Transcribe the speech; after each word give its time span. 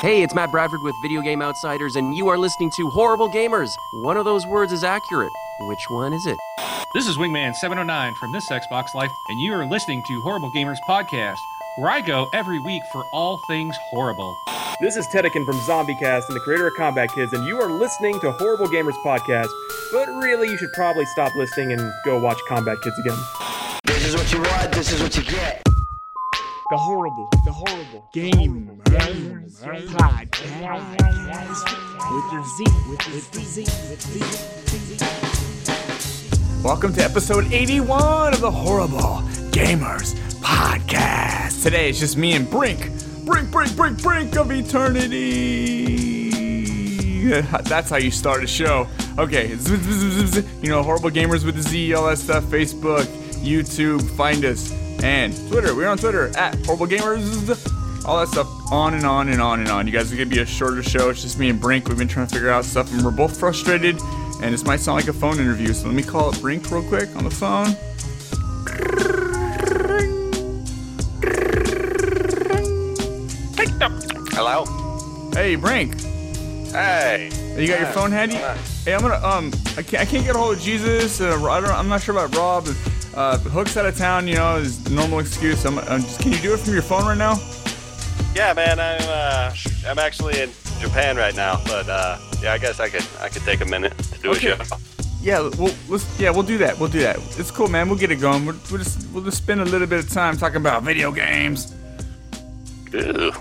Hey, 0.00 0.22
it's 0.22 0.34
Matt 0.34 0.50
Bradford 0.50 0.80
with 0.82 0.96
Video 1.02 1.20
Game 1.20 1.42
Outsiders, 1.42 1.94
and 1.94 2.16
you 2.16 2.28
are 2.28 2.38
listening 2.38 2.70
to 2.70 2.88
Horrible 2.88 3.28
Gamers. 3.28 3.68
One 3.92 4.16
of 4.16 4.24
those 4.24 4.46
words 4.46 4.72
is 4.72 4.82
accurate. 4.82 5.30
Which 5.60 5.90
one 5.90 6.14
is 6.14 6.24
it? 6.24 6.38
This 6.94 7.06
is 7.06 7.18
Wingman709 7.18 8.16
from 8.16 8.32
This 8.32 8.48
Xbox 8.48 8.94
Life, 8.94 9.10
and 9.28 9.38
you 9.38 9.52
are 9.52 9.66
listening 9.66 10.02
to 10.04 10.22
Horrible 10.22 10.50
Gamers 10.52 10.78
Podcast, 10.88 11.36
where 11.76 11.90
I 11.90 12.00
go 12.00 12.30
every 12.32 12.58
week 12.60 12.82
for 12.90 13.04
all 13.12 13.42
things 13.46 13.76
horrible. 13.90 14.34
This 14.80 14.96
is 14.96 15.06
Tedekin 15.08 15.44
from 15.44 15.56
ZombieCast 15.56 16.28
and 16.28 16.34
the 16.34 16.40
creator 16.40 16.68
of 16.68 16.72
Combat 16.78 17.10
Kids, 17.12 17.34
and 17.34 17.44
you 17.44 17.60
are 17.60 17.70
listening 17.70 18.18
to 18.20 18.32
Horrible 18.32 18.68
Gamers 18.68 18.96
Podcast. 19.04 19.50
But 19.92 20.08
really, 20.08 20.48
you 20.48 20.56
should 20.56 20.72
probably 20.72 21.04
stop 21.04 21.36
listening 21.36 21.72
and 21.72 21.92
go 22.06 22.18
watch 22.18 22.38
Combat 22.48 22.80
Kids 22.80 22.98
again. 23.00 23.18
This 23.84 24.06
is 24.06 24.16
what 24.16 24.32
you 24.32 24.40
want, 24.40 24.72
this 24.72 24.92
is 24.92 25.02
what 25.02 25.14
you 25.14 25.24
get. 25.24 25.69
The 26.70 26.76
horrible, 26.76 27.28
the 27.44 27.50
horrible 27.50 28.08
game, 28.12 28.80
game 28.84 29.44
podcast 29.96 31.66
with 32.14 32.32
your 32.32 32.44
Z, 32.44 32.64
with 32.88 33.00
the 33.32 33.40
Z, 33.40 33.64
with 33.90 34.02
the 34.14 34.20
Z. 36.54 36.62
Welcome 36.62 36.92
to 36.92 37.02
episode 37.02 37.52
81 37.52 38.34
of 38.34 38.40
the 38.40 38.52
Horrible 38.52 39.22
Gamers 39.50 40.14
Podcast. 40.38 41.64
Today 41.64 41.88
it's 41.90 41.98
just 41.98 42.16
me 42.16 42.34
and 42.34 42.48
Brink. 42.48 42.88
Brink, 43.24 43.50
Brink, 43.50 43.74
Brink, 43.74 44.00
Brink 44.00 44.36
of 44.36 44.52
Eternity. 44.52 46.20
That's 47.64 47.90
how 47.90 47.96
you 47.96 48.12
start 48.12 48.44
a 48.44 48.46
show. 48.46 48.86
Okay, 49.18 49.48
you 49.48 50.68
know, 50.68 50.84
Horrible 50.84 51.10
Gamers 51.10 51.44
with 51.44 51.56
the 51.56 51.62
Z, 51.62 51.94
all 51.94 52.06
that 52.06 52.18
stuff. 52.18 52.44
Facebook, 52.44 53.06
YouTube, 53.42 54.08
find 54.16 54.44
us. 54.44 54.72
And 55.02 55.34
Twitter, 55.48 55.74
we're 55.74 55.88
on 55.88 55.98
Twitter 55.98 56.36
at 56.36 56.54
Horrible 56.66 56.86
Gamers. 56.86 58.04
All 58.04 58.18
that 58.20 58.28
stuff, 58.28 58.48
on 58.72 58.94
and 58.94 59.04
on 59.04 59.28
and 59.28 59.40
on 59.40 59.60
and 59.60 59.68
on. 59.68 59.86
You 59.86 59.92
guys 59.92 60.12
are 60.12 60.16
gonna 60.16 60.28
be 60.28 60.40
a 60.40 60.46
shorter 60.46 60.82
show. 60.82 61.10
It's 61.10 61.22
just 61.22 61.38
me 61.38 61.48
and 61.48 61.60
Brink. 61.60 61.88
We've 61.88 61.98
been 61.98 62.08
trying 62.08 62.26
to 62.26 62.34
figure 62.34 62.50
out 62.50 62.64
stuff, 62.64 62.92
and 62.92 63.04
we're 63.04 63.10
both 63.10 63.38
frustrated. 63.38 63.98
And 64.42 64.54
this 64.54 64.64
might 64.64 64.80
sound 64.80 64.96
like 64.96 65.08
a 65.08 65.12
phone 65.12 65.38
interview, 65.38 65.72
so 65.72 65.86
let 65.86 65.94
me 65.94 66.02
call 66.02 66.30
it 66.30 66.40
Brink 66.40 66.70
real 66.70 66.82
quick 66.82 67.14
on 67.16 67.24
the 67.24 67.30
phone. 67.30 67.76
Hello. 74.32 74.64
Hey, 75.34 75.56
Brink. 75.56 76.00
Hey. 76.72 77.30
You 77.58 77.66
got 77.66 77.80
your 77.80 77.92
phone 77.92 78.12
handy? 78.12 78.36
Hey, 78.36 78.94
I'm 78.94 79.02
gonna 79.02 79.26
um, 79.26 79.52
I 79.76 79.82
can't, 79.82 80.02
I 80.02 80.04
can't 80.06 80.24
get 80.24 80.34
a 80.34 80.38
hold 80.38 80.56
of 80.56 80.62
Jesus. 80.62 81.20
Uh, 81.20 81.42
I 81.50 81.60
don't, 81.60 81.70
I'm 81.70 81.88
not 81.88 82.02
sure 82.02 82.16
about 82.16 82.34
Rob. 82.34 82.66
Uh, 83.14 83.38
Hook's 83.38 83.76
out 83.76 83.86
of 83.86 83.96
town. 83.96 84.28
You 84.28 84.36
know, 84.36 84.56
is 84.56 84.82
the 84.84 84.90
normal 84.90 85.18
excuse. 85.18 85.64
I'm, 85.64 85.78
I'm 85.80 86.00
just, 86.02 86.20
can 86.20 86.32
you 86.32 86.38
do 86.38 86.54
it 86.54 86.60
from 86.60 86.72
your 86.74 86.82
phone 86.82 87.04
right 87.06 87.18
now? 87.18 87.36
Yeah, 88.34 88.52
man. 88.54 88.78
I'm 88.78 89.00
uh, 89.08 89.54
I'm 89.86 89.98
actually 89.98 90.40
in 90.40 90.50
Japan 90.78 91.16
right 91.16 91.34
now, 91.34 91.60
but 91.66 91.88
uh, 91.88 92.18
yeah, 92.42 92.52
I 92.52 92.58
guess 92.58 92.78
I 92.80 92.88
could 92.88 93.04
I 93.20 93.28
could 93.28 93.42
take 93.42 93.60
a 93.60 93.64
minute 93.66 93.96
to 93.98 94.20
do 94.20 94.30
Okay. 94.32 94.52
a 94.52 94.64
show. 94.64 94.76
Yeah, 95.22 95.40
we'll 95.58 95.74
let's 95.88 96.18
yeah 96.20 96.30
we'll 96.30 96.44
do 96.44 96.56
that. 96.58 96.78
We'll 96.78 96.88
do 96.88 97.00
that. 97.00 97.16
It's 97.38 97.50
cool, 97.50 97.68
man. 97.68 97.88
We'll 97.88 97.98
get 97.98 98.10
it 98.10 98.20
going. 98.20 98.46
We'll, 98.46 98.56
we'll 98.70 98.78
just 98.78 99.08
we'll 99.10 99.24
just 99.24 99.36
spend 99.38 99.60
a 99.60 99.64
little 99.64 99.86
bit 99.88 99.98
of 100.04 100.08
time 100.10 100.36
talking 100.36 100.56
about 100.58 100.82
video 100.84 101.10
games. 101.10 101.74
Ooh, 102.94 103.32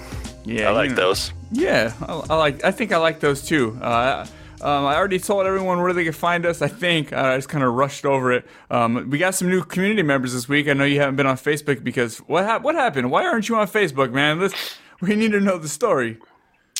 Yeah, 0.46 0.70
I 0.70 0.72
like 0.72 0.90
know. 0.92 0.96
those. 0.96 1.32
Yeah, 1.52 1.94
I, 2.02 2.14
I 2.32 2.36
like. 2.36 2.64
I 2.64 2.72
think 2.72 2.92
I 2.92 2.98
like 2.98 3.20
those 3.20 3.46
too. 3.46 3.78
Uh, 3.82 4.26
um, 4.62 4.86
I 4.86 4.96
already 4.96 5.20
told 5.20 5.46
everyone 5.46 5.82
where 5.82 5.94
they 5.94 6.04
could 6.04 6.16
find 6.16 6.46
us. 6.46 6.62
I 6.62 6.68
think 6.68 7.14
uh, 7.14 7.18
I 7.18 7.38
just 7.38 7.50
kind 7.50 7.64
of 7.64 7.74
rushed 7.74 8.06
over 8.06 8.32
it. 8.32 8.46
Um, 8.70 9.10
we 9.10 9.18
got 9.18 9.36
some 9.36 9.50
new 9.50 9.64
community 9.64 10.04
members 10.04 10.34
this 10.34 10.50
week. 10.50 10.68
I 10.68 10.74
know 10.74 10.84
you 10.84 11.00
haven't 11.00 11.16
been 11.16 11.28
on 11.28 11.38
Facebook 11.38 11.84
because 11.84 12.18
what 12.20 12.46
hap- 12.46 12.62
what 12.62 12.76
happened? 12.76 13.10
Why 13.10 13.26
aren't 13.26 13.48
you 13.48 13.56
on 13.56 13.68
Facebook, 13.68 14.12
man? 14.12 14.40
Let's, 14.40 14.78
we 15.02 15.16
need 15.16 15.32
to 15.32 15.40
know 15.40 15.58
the 15.58 15.70
story. 15.70 16.18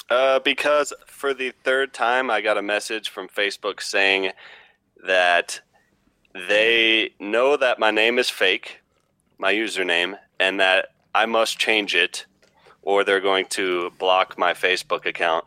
Uh, 0.10 0.40
because 0.40 0.92
for 1.06 1.34
the 1.34 1.52
third 1.64 1.94
time, 1.94 2.30
I 2.30 2.42
got 2.42 2.58
a 2.58 2.62
message 2.62 3.10
from 3.10 3.28
Facebook 3.28 3.82
saying 3.82 4.32
that 5.06 5.62
they 6.34 7.12
know 7.20 7.56
that 7.58 7.80
my 7.80 7.92
name 7.92 8.20
is 8.20 8.30
fake, 8.30 8.82
my 9.38 9.54
username, 9.54 10.18
and 10.40 10.60
that 10.60 10.94
I 11.14 11.26
must 11.26 11.60
change 11.60 11.96
it, 11.96 12.26
or 12.82 13.04
they're 13.04 13.22
going 13.22 13.46
to 13.52 13.92
block 14.00 14.38
my 14.38 14.54
Facebook 14.54 15.06
account. 15.06 15.46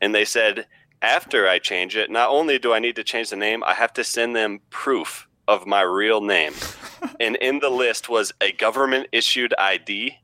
And 0.00 0.14
they 0.14 0.24
said 0.24 0.66
after 1.04 1.46
I 1.46 1.58
change 1.58 1.96
it, 1.96 2.10
not 2.10 2.30
only 2.30 2.58
do 2.58 2.72
I 2.72 2.78
need 2.78 2.96
to 2.96 3.04
change 3.04 3.30
the 3.30 3.36
name, 3.36 3.62
I 3.62 3.74
have 3.74 3.92
to 3.94 4.04
send 4.04 4.34
them 4.34 4.60
proof 4.70 5.28
of 5.46 5.66
my 5.66 5.82
real 5.82 6.22
name. 6.22 6.54
and 7.20 7.36
in 7.36 7.60
the 7.60 7.68
list 7.68 8.08
was 8.08 8.32
a 8.40 8.52
government 8.52 9.08
issued 9.12 9.54
ID, 9.58 10.16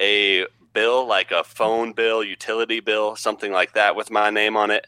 a 0.00 0.46
bill 0.72 1.06
like 1.06 1.32
a 1.32 1.42
phone 1.42 1.92
bill, 1.92 2.22
utility 2.22 2.80
bill, 2.80 3.16
something 3.16 3.52
like 3.52 3.74
that 3.74 3.96
with 3.96 4.10
my 4.10 4.30
name 4.30 4.56
on 4.56 4.70
it. 4.70 4.86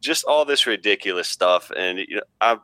Just 0.00 0.24
all 0.24 0.44
this 0.44 0.66
ridiculous 0.66 1.28
stuff, 1.28 1.70
and 1.76 1.98
you 1.98 2.16
know, 2.16 2.22
I, 2.40 2.58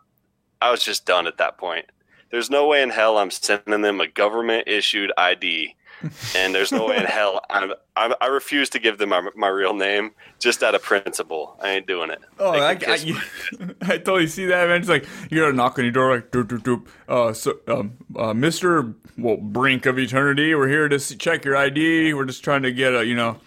I 0.60 0.71
was 0.71 0.82
just 0.82 1.06
done 1.06 1.27
at 1.27 1.38
that 1.38 1.59
point. 1.59 1.87
There's 2.31 2.50
no 2.50 2.66
way 2.66 2.82
in 2.82 2.91
hell 2.91 3.19
I'm 3.19 3.31
sending 3.31 3.82
them 3.82 4.00
a 4.00 4.06
government 4.06 4.69
issued 4.69 5.12
ID, 5.16 5.75
and 6.37 6.55
there's 6.55 6.72
no 6.72 6.87
way 6.87 6.97
in 6.97 7.05
hell 7.05 7.41
I'm, 7.50 7.72
I'm, 7.97 8.15
I 8.21 8.27
refuse 8.27 8.71
to 8.71 8.78
give 8.78 8.99
them 8.99 9.11
my, 9.11 9.28
my 9.37 9.49
real 9.49 9.75
name 9.75 10.12
just 10.38 10.62
out 10.62 10.75
of 10.75 10.83
principle. 10.83 11.56
I 11.61 11.71
ain't 11.71 11.87
doing 11.87 12.11
it. 12.11 12.21
Oh, 12.38 12.50
I, 12.50 12.72
I, 12.72 12.75
I 13.83 13.99
totally 13.99 14.27
see 14.27 14.47
that, 14.47 14.69
man. 14.69 14.81
It's 14.81 14.89
like 14.89 15.06
you 15.31 15.41
gotta 15.41 15.53
knock 15.53 15.78
on 15.78 15.84
your 15.84 15.93
door, 15.93 16.15
like 16.15 16.31
doop 16.31 16.44
doop 16.49 16.62
doop. 16.62 16.87
Uh, 17.09 17.33
so, 17.33 17.59
um, 17.69 17.97
uh, 18.16 18.33
Mister, 18.34 18.94
well, 19.19 19.37
brink 19.37 19.87
of 19.87 19.99
eternity. 19.99 20.55
We're 20.55 20.69
here 20.69 20.89
to 20.89 20.97
s- 20.97 21.15
check 21.16 21.44
your 21.44 21.56
ID. 21.56 22.15
We're 22.15 22.25
just 22.25 22.43
trying 22.44 22.62
to 22.62 22.72
get 22.72 22.94
a, 22.94 23.05
you 23.05 23.15
know, 23.15 23.39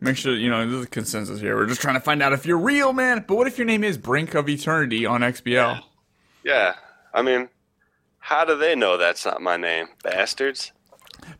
make 0.00 0.16
sure 0.16 0.34
you 0.34 0.50
know 0.50 0.68
there's 0.70 0.84
a 0.84 0.88
consensus 0.88 1.40
here. 1.40 1.56
We're 1.56 1.66
just 1.66 1.80
trying 1.80 1.94
to 1.94 2.00
find 2.00 2.22
out 2.22 2.32
if 2.32 2.46
you're 2.46 2.58
real, 2.58 2.92
man. 2.92 3.24
But 3.26 3.36
what 3.36 3.46
if 3.46 3.58
your 3.58 3.66
name 3.66 3.84
is 3.84 3.98
Brink 3.98 4.34
of 4.34 4.48
Eternity 4.48 5.04
on 5.06 5.20
XBL? 5.20 5.82
yeah, 6.44 6.74
I 7.12 7.22
mean, 7.22 7.48
how 8.18 8.44
do 8.44 8.56
they 8.56 8.74
know 8.74 8.96
that's 8.96 9.24
not 9.26 9.40
my 9.42 9.56
name, 9.56 9.88
bastards? 10.02 10.72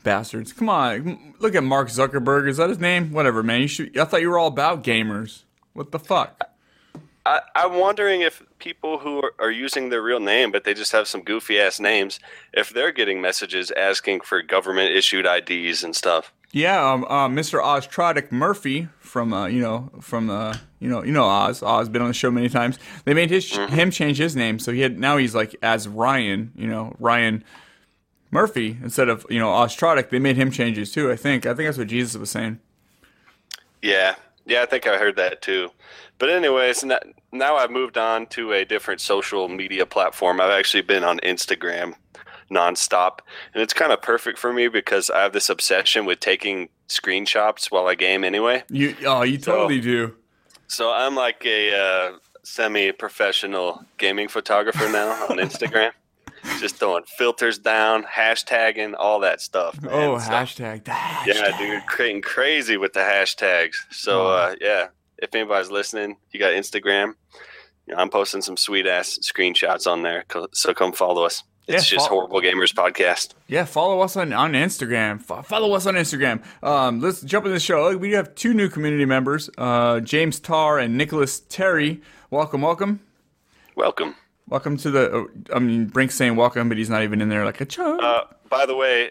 Bastards! 0.03 0.53
Come 0.53 0.69
on, 0.69 1.35
look 1.39 1.55
at 1.55 1.65
Mark 1.65 1.89
Zuckerberg. 1.89 2.49
Is 2.49 2.59
that 2.59 2.69
his 2.69 2.79
name? 2.79 3.13
Whatever, 3.13 3.43
man. 3.43 3.61
You 3.61 3.69
should. 3.69 3.99
I 3.99 4.05
thought 4.05 4.21
you 4.21 4.31
were 4.31 4.39
all 4.39 4.49
about 4.49 4.85
gamers. 4.85 5.43
What 5.73 5.91
the 5.93 5.99
fuck? 5.99 6.41
I, 7.27 7.41
I'm 7.55 7.79
wondering 7.79 8.21
if 8.21 8.43
people 8.59 8.99
who 8.99 9.23
are, 9.23 9.35
are 9.39 9.51
using 9.51 9.89
their 9.89 10.03
real 10.03 10.21
name, 10.21 10.53
but 10.53 10.65
they 10.65 10.75
just 10.75 10.93
have 10.93 11.09
some 11.09 11.23
goofy 11.23 11.59
ass 11.59 11.81
names, 11.81 12.21
if 12.53 12.71
they're 12.71 12.93
getting 12.93 13.21
messages 13.21 13.71
asking 13.71 14.21
for 14.21 14.43
government 14.43 14.95
issued 14.95 15.27
IDs 15.27 15.83
and 15.83 15.97
stuff. 15.97 16.33
Yeah, 16.53 16.89
um, 16.89 17.05
uh, 17.07 17.29
Mr. 17.29 17.61
Oztrodic 17.61 18.31
Murphy 18.31 18.89
from 19.01 19.33
uh, 19.33 19.47
you 19.47 19.61
know 19.61 19.91
from 20.01 20.31
uh, 20.31 20.57
you 20.79 20.89
know 20.89 21.03
you 21.03 21.11
know 21.11 21.25
Oz. 21.25 21.65
Oz 21.65 21.89
been 21.89 22.01
on 22.01 22.09
the 22.09 22.15
show 22.15 22.31
many 22.31 22.49
times. 22.49 22.79
They 23.05 23.13
made 23.13 23.31
his 23.31 23.51
him 23.57 23.91
change 23.91 24.19
his 24.19 24.37
name, 24.37 24.61
so 24.61 24.71
he 24.71 24.81
had 24.81 24.97
now 24.97 25.17
he's 25.17 25.35
like 25.35 25.57
as 25.63 25.89
Ryan. 25.89 26.53
You 26.55 26.69
know 26.69 26.95
Ryan 27.01 27.43
Murphy 28.35 28.77
instead 28.83 29.09
of 29.09 29.25
you 29.31 29.39
know 29.39 29.49
Oztrodic. 29.49 30.11
They 30.11 30.19
made 30.19 30.37
him 30.37 30.51
change 30.51 30.77
his 30.77 30.93
too. 30.93 31.11
I 31.11 31.17
think. 31.17 31.47
I 31.47 31.55
think 31.55 31.69
that's 31.69 31.79
what 31.79 31.87
Jesus 31.87 32.17
was 32.17 32.31
saying. 32.31 32.59
Yeah, 33.81 34.17
yeah, 34.45 34.63
I 34.63 34.67
think 34.67 34.87
I 34.87 34.99
heard 34.99 35.17
that 35.17 35.41
too. 35.41 35.71
But 36.19 36.31
anyways, 36.31 36.85
now 37.33 37.57
I've 37.57 37.71
moved 37.71 37.97
on 37.97 38.27
to 38.29 38.53
a 38.53 38.65
different 38.65 39.01
social 39.01 39.49
media 39.49 39.87
platform. 39.87 40.41
I've 40.41 40.51
actually 40.51 40.83
been 40.83 41.05
on 41.05 41.19
Instagram 41.21 41.95
nonstop, 42.51 43.21
and 43.53 43.63
it's 43.63 43.73
kind 43.73 43.93
of 43.93 44.03
perfect 44.03 44.39
for 44.39 44.53
me 44.53 44.69
because 44.69 45.11
I 45.11 45.23
have 45.23 45.33
this 45.33 45.49
obsession 45.49 46.05
with 46.05 46.21
taking 46.21 46.69
screenshots 46.89 47.71
while 47.71 47.87
I 47.87 47.95
game 47.95 48.25
anyway. 48.25 48.65
You 48.69 48.97
oh 49.07 49.23
you 49.23 49.39
totally 49.39 49.81
do. 49.81 50.17
So 50.67 50.93
I'm 50.93 51.15
like 51.15 51.47
a 51.47 51.77
uh, 51.77 52.19
semi-professional 52.43 53.85
gaming 53.99 54.29
photographer 54.29 54.89
now 54.89 55.11
on 55.29 55.37
Instagram. 55.49 55.93
Just 56.61 56.77
throwing 56.77 57.05
filters 57.05 57.59
down, 57.59 58.05
hashtagging, 58.05 58.95
all 58.99 59.21
that 59.21 59.41
stuff. 59.41 59.81
man. 59.83 59.91
Oh 59.93 60.19
So- 60.19 60.31
hashtag 60.31 60.83
hashtag. 60.85 61.27
yeah, 61.27 61.57
dude, 61.59 61.87
creating 61.87 62.23
crazy 62.23 62.77
with 62.77 62.93
the 62.95 63.01
hashtags. 63.01 63.75
So 63.91 64.29
uh, 64.29 64.55
yeah, 64.61 64.87
if 65.19 65.35
anybody's 65.35 65.71
listening, 65.71 66.17
you 66.33 66.41
got 66.41 66.53
Instagram. 66.53 67.15
You 67.87 67.95
know, 67.95 68.01
I'm 68.01 68.09
posting 68.09 68.41
some 68.41 68.57
sweet 68.57 68.87
ass 68.87 69.19
screenshots 69.23 69.87
on 69.91 70.03
there. 70.03 70.25
So 70.53 70.73
come 70.73 70.93
follow 70.93 71.25
us. 71.25 71.43
It's 71.67 71.91
Yeah, 71.91 71.97
just 71.99 72.09
horrible 72.11 72.41
gamers 72.43 72.75
podcast. 72.75 73.33
Yeah, 73.47 73.65
follow 73.65 74.01
us 74.01 74.17
on, 74.17 74.33
on 74.35 74.53
Instagram. 74.53 75.21
Fo- 75.23 75.41
follow 75.43 75.73
us 75.75 75.87
on 75.87 75.95
Instagram. 75.95 76.43
Um, 76.63 77.01
let's 77.01 77.23
jump 77.23 77.47
in 77.47 77.53
the 77.53 77.61
show. 77.61 77.97
We 77.97 78.13
have 78.13 78.35
two 78.35 78.53
new 78.53 78.69
community 78.69 79.07
members, 79.07 79.49
uh, 79.57 80.01
James 80.01 80.41
Tarr 80.41 80.79
and 80.79 80.97
Nicholas 80.99 81.41
Terry. 81.41 82.03
Welcome, 82.31 82.61
welcome. 82.63 83.01
Welcome. 83.77 84.15
Welcome 84.49 84.77
to 84.79 84.91
the. 84.91 85.13
Uh, 85.13 85.25
I 85.55 85.59
mean, 85.59 85.87
Brink's 85.87 86.15
saying 86.15 86.37
welcome, 86.37 86.69
but 86.69 86.77
he's 86.79 86.91
not 86.91 87.03
even 87.03 87.21
in 87.21 87.29
there 87.29 87.45
like 87.45 87.61
a 87.61 87.65
chum. 87.65 87.99
Uh, 88.03 88.23
by 88.49 88.67
the 88.67 88.77
way, 88.77 89.11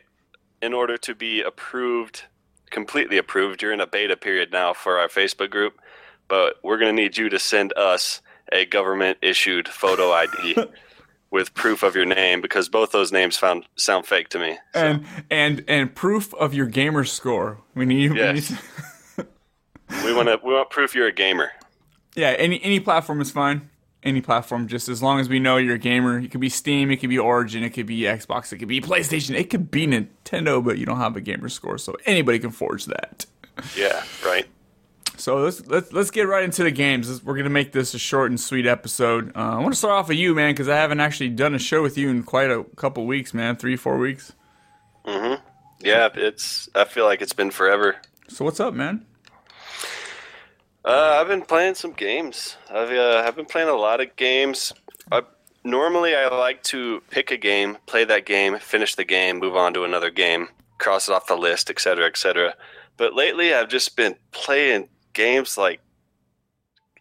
in 0.61 0.73
order 0.73 0.97
to 0.97 1.15
be 1.15 1.41
approved, 1.41 2.23
completely 2.69 3.17
approved, 3.17 3.61
you're 3.61 3.73
in 3.73 3.81
a 3.81 3.87
beta 3.87 4.15
period 4.15 4.51
now 4.51 4.73
for 4.73 4.99
our 4.99 5.07
Facebook 5.07 5.49
group. 5.49 5.79
But 6.27 6.55
we're 6.63 6.77
going 6.77 6.95
to 6.95 7.01
need 7.01 7.17
you 7.17 7.29
to 7.29 7.39
send 7.39 7.73
us 7.75 8.21
a 8.51 8.65
government 8.65 9.17
issued 9.21 9.67
photo 9.67 10.11
ID 10.11 10.55
with 11.31 11.53
proof 11.55 11.81
of 11.81 11.95
your 11.95 12.05
name 12.05 12.39
because 12.39 12.69
both 12.69 12.91
those 12.91 13.11
names 13.11 13.35
found 13.35 13.65
sound 13.75 14.05
fake 14.05 14.29
to 14.29 14.39
me. 14.39 14.57
So, 14.75 14.79
and 14.79 15.05
and 15.31 15.63
and 15.67 15.95
proof 15.95 16.33
of 16.35 16.53
your 16.53 16.67
gamer 16.67 17.03
score. 17.05 17.59
We 17.73 17.85
need. 17.85 18.11
we 18.11 18.19
Yes. 18.19 18.51
need- 18.51 18.59
We 20.05 20.13
want 20.13 20.27
to. 20.27 20.39
We 20.43 20.53
want 20.53 20.69
proof 20.69 20.95
you're 20.95 21.07
a 21.07 21.11
gamer. 21.11 21.51
Yeah, 22.15 22.29
any 22.29 22.63
any 22.63 22.79
platform 22.79 23.19
is 23.21 23.29
fine. 23.31 23.69
Any 24.03 24.19
platform, 24.21 24.67
just 24.67 24.89
as 24.89 25.01
long 25.01 25.19
as 25.21 25.29
we 25.29 25.39
know 25.39 25.55
you're 25.57 25.75
a 25.75 25.79
gamer. 25.79 26.19
It 26.19 26.29
could 26.31 26.41
be 26.41 26.49
Steam, 26.49 26.91
it 26.91 26.97
could 26.97 27.09
be 27.09 27.17
Origin, 27.17 27.63
it 27.63 27.69
could 27.69 27.85
be 27.85 28.01
Xbox, 28.01 28.51
it 28.51 28.57
could 28.57 28.67
be 28.67 28.81
PlayStation, 28.81 29.33
it 29.35 29.49
could 29.49 29.71
be 29.71 29.87
Nintendo, 29.87 30.63
but 30.63 30.77
you 30.77 30.85
don't 30.85 30.97
have 30.97 31.15
a 31.15 31.21
gamer 31.21 31.47
score, 31.47 31.77
so 31.77 31.95
anybody 32.05 32.37
can 32.39 32.51
forge 32.51 32.85
that. 32.85 33.25
Yeah. 33.77 34.03
Right. 34.25 34.45
So 35.15 35.37
let's 35.37 35.65
let's 35.67 35.93
let's 35.93 36.11
get 36.11 36.23
right 36.27 36.43
into 36.43 36.63
the 36.63 36.71
games. 36.71 37.23
We're 37.23 37.37
gonna 37.37 37.49
make 37.49 37.71
this 37.71 37.93
a 37.93 37.99
short 37.99 38.31
and 38.31 38.39
sweet 38.39 38.65
episode. 38.65 39.31
Uh, 39.37 39.39
I 39.39 39.59
want 39.59 39.71
to 39.73 39.77
start 39.77 39.93
off 39.93 40.09
with 40.09 40.17
you, 40.17 40.33
man, 40.35 40.53
because 40.53 40.67
I 40.67 40.75
haven't 40.75 40.99
actually 40.99 41.29
done 41.29 41.53
a 41.53 41.59
show 41.59 41.81
with 41.81 41.97
you 41.97 42.09
in 42.09 42.23
quite 42.23 42.49
a 42.49 42.63
couple 42.75 43.05
weeks, 43.05 43.33
man. 43.33 43.55
Three, 43.55 43.75
four 43.77 43.97
weeks. 43.99 44.33
Mhm. 45.05 45.39
Yeah. 45.79 46.09
It's. 46.15 46.67
I 46.75 46.83
feel 46.85 47.05
like 47.05 47.21
it's 47.21 47.31
been 47.33 47.51
forever. 47.51 47.95
So 48.27 48.43
what's 48.43 48.59
up, 48.59 48.73
man? 48.73 49.05
Uh, 50.85 51.17
I've 51.19 51.29
been 51.29 51.43
playing 51.43 51.75
some 51.75 51.93
games. 51.93 52.57
I've 52.69 52.91
uh, 52.91 53.23
I've 53.25 53.37
been 53.37 53.45
playing 53.45 53.69
a 53.69 53.75
lot 53.75 54.01
of 54.01 54.15
games. 54.17 54.73
I, 55.11 55.21
normally, 55.63 56.13
I 56.13 56.27
like 56.27 56.61
to 56.63 57.01
pick 57.09 57.31
a 57.31 57.37
game, 57.37 57.77
play 57.85 58.03
that 58.03 58.25
game, 58.25 58.59
finish 58.59 58.95
the 58.95 59.05
game, 59.05 59.39
move 59.39 59.55
on 59.55 59.73
to 59.75 59.85
another 59.85 60.09
game, 60.09 60.49
cross 60.79 61.07
it 61.07 61.13
off 61.13 61.27
the 61.27 61.37
list, 61.37 61.69
etc., 61.69 62.07
etc. 62.07 62.55
But 62.97 63.13
lately, 63.13 63.53
I've 63.53 63.69
just 63.69 63.95
been 63.95 64.15
playing 64.31 64.89
games 65.13 65.57
like 65.57 65.79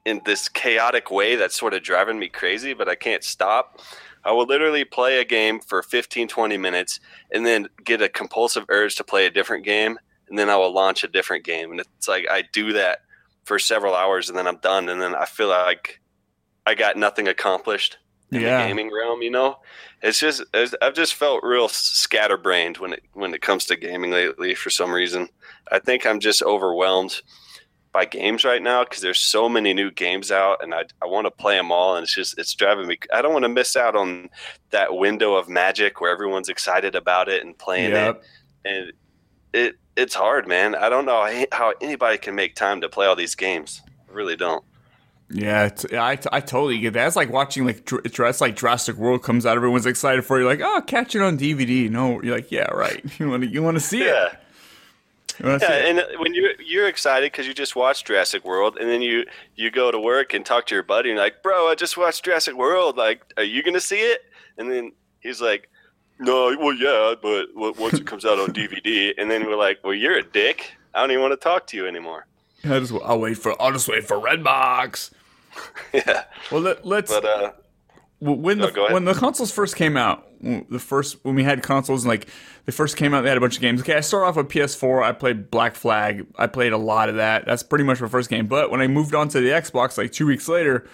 in 0.05 0.20
this 0.25 0.49
chaotic 0.49 1.11
way 1.11 1.34
that's 1.34 1.58
sort 1.58 1.75
of 1.75 1.82
driving 1.82 2.20
me 2.20 2.29
crazy, 2.29 2.75
but 2.75 2.88
I 2.88 2.94
can't 2.94 3.25
stop. 3.25 3.81
I 4.25 4.31
will 4.31 4.46
literally 4.46 4.84
play 4.84 5.19
a 5.19 5.25
game 5.25 5.58
for 5.58 5.82
15, 5.82 6.29
20 6.29 6.56
minutes 6.56 7.00
and 7.32 7.44
then 7.44 7.69
get 7.84 8.00
a 8.00 8.08
compulsive 8.08 8.64
urge 8.69 8.94
to 8.96 9.05
play 9.05 9.26
a 9.26 9.31
different 9.31 9.64
game, 9.64 9.99
and 10.29 10.38
then 10.38 10.49
I 10.49 10.56
will 10.56 10.73
launch 10.73 11.02
a 11.02 11.08
different 11.08 11.44
game. 11.44 11.73
And 11.73 11.81
it's 11.81 12.06
like 12.06 12.26
I 12.31 12.44
do 12.52 12.73
that 12.75 13.00
for 13.44 13.59
several 13.59 13.94
hours 13.94 14.29
and 14.29 14.39
then 14.39 14.47
I'm 14.47 14.59
done 14.59 14.89
and 14.89 15.00
then 15.00 15.15
I 15.15 15.25
feel 15.25 15.49
like 15.49 16.00
I 16.67 16.75
got 16.75 16.97
nothing 16.97 17.29
accomplished 17.29 17.99
in 18.31 18.41
Yeah. 18.41 18.62
the 18.62 18.69
gaming 18.69 18.93
realm, 18.93 19.23
you 19.23 19.31
know? 19.31 19.59
It's 20.03 20.19
just 20.21 20.43
it's, 20.55 20.75
I've 20.81 20.94
just 20.94 21.15
felt 21.15 21.43
real 21.44 21.69
scatterbrained 21.69 22.79
when 22.79 22.93
it 22.93 23.03
when 23.12 23.35
it 23.35 23.41
comes 23.43 23.65
to 23.67 23.77
gaming 23.77 24.11
lately 24.11 24.55
for 24.55 24.71
some 24.71 24.93
reason. 24.93 25.29
I 25.71 25.79
think 25.79 26.06
I'm 26.06 26.21
just 26.21 26.43
overwhelmed 26.43 27.21
by 27.93 28.05
games 28.06 28.43
right 28.43 28.62
now 28.62 28.85
because 28.85 29.03
there's 29.03 29.19
so 29.19 29.49
many 29.50 29.75
new 29.75 29.91
games 29.91 30.33
out 30.33 30.62
and 30.62 30.73
I, 30.75 30.85
I 31.03 31.06
want 31.06 31.27
to 31.27 31.31
play 31.31 31.56
them 31.56 31.71
all 31.71 31.94
and 31.97 32.05
it's 32.05 32.15
just 32.15 32.39
it's 32.39 32.55
driving 32.55 32.87
me 32.87 32.99
I 33.12 33.21
don't 33.21 33.35
want 33.35 33.44
to 33.44 33.50
miss 33.50 33.77
out 33.77 33.94
on 33.94 34.31
that 34.71 34.94
window 34.97 35.35
of 35.35 35.49
magic 35.49 36.00
where 36.00 36.11
everyone's 36.11 36.49
excited 36.49 36.94
about 36.94 37.29
it 37.29 37.44
and 37.44 37.56
playing 37.59 37.93
it 37.93 38.23
and 38.65 38.93
it 39.53 39.77
it's 39.97 40.15
hard, 40.15 40.49
man. 40.49 40.75
I 40.75 40.89
don't 40.89 41.05
know 41.05 41.45
how 41.53 41.75
anybody 41.81 42.19
can 42.19 42.35
make 42.35 42.55
time 42.55 42.81
to 42.81 42.89
play 42.89 43.07
all 43.07 43.17
these 43.17 43.35
games. 43.35 43.83
I 44.09 44.13
really 44.13 44.37
don't. 44.37 44.65
Yeah, 45.31 45.67
it's, 45.67 45.87
I, 45.93 46.19
I 46.31 46.41
totally 46.41 46.79
get 46.79 46.93
that. 46.93 47.07
It's 47.07 47.17
like 47.17 47.31
watching 47.31 47.65
like 47.65 47.85
Dr- 47.87 48.03
it's 48.05 48.41
like 48.41 48.55
Jurassic 48.55 48.97
World 48.97 49.23
comes 49.23 49.47
out. 49.47 49.57
Everyone's 49.57 49.87
excited 49.87 50.25
for. 50.27 50.39
You're 50.39 50.47
like, 50.49 50.61
oh, 50.63 50.83
catch 50.87 51.15
it 51.15 51.23
on 51.23 51.39
DVD. 51.39 51.89
No, 51.89 52.21
you're 52.23 52.35
like, 52.37 52.53
yeah, 52.53 52.71
right. 52.71 53.03
You 53.19 53.31
want 53.31 53.43
to 53.45 53.49
you 53.49 53.63
want 53.63 53.77
to 53.77 53.81
see 53.81 54.05
Yeah, 54.05 54.27
it. 54.27 54.33
You 55.43 55.47
yeah. 55.61 55.73
it. 55.73 55.85
And 55.91 56.01
uh, 56.01 56.05
when 56.19 56.35
you 56.35 56.51
you're 56.65 56.87
excited 56.89 57.33
because 57.33 57.47
you 57.47 57.55
just 57.55 57.75
watched 57.77 58.07
Jurassic 58.07 58.45
World, 58.45 58.77
and 58.79 58.89
then 58.91 59.01
you 59.01 59.25
you 59.57 59.71
go 59.71 59.91
to 59.91 59.99
work 59.99 60.35
and 60.35 60.45
talk 60.45 60.67
to 60.67 60.75
your 60.75 60.85
buddy, 60.85 61.11
and 61.11 61.19
like, 61.19 61.43
bro, 61.43 61.69
I 61.69 61.75
just 61.77 61.97
watched 61.97 62.25
Jurassic 62.27 62.55
World. 62.55 62.99
Like, 62.99 63.23
are 63.39 63.43
you 63.43 63.63
gonna 63.63 63.81
see 63.81 64.01
it? 64.01 64.23
And 64.59 64.71
then 64.71 64.93
he's 65.21 65.41
like, 65.41 65.71
no, 66.23 66.57
well, 66.59 66.75
yeah, 66.75 67.15
but 67.21 67.49
once 67.55 67.95
it 67.95 68.07
comes 68.07 68.25
out 68.25 68.39
on 68.39 68.49
DVD, 68.53 69.13
and 69.19 69.31
then 69.31 69.47
we're 69.47 69.57
like, 69.57 69.81
well, 69.83 69.95
you're 69.95 70.17
a 70.17 70.23
dick. 70.23 70.73
I 70.95 71.01
don't 71.01 71.11
even 71.11 71.23
want 71.23 71.33
to 71.33 71.43
talk 71.43 71.67
to 71.69 71.77
you 71.77 71.87
anymore. 71.87 72.27
I 72.65 72.79
just, 72.79 72.93
I'll 73.05 73.21
wait 73.21 73.39
for 73.39 73.61
I'll 73.61 73.73
just 73.73 73.89
wait 73.89 74.05
for 74.05 74.19
Redbox. 74.19 75.11
yeah, 75.93 76.25
Well, 76.51 76.61
let, 76.61 76.87
let's 76.87 77.13
but 77.13 77.25
uh, 77.25 77.53
when 78.21 78.59
No, 78.59 78.71
the 78.71 78.89
when 78.93 79.05
the 79.05 79.15
consoles 79.15 79.51
first 79.51 79.75
came 79.75 79.97
out, 79.97 80.27
the 80.41 80.79
first 80.79 81.17
when 81.25 81.35
we 81.35 81.43
had 81.43 81.63
consoles 81.63 82.05
and 82.05 82.09
like 82.09 82.29
they 82.67 82.73
first 82.73 82.97
came 82.97 83.15
out, 83.15 83.23
they 83.23 83.29
had 83.29 83.37
a 83.37 83.41
bunch 83.41 83.57
of 83.57 83.61
games. 83.61 83.81
Okay, 83.81 83.97
I 83.97 84.01
started 84.01 84.27
off 84.27 84.37
with 84.37 84.49
PS4. 84.49 85.03
I 85.03 85.13
played 85.13 85.51
Black 85.51 85.75
Flag. 85.75 86.27
I 86.37 86.47
played 86.47 86.73
a 86.73 86.79
lot 86.79 87.09
of 87.09 87.17
that. 87.17 87.45
That's 87.47 87.65
pretty 87.65 87.85
much 87.85 88.01
my 88.01 88.09
first 88.09 88.31
game. 88.31 88.47
But 88.47 88.71
when 88.71 88.81
I 88.81 88.87
moved 88.87 89.15
on 89.15 89.29
to 89.31 89.41
the 89.41 89.49
Xbox, 89.49 89.99
like 89.99 90.13
two 90.13 90.27
weeks 90.27 90.49
later, 90.49 90.87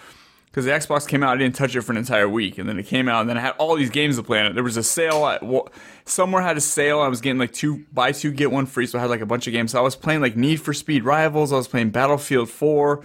because 0.51 0.65
the 0.65 0.71
Xbox 0.71 1.07
came 1.07 1.21
out, 1.21 1.35
I 1.35 1.37
didn't 1.37 1.55
touch 1.55 1.75
it 1.75 1.81
for 1.81 1.91
an 1.91 1.97
entire 1.97 2.27
week, 2.27 2.57
and 2.57 2.67
then 2.67 2.79
it 2.79 2.87
came 2.87 3.07
out, 3.07 3.21
and 3.21 3.29
then 3.29 3.37
I 3.37 3.41
had 3.41 3.53
all 3.59 3.75
these 3.75 3.91
games 3.91 4.15
to 4.17 4.23
play 4.23 4.39
on 4.39 4.47
it. 4.47 4.53
There 4.55 4.63
was 4.63 4.77
a 4.77 4.83
sale. 4.83 5.27
At, 5.27 5.43
wa- 5.43 5.67
somewhere 6.05 6.41
had 6.41 6.57
a 6.57 6.61
sale. 6.61 6.99
I 7.01 7.07
was 7.07 7.21
getting 7.21 7.37
like 7.39 7.53
two 7.53 7.85
buy 7.93 8.11
two 8.11 8.31
get 8.31 8.51
one 8.51 8.65
free, 8.65 8.87
so 8.87 8.97
I 8.97 9.01
had 9.01 9.09
like 9.09 9.21
a 9.21 9.25
bunch 9.27 9.45
of 9.47 9.53
games. 9.53 9.71
So 9.71 9.79
I 9.79 9.81
was 9.81 9.95
playing 9.95 10.21
like 10.21 10.35
Need 10.35 10.57
for 10.57 10.73
Speed 10.73 11.03
Rivals. 11.03 11.53
I 11.53 11.57
was 11.57 11.67
playing 11.67 11.91
Battlefield 11.91 12.49
Four. 12.49 13.03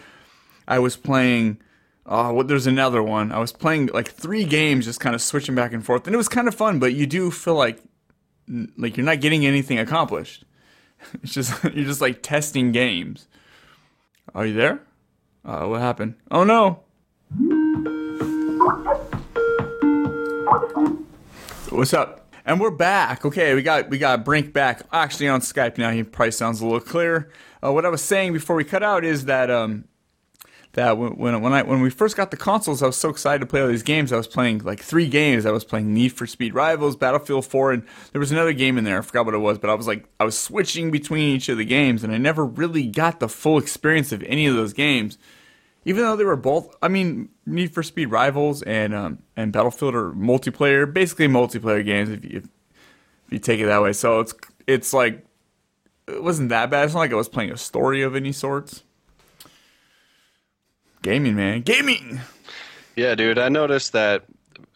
I 0.66 0.78
was 0.78 0.96
playing. 0.96 1.58
Oh, 2.06 2.32
well, 2.34 2.46
there's 2.46 2.66
another 2.66 3.02
one. 3.02 3.32
I 3.32 3.38
was 3.38 3.52
playing 3.52 3.86
like 3.94 4.08
three 4.10 4.44
games, 4.44 4.84
just 4.84 5.00
kind 5.00 5.14
of 5.14 5.22
switching 5.22 5.54
back 5.54 5.72
and 5.72 5.84
forth, 5.84 6.06
and 6.06 6.14
it 6.14 6.18
was 6.18 6.28
kind 6.28 6.48
of 6.48 6.54
fun. 6.54 6.78
But 6.78 6.94
you 6.94 7.06
do 7.06 7.30
feel 7.30 7.54
like 7.54 7.82
like 8.76 8.96
you're 8.96 9.06
not 9.06 9.20
getting 9.20 9.44
anything 9.46 9.78
accomplished. 9.78 10.44
It's 11.22 11.34
just 11.34 11.62
you're 11.74 11.84
just 11.84 12.00
like 12.00 12.22
testing 12.22 12.72
games. 12.72 13.28
Are 14.34 14.46
you 14.46 14.54
there? 14.54 14.80
Uh, 15.44 15.66
what 15.66 15.82
happened? 15.82 16.14
Oh 16.30 16.44
no! 16.44 16.83
What's 21.70 21.92
up? 21.92 22.32
And 22.46 22.58
we're 22.58 22.70
back. 22.70 23.26
Okay, 23.26 23.54
we 23.54 23.62
got 23.62 23.90
we 23.90 23.98
got 23.98 24.24
Brink 24.24 24.54
back. 24.54 24.80
Actually 24.90 25.28
on 25.28 25.42
Skype 25.42 25.76
now. 25.76 25.90
He 25.90 26.02
probably 26.02 26.30
sounds 26.30 26.62
a 26.62 26.64
little 26.64 26.80
clearer. 26.80 27.28
Uh, 27.62 27.72
what 27.74 27.84
I 27.84 27.90
was 27.90 28.00
saying 28.00 28.32
before 28.32 28.56
we 28.56 28.64
cut 28.64 28.82
out 28.82 29.04
is 29.04 29.26
that 29.26 29.50
um, 29.50 29.84
that 30.72 30.96
when 30.96 31.18
when 31.18 31.42
when 31.42 31.52
I 31.52 31.60
when 31.60 31.82
we 31.82 31.90
first 31.90 32.16
got 32.16 32.30
the 32.30 32.38
consoles, 32.38 32.82
I 32.82 32.86
was 32.86 32.96
so 32.96 33.10
excited 33.10 33.40
to 33.40 33.46
play 33.46 33.60
all 33.60 33.68
these 33.68 33.82
games. 33.82 34.14
I 34.14 34.16
was 34.16 34.28
playing 34.28 34.60
like 34.60 34.80
three 34.80 35.08
games. 35.08 35.44
I 35.44 35.50
was 35.50 35.64
playing 35.64 35.92
Need 35.92 36.14
for 36.14 36.26
Speed 36.26 36.54
Rivals, 36.54 36.96
Battlefield 36.96 37.44
4, 37.44 37.72
and 37.72 37.86
there 38.12 38.20
was 38.20 38.32
another 38.32 38.54
game 38.54 38.78
in 38.78 38.84
there. 38.84 38.98
I 38.98 39.02
forgot 39.02 39.26
what 39.26 39.34
it 39.34 39.38
was, 39.38 39.58
but 39.58 39.68
I 39.68 39.74
was 39.74 39.86
like 39.86 40.06
I 40.18 40.24
was 40.24 40.38
switching 40.38 40.90
between 40.90 41.36
each 41.36 41.50
of 41.50 41.58
the 41.58 41.66
games, 41.66 42.02
and 42.02 42.14
I 42.14 42.16
never 42.16 42.46
really 42.46 42.86
got 42.86 43.20
the 43.20 43.28
full 43.28 43.58
experience 43.58 44.10
of 44.10 44.22
any 44.22 44.46
of 44.46 44.54
those 44.54 44.72
games. 44.72 45.18
Even 45.84 46.02
though 46.02 46.16
they 46.16 46.24
were 46.24 46.36
both, 46.36 46.74
I 46.82 46.88
mean, 46.88 47.28
Need 47.46 47.74
for 47.74 47.82
Speed 47.82 48.06
Rivals 48.06 48.62
and 48.62 48.94
um, 48.94 49.18
and 49.36 49.52
Battlefield 49.52 49.94
are 49.94 50.12
multiplayer, 50.12 50.90
basically 50.90 51.28
multiplayer 51.28 51.84
games 51.84 52.08
if 52.08 52.24
you 52.24 52.38
if, 52.38 52.44
if 52.44 53.32
you 53.32 53.38
take 53.38 53.60
it 53.60 53.66
that 53.66 53.82
way. 53.82 53.92
So 53.92 54.20
it's 54.20 54.34
it's 54.66 54.92
like 54.92 55.24
it 56.06 56.22
wasn't 56.22 56.48
that 56.50 56.70
bad. 56.70 56.84
It's 56.84 56.94
not 56.94 57.00
like 57.00 57.12
I 57.12 57.16
was 57.16 57.28
playing 57.28 57.50
a 57.50 57.56
story 57.56 58.02
of 58.02 58.16
any 58.16 58.32
sorts. 58.32 58.82
Gaming, 61.02 61.36
man, 61.36 61.60
gaming. 61.60 62.20
Yeah, 62.96 63.14
dude, 63.14 63.38
I 63.38 63.50
noticed 63.50 63.92
that 63.92 64.24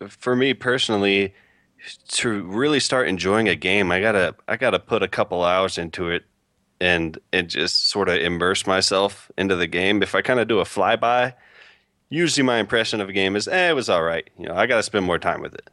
for 0.09 0.37
me 0.37 0.53
personally, 0.53 1.33
to 2.09 2.43
really 2.43 2.81
start 2.81 3.09
enjoying 3.09 3.49
a 3.49 3.55
game, 3.55 3.91
I 3.91 4.01
gotta 4.01 4.35
I 4.47 4.57
gotta 4.57 4.79
put 4.79 5.03
a 5.03 5.09
couple 5.09 5.43
hours 5.43 5.79
into 5.79 6.11
it 6.11 6.25
and 6.81 7.19
and 7.33 7.49
just 7.49 7.89
sort 7.89 8.09
of 8.09 8.17
immerse 8.17 8.67
myself 8.67 9.31
into 9.37 9.57
the 9.57 9.67
game. 9.67 10.03
If 10.03 10.15
I 10.15 10.23
kind 10.23 10.41
of 10.41 10.49
do 10.49 10.61
a 10.61 10.65
flyby, 10.65 11.35
usually 12.09 12.45
my 12.45 12.59
impression 12.59 13.01
of 13.01 13.09
a 13.09 13.13
game 13.13 13.37
is, 13.37 13.49
eh, 13.49 13.71
it 13.71 13.75
was 13.75 13.89
all 13.89 14.03
right. 14.03 14.29
You 14.39 14.47
know, 14.47 14.55
I 14.55 14.67
gotta 14.67 14.83
spend 14.83 15.05
more 15.07 15.19
time 15.19 15.41
with 15.41 15.55
it. 15.55 15.69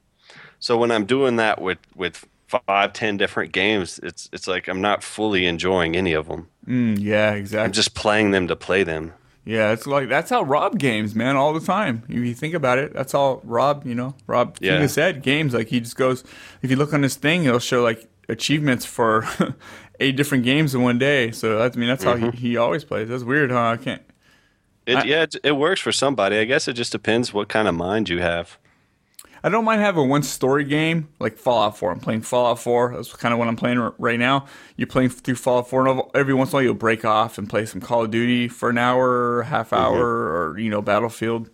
So 0.59 0.77
when 0.77 0.91
I'm 0.91 1.05
doing 1.05 1.35
that 1.37 1.61
with 1.61 1.79
with 1.95 2.25
five, 2.47 2.93
ten 2.93 3.17
different 3.17 3.51
games, 3.51 3.99
it's 4.03 4.29
it's 4.33 4.47
like 4.47 4.67
I'm 4.67 4.81
not 4.81 5.03
fully 5.03 5.45
enjoying 5.45 5.95
any 5.95 6.13
of 6.13 6.27
them. 6.27 6.47
Mm, 6.67 6.97
yeah, 6.99 7.33
exactly. 7.33 7.65
I'm 7.65 7.71
just 7.71 7.93
playing 7.93 8.31
them 8.31 8.47
to 8.47 8.55
play 8.55 8.83
them. 8.83 9.13
Yeah, 9.47 9.71
it's 9.73 9.85
like 9.85 10.09
that's 10.09 10.31
how 10.31 10.41
Rob 10.41 10.79
games, 10.79 11.13
man, 11.13 11.35
all 11.35 11.53
the 11.53 11.59
time. 11.63 12.01
If 12.09 12.15
you 12.15 12.33
think 12.33 12.55
about 12.55 12.79
it, 12.79 12.93
that's 12.93 13.13
all 13.13 13.41
Rob, 13.43 13.85
you 13.85 13.93
know, 13.93 14.15
Rob 14.25 14.59
King 14.59 14.71
Yeah. 14.73 14.79
has 14.79 14.93
said 14.93 15.21
games. 15.21 15.53
Like 15.53 15.67
he 15.67 15.79
just 15.79 15.95
goes, 15.95 16.23
if 16.63 16.71
you 16.71 16.77
look 16.77 16.93
on 16.95 17.03
his 17.03 17.15
thing, 17.15 17.45
it'll 17.45 17.59
show 17.59 17.83
like 17.83 18.07
achievements 18.27 18.85
for 18.85 19.27
eight 19.99 20.15
different 20.15 20.43
games 20.43 20.75
in 20.75 20.81
one 20.81 20.97
day. 20.97 21.31
So 21.31 21.57
that's, 21.57 21.75
I 21.75 21.79
mean, 21.79 21.89
that's 21.89 22.03
how 22.03 22.15
he, 22.15 22.25
mm-hmm. 22.25 22.37
he 22.37 22.57
always 22.57 22.83
plays. 22.83 23.09
That's 23.09 23.23
weird, 23.23 23.51
huh? 23.51 23.69
I 23.71 23.77
can't. 23.77 24.01
It, 24.85 24.97
I- 24.97 25.03
yeah, 25.03 25.23
it, 25.23 25.35
it 25.43 25.51
works 25.53 25.81
for 25.81 25.91
somebody. 25.91 26.37
I 26.37 26.45
guess 26.45 26.67
it 26.67 26.73
just 26.73 26.91
depends 26.91 27.33
what 27.33 27.49
kind 27.49 27.67
of 27.67 27.75
mind 27.75 28.09
you 28.09 28.19
have. 28.21 28.57
I 29.45 29.49
don't 29.49 29.63
mind 29.63 29.79
having 29.81 30.09
one 30.09 30.23
story 30.23 30.63
game 30.63 31.07
like 31.19 31.37
Fallout 31.37 31.77
4. 31.77 31.91
I'm 31.91 31.99
playing 31.99 32.23
Fallout 32.23 32.57
4. 32.57 32.95
That's 32.95 33.13
kind 33.13 33.31
of 33.31 33.37
what 33.37 33.47
I'm 33.47 33.55
playing 33.55 33.77
r- 33.77 33.93
right 33.99 34.17
now. 34.17 34.47
You're 34.75 34.87
playing 34.87 35.09
through 35.09 35.35
Fallout 35.35 35.69
4, 35.69 35.87
and 35.87 36.01
every 36.15 36.33
once 36.33 36.49
in 36.49 36.53
a 36.53 36.55
while 36.55 36.63
you'll 36.63 36.73
break 36.73 37.05
off 37.05 37.37
and 37.37 37.47
play 37.47 37.67
some 37.67 37.79
Call 37.79 38.05
of 38.05 38.09
Duty 38.09 38.47
for 38.47 38.71
an 38.71 38.79
hour, 38.79 39.43
half 39.43 39.69
mm-hmm. 39.69 39.83
hour, 39.83 40.03
or 40.03 40.57
you 40.57 40.71
know 40.71 40.81
Battlefield. 40.81 41.51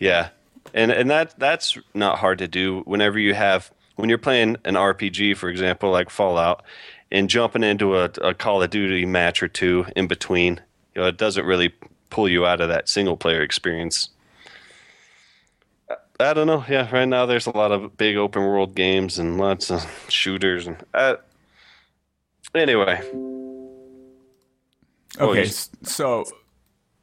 Yeah, 0.00 0.30
and 0.74 0.90
and 0.90 1.08
that 1.10 1.38
that's 1.38 1.78
not 1.94 2.18
hard 2.18 2.38
to 2.38 2.48
do. 2.48 2.82
Whenever 2.86 3.20
you 3.20 3.34
have 3.34 3.70
when 3.94 4.08
you're 4.08 4.18
playing 4.18 4.56
an 4.64 4.74
RPG, 4.74 5.36
for 5.36 5.48
example, 5.48 5.92
like 5.92 6.10
Fallout, 6.10 6.64
and 7.10 7.28
jumping 7.30 7.62
into 7.62 7.96
a, 7.96 8.04
a 8.22 8.34
Call 8.34 8.62
of 8.62 8.70
Duty 8.70 9.06
match 9.06 9.42
or 9.42 9.48
two 9.48 9.86
in 9.96 10.06
between, 10.06 10.60
you 10.94 11.02
know, 11.02 11.08
it 11.08 11.16
doesn't 11.16 11.44
really 11.46 11.72
pull 12.10 12.28
you 12.28 12.46
out 12.46 12.60
of 12.60 12.68
that 12.68 12.88
single 12.88 13.16
player 13.16 13.42
experience. 13.42 14.10
I- 16.20 16.34
don't 16.34 16.46
know. 16.46 16.64
Yeah, 16.68 16.88
right 16.90 17.04
now 17.06 17.26
there's 17.26 17.46
a 17.46 17.56
lot 17.56 17.70
of 17.70 17.96
big 17.96 18.16
open 18.16 18.42
world 18.42 18.74
games 18.74 19.18
and 19.18 19.38
lots 19.38 19.70
of 19.70 19.86
shooters 20.08 20.66
and 20.66 20.76
uh, 20.92 21.16
anyway. 22.54 23.00
Okay, 25.20 25.46
so 25.82 26.24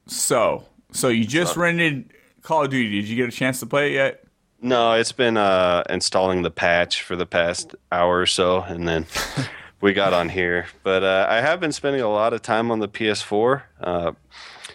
so 0.07 0.65
so 0.91 1.07
you 1.07 1.25
just 1.25 1.55
rented 1.57 2.13
Call 2.41 2.65
of 2.65 2.69
Duty. 2.71 3.01
Did 3.01 3.09
you 3.09 3.15
get 3.15 3.29
a 3.29 3.31
chance 3.31 3.59
to 3.61 3.65
play 3.65 3.91
it 3.91 3.93
yet? 3.95 4.23
No, 4.61 4.93
it's 4.93 5.11
been 5.11 5.37
uh, 5.37 5.83
installing 5.89 6.41
the 6.41 6.51
patch 6.51 7.01
for 7.03 7.15
the 7.15 7.25
past 7.25 7.75
hour 7.91 8.19
or 8.19 8.25
so, 8.25 8.61
and 8.61 8.87
then 8.87 9.05
we 9.81 9.93
got 9.93 10.13
on 10.13 10.29
here. 10.29 10.67
But 10.83 11.03
uh, 11.03 11.27
I 11.29 11.41
have 11.41 11.59
been 11.59 11.71
spending 11.71 12.01
a 12.01 12.09
lot 12.09 12.33
of 12.33 12.41
time 12.41 12.71
on 12.71 12.79
the 12.79 12.87
PS4. 12.87 13.63
Uh, 13.79 14.11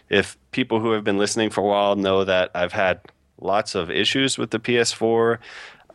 if 0.09 0.37
people 0.51 0.81
who 0.81 0.93
have 0.93 1.05
been 1.05 1.19
listening 1.19 1.51
for 1.51 1.61
a 1.61 1.65
while 1.65 1.97
know 1.97 2.25
that 2.25 2.51
I've 2.55 2.73
had 2.73 3.01
lots 3.41 3.75
of 3.75 3.91
issues 3.91 4.39
with 4.39 4.51
the 4.51 4.61
PS4, 4.61 5.39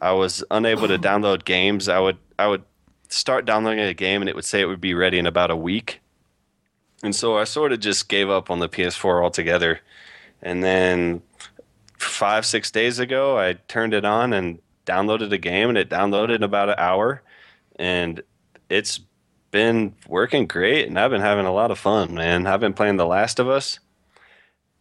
I 0.02 0.12
was 0.12 0.44
unable 0.52 0.88
to 0.88 0.98
download 0.98 1.46
games. 1.46 1.88
I 1.90 2.00
would 2.00 2.18
I 2.38 2.48
would 2.48 2.64
start 3.10 3.46
downloading 3.46 3.80
a 3.80 3.94
game, 3.94 4.22
and 4.22 4.30
it 4.30 4.36
would 4.36 4.46
say 4.46 4.62
it 4.62 4.66
would 4.66 4.82
be 4.82 4.94
ready 4.94 5.20
in 5.20 5.26
about 5.26 5.52
a 5.52 5.56
week. 5.56 6.02
And 7.04 7.16
so 7.16 7.38
I 7.38 7.44
sort 7.44 7.72
of 7.72 7.80
just 7.80 8.10
gave 8.10 8.30
up 8.30 8.50
on 8.50 8.60
the 8.60 8.70
PS4 8.70 9.24
altogether. 9.24 9.80
And 10.42 10.64
then 10.64 11.22
five 11.98 12.46
six 12.46 12.72
days 12.72 13.00
ago 13.00 13.38
i 13.38 13.54
turned 13.68 13.94
it 13.94 14.06
on 14.06 14.34
and 14.34 14.60
downloaded 14.86 15.32
a 15.32 15.38
game 15.38 15.70
and 15.70 15.78
it 15.78 15.90
downloaded 15.90 16.36
in 16.36 16.44
about 16.44 16.70
an 16.70 16.76
hour 16.78 17.22
and 17.78 18.22
it's 18.70 19.02
been 19.52 19.96
working 20.08 20.48
great 20.48 20.88
and 20.88 21.00
i've 21.00 21.12
been 21.12 21.22
having 21.22 21.46
a 21.46 21.54
lot 21.54 21.72
of 21.72 21.80
fun 21.80 22.14
man 22.14 22.46
i've 22.46 22.60
been 22.60 22.74
playing 22.74 22.98
the 22.98 23.06
last 23.06 23.40
of 23.40 23.48
us 23.48 23.80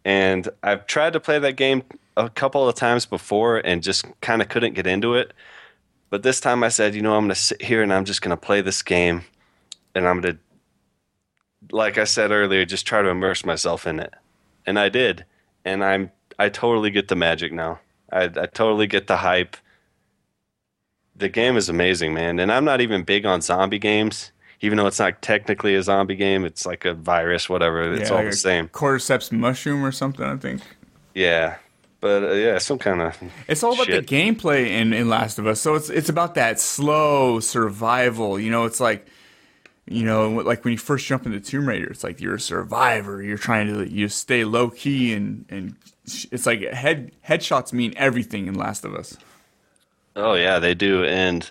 and 0.05 0.49
i've 0.63 0.87
tried 0.87 1.13
to 1.13 1.21
play 1.21 1.39
that 1.39 1.57
game 1.57 1.83
a 2.17 2.29
couple 2.29 2.69
of 2.69 2.75
times 2.75 3.07
before 3.07 3.59
and 3.59 3.83
just 3.83 4.05
kind 4.21 4.43
of 4.43 4.49
couldn't 4.49 4.75
get 4.75 4.87
into 4.87 5.15
it 5.15 5.33
but 6.11 6.23
this 6.23 6.41
time 6.41 6.65
i 6.65 6.69
said 6.69 6.95
you 6.95 7.03
know 7.03 7.15
i'm 7.15 7.25
going 7.25 7.29
to 7.29 7.35
sit 7.35 7.63
here 7.63 7.83
and 7.83 7.93
i'm 7.93 8.05
just 8.05 8.23
going 8.23 8.31
to 8.31 8.37
play 8.37 8.61
this 8.61 8.83
game 8.83 9.23
and 9.95 10.09
i'm 10.09 10.21
going 10.21 10.35
to 10.35 10.41
like 11.75 11.97
i 11.97 12.05
said 12.05 12.31
earlier 12.31 12.65
just 12.65 12.87
try 12.87 13.01
to 13.01 13.09
immerse 13.09 13.45
myself 13.45 13.87
in 13.87 14.01
it 14.01 14.13
and 14.67 14.79
i 14.79 14.89
did 14.89 15.25
and 15.65 15.85
i'm 15.85 16.11
I 16.39 16.49
totally 16.49 16.91
get 16.91 17.09
the 17.09 17.17
magic 17.17 17.53
now. 17.53 17.81
I, 18.13 18.25
I 18.25 18.47
totally 18.47 18.87
get 18.87 19.07
the 19.07 19.19
hype. 19.19 19.57
The 21.17 21.29
game 21.29 21.57
is 21.57 21.69
amazing, 21.69 22.15
man. 22.15 22.39
And 22.41 22.51
I'm 22.51 22.65
not 22.65 22.81
even 22.81 23.03
big 23.05 23.25
on 23.25 23.41
zombie 23.41 23.79
games, 23.79 24.33
even 24.61 24.79
though 24.79 24.87
it's 24.87 24.99
not 24.99 25.23
technically 25.23 25.75
a 25.75 25.83
zombie 25.83 26.17
game. 26.17 26.45
It's 26.45 26.67
like 26.67 26.85
a 26.85 26.95
virus, 26.95 27.49
whatever. 27.49 27.93
It's 27.95 28.11
all 28.11 28.19
like 28.19 28.31
the 28.31 28.37
same. 28.37 28.69
Cordyceps 28.69 29.31
mushroom 29.31 29.85
or 29.85 29.93
something. 29.93 30.25
I 30.25 30.37
think 30.37 30.63
Yeah. 31.15 31.57
But 32.01 32.23
uh, 32.23 32.33
yeah, 32.33 32.59
some 32.59 32.79
kind 32.79 33.01
of. 33.01 33.17
it's 33.49 33.63
all 33.63 33.73
about 33.73 33.87
Shit. 33.87 34.07
the 34.07 34.15
gameplay 34.15 34.67
in, 34.67 34.93
in 34.93 35.09
Last 35.09 35.39
of 35.39 35.47
Us. 35.47 35.61
So 35.61 35.75
it's 35.75 35.89
it's 35.89 36.11
about 36.11 36.35
that 36.35 36.61
slow 36.61 37.41
survival. 37.41 38.39
You 38.39 38.51
know, 38.51 38.67
it's 38.67 38.79
like 38.79 39.07
you 39.87 40.05
know, 40.05 40.29
like 40.31 40.65
when 40.65 40.73
you 40.73 40.79
first 40.79 41.07
jump 41.07 41.25
into 41.25 41.41
Tomb 41.41 41.67
Raider, 41.69 41.87
it's 41.87 42.05
like 42.05 42.21
you're 42.21 42.35
a 42.35 42.41
survivor. 42.41 43.23
You're 43.23 43.39
trying 43.39 43.69
to 43.69 43.91
you 43.91 44.09
stay 44.09 44.45
low 44.45 44.69
key 44.69 45.15
and 45.15 45.47
and 45.49 45.77
it's 46.31 46.45
like 46.45 46.63
head 46.63 47.13
headshots 47.27 47.73
mean 47.73 47.95
everything 47.97 48.49
in 48.49 48.55
Last 48.55 48.85
of 48.85 48.95
Us. 48.95 49.17
Oh 50.17 50.35
yeah, 50.35 50.59
they 50.59 50.75
do, 50.75 51.05
and 51.05 51.51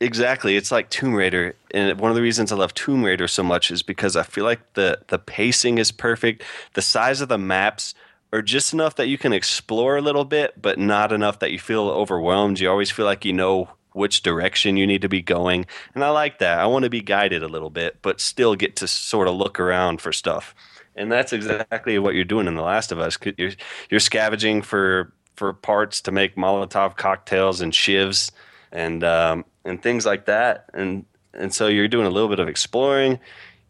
exactly, 0.00 0.56
it's 0.56 0.70
like 0.70 0.90
Tomb 0.90 1.14
Raider. 1.14 1.56
And 1.72 1.98
one 1.98 2.10
of 2.10 2.14
the 2.14 2.22
reasons 2.22 2.52
I 2.52 2.56
love 2.56 2.74
Tomb 2.74 3.04
Raider 3.04 3.26
so 3.28 3.42
much 3.42 3.70
is 3.70 3.82
because 3.82 4.16
I 4.16 4.22
feel 4.22 4.44
like 4.44 4.74
the 4.74 5.00
the 5.08 5.18
pacing 5.18 5.78
is 5.78 5.90
perfect. 5.90 6.42
The 6.74 6.82
size 6.82 7.20
of 7.20 7.28
the 7.28 7.38
maps 7.38 7.94
are 8.32 8.42
just 8.42 8.72
enough 8.72 8.96
that 8.96 9.08
you 9.08 9.18
can 9.18 9.32
explore 9.32 9.96
a 9.96 10.02
little 10.02 10.24
bit, 10.24 10.60
but 10.60 10.78
not 10.78 11.12
enough 11.12 11.40
that 11.40 11.50
you 11.52 11.58
feel 11.58 11.88
overwhelmed. 11.88 12.60
You 12.60 12.70
always 12.70 12.90
feel 12.90 13.06
like 13.06 13.24
you 13.24 13.32
know 13.32 13.68
which 13.92 14.22
direction 14.22 14.76
you 14.76 14.86
need 14.86 15.02
to 15.02 15.08
be 15.08 15.20
going, 15.20 15.66
and 15.94 16.04
I 16.04 16.10
like 16.10 16.38
that. 16.38 16.58
I 16.58 16.66
want 16.66 16.84
to 16.84 16.90
be 16.90 17.02
guided 17.02 17.42
a 17.42 17.48
little 17.48 17.70
bit, 17.70 17.98
but 18.02 18.20
still 18.20 18.54
get 18.54 18.76
to 18.76 18.86
sort 18.86 19.28
of 19.28 19.34
look 19.34 19.58
around 19.58 20.00
for 20.00 20.12
stuff. 20.12 20.54
And 20.94 21.10
that's 21.10 21.32
exactly 21.32 21.98
what 21.98 22.14
you're 22.14 22.24
doing 22.24 22.46
in 22.46 22.54
The 22.54 22.62
Last 22.62 22.92
of 22.92 22.98
Us. 22.98 23.18
You're 23.36 23.52
you're 23.90 24.00
scavenging 24.00 24.62
for 24.62 25.12
for 25.36 25.52
parts 25.52 26.00
to 26.02 26.12
make 26.12 26.36
Molotov 26.36 26.96
cocktails 26.96 27.60
and 27.60 27.72
shivs 27.72 28.30
and 28.70 29.04
um, 29.04 29.44
and 29.64 29.82
things 29.82 30.06
like 30.06 30.26
that. 30.26 30.66
And 30.74 31.04
and 31.34 31.52
so 31.52 31.66
you're 31.68 31.88
doing 31.88 32.06
a 32.06 32.10
little 32.10 32.28
bit 32.28 32.38
of 32.38 32.48
exploring. 32.48 33.18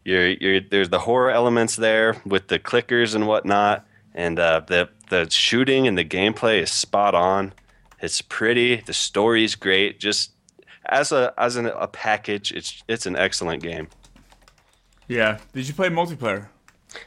You're 0.03 0.29
you're 0.29 0.59
there's 0.59 0.89
the 0.89 0.99
horror 0.99 1.31
elements 1.31 1.75
there 1.75 2.15
with 2.25 2.47
the 2.47 2.59
clickers 2.59 3.15
and 3.15 3.27
whatnot, 3.27 3.85
and 4.13 4.39
uh, 4.39 4.61
the 4.67 4.89
the 5.09 5.29
shooting 5.29 5.87
and 5.87 5.97
the 5.97 6.05
gameplay 6.05 6.61
is 6.61 6.71
spot 6.71 7.15
on. 7.15 7.53
It's 8.01 8.21
pretty. 8.21 8.77
The 8.77 8.93
story's 8.93 9.55
great. 9.55 9.99
Just 9.99 10.31
as 10.85 11.11
a 11.11 11.33
as 11.37 11.55
an, 11.55 11.67
a 11.67 11.87
package, 11.87 12.51
it's 12.51 12.83
it's 12.87 13.05
an 13.05 13.15
excellent 13.15 13.63
game. 13.63 13.87
Yeah. 15.07 15.39
Did 15.53 15.67
you 15.67 15.73
play 15.73 15.89
multiplayer? 15.89 16.47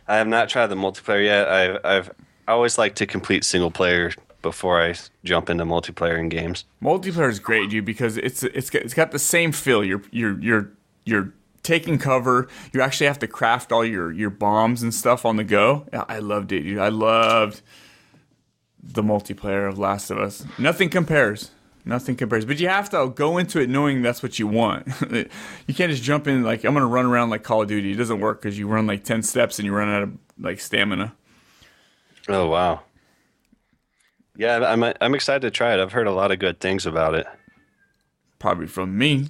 I 0.08 0.16
have 0.16 0.28
not 0.28 0.48
tried 0.48 0.68
the 0.68 0.74
multiplayer 0.74 1.24
yet. 1.24 1.48
I've 1.48 1.78
I've 1.84 2.10
I 2.48 2.52
always 2.52 2.78
like 2.78 2.94
to 2.96 3.06
complete 3.06 3.44
single 3.44 3.70
player 3.70 4.12
before 4.46 4.80
I 4.80 4.94
jump 5.24 5.50
into 5.50 5.64
multiplayer 5.64 6.18
in 6.18 6.28
games. 6.28 6.64
Multiplayer 6.80 7.28
is 7.28 7.40
great, 7.40 7.70
dude, 7.70 7.84
because 7.84 8.16
it's 8.16 8.42
it's 8.44 8.70
got, 8.70 8.82
it's 8.82 8.94
got 8.94 9.10
the 9.10 9.18
same 9.18 9.50
feel. 9.50 9.82
You're 9.82 10.02
you're 10.12 10.40
you're 10.40 10.70
you're 11.04 11.32
taking 11.64 11.98
cover. 11.98 12.46
You 12.72 12.80
actually 12.80 13.08
have 13.08 13.18
to 13.18 13.26
craft 13.26 13.72
all 13.72 13.84
your 13.84 14.12
your 14.12 14.30
bombs 14.30 14.82
and 14.82 14.94
stuff 14.94 15.24
on 15.24 15.36
the 15.36 15.44
go. 15.44 15.86
I 15.92 16.20
loved 16.20 16.52
it, 16.52 16.62
dude. 16.62 16.78
I 16.78 16.88
loved 16.88 17.60
the 18.80 19.02
multiplayer 19.02 19.68
of 19.68 19.78
Last 19.78 20.10
of 20.10 20.18
Us. 20.18 20.44
Nothing 20.58 20.90
compares. 20.90 21.50
Nothing 21.84 22.14
compares. 22.16 22.44
But 22.44 22.60
you 22.60 22.68
have 22.68 22.88
to 22.90 23.08
go 23.08 23.36
into 23.38 23.60
it 23.60 23.68
knowing 23.68 24.02
that's 24.02 24.22
what 24.22 24.38
you 24.38 24.46
want. 24.46 24.86
you 25.10 25.74
can't 25.74 25.90
just 25.90 26.02
jump 26.04 26.28
in 26.28 26.44
like 26.44 26.64
I'm 26.64 26.72
gonna 26.72 26.86
run 26.86 27.06
around 27.06 27.30
like 27.30 27.42
Call 27.42 27.62
of 27.62 27.68
Duty. 27.68 27.92
It 27.92 27.96
doesn't 27.96 28.20
work 28.20 28.40
because 28.40 28.56
you 28.56 28.68
run 28.68 28.86
like 28.86 29.02
ten 29.02 29.22
steps 29.22 29.58
and 29.58 29.66
you 29.66 29.72
run 29.74 29.88
out 29.88 30.02
of 30.04 30.12
like 30.38 30.60
stamina. 30.60 31.14
Oh 32.28 32.46
wow. 32.48 32.82
Yeah, 34.36 34.58
I'm 34.58 34.82
I'm 35.00 35.14
excited 35.14 35.40
to 35.42 35.50
try 35.50 35.74
it. 35.74 35.80
I've 35.80 35.92
heard 35.92 36.06
a 36.06 36.12
lot 36.12 36.30
of 36.30 36.38
good 36.38 36.60
things 36.60 36.86
about 36.86 37.14
it. 37.14 37.26
Probably 38.38 38.66
from 38.66 38.96
me. 38.96 39.28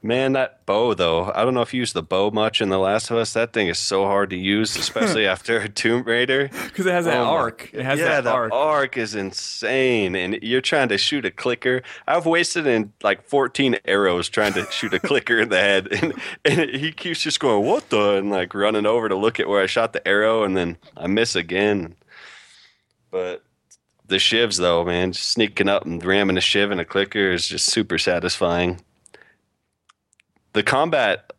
Man, 0.00 0.32
that 0.34 0.64
bow 0.64 0.94
though. 0.94 1.32
I 1.34 1.44
don't 1.44 1.54
know 1.54 1.60
if 1.60 1.74
you 1.74 1.80
use 1.80 1.92
the 1.92 2.02
bow 2.04 2.30
much 2.30 2.60
in 2.60 2.68
The 2.68 2.78
Last 2.78 3.10
of 3.10 3.16
Us. 3.16 3.32
That 3.32 3.52
thing 3.52 3.66
is 3.66 3.78
so 3.78 4.04
hard 4.04 4.30
to 4.30 4.36
use, 4.36 4.76
especially 4.78 5.26
after 5.26 5.58
a 5.58 5.68
Tomb 5.68 6.04
Raider. 6.04 6.48
Because 6.48 6.86
it 6.86 6.92
has 6.92 7.04
that 7.06 7.16
Oh 7.18 7.24
arc. 7.24 7.70
It 7.72 7.84
has 7.84 7.98
yeah, 7.98 8.06
that 8.06 8.24
the 8.24 8.30
arc. 8.30 8.52
arc. 8.52 8.96
is 8.96 9.16
insane, 9.16 10.14
and 10.14 10.38
you're 10.40 10.60
trying 10.60 10.88
to 10.90 10.98
shoot 10.98 11.24
a 11.24 11.32
clicker. 11.32 11.82
I've 12.06 12.26
wasted 12.26 12.66
in 12.66 12.92
like 13.02 13.24
14 13.24 13.76
arrows 13.84 14.28
trying 14.28 14.52
to 14.52 14.66
shoot 14.70 14.94
a 14.94 15.00
clicker 15.00 15.38
in 15.40 15.48
the 15.48 15.58
head, 15.58 15.88
and, 15.92 16.14
and 16.44 16.70
he 16.70 16.92
keeps 16.92 17.20
just 17.20 17.40
going, 17.40 17.66
"What 17.66 17.90
the?" 17.90 18.18
and 18.18 18.30
like 18.30 18.54
running 18.54 18.86
over 18.86 19.08
to 19.08 19.16
look 19.16 19.40
at 19.40 19.48
where 19.48 19.62
I 19.62 19.66
shot 19.66 19.92
the 19.92 20.06
arrow, 20.06 20.44
and 20.44 20.56
then 20.56 20.76
I 20.96 21.08
miss 21.08 21.34
again. 21.34 21.96
But 23.10 23.42
the 24.08 24.16
shivs, 24.16 24.58
though, 24.58 24.84
man, 24.84 25.12
just 25.12 25.30
sneaking 25.30 25.68
up 25.68 25.84
and 25.86 26.04
ramming 26.04 26.36
a 26.36 26.40
shiv 26.40 26.70
and 26.70 26.80
a 26.80 26.84
clicker 26.84 27.30
is 27.30 27.46
just 27.48 27.66
super 27.66 27.98
satisfying. 27.98 28.80
The 30.54 30.62
combat, 30.62 31.32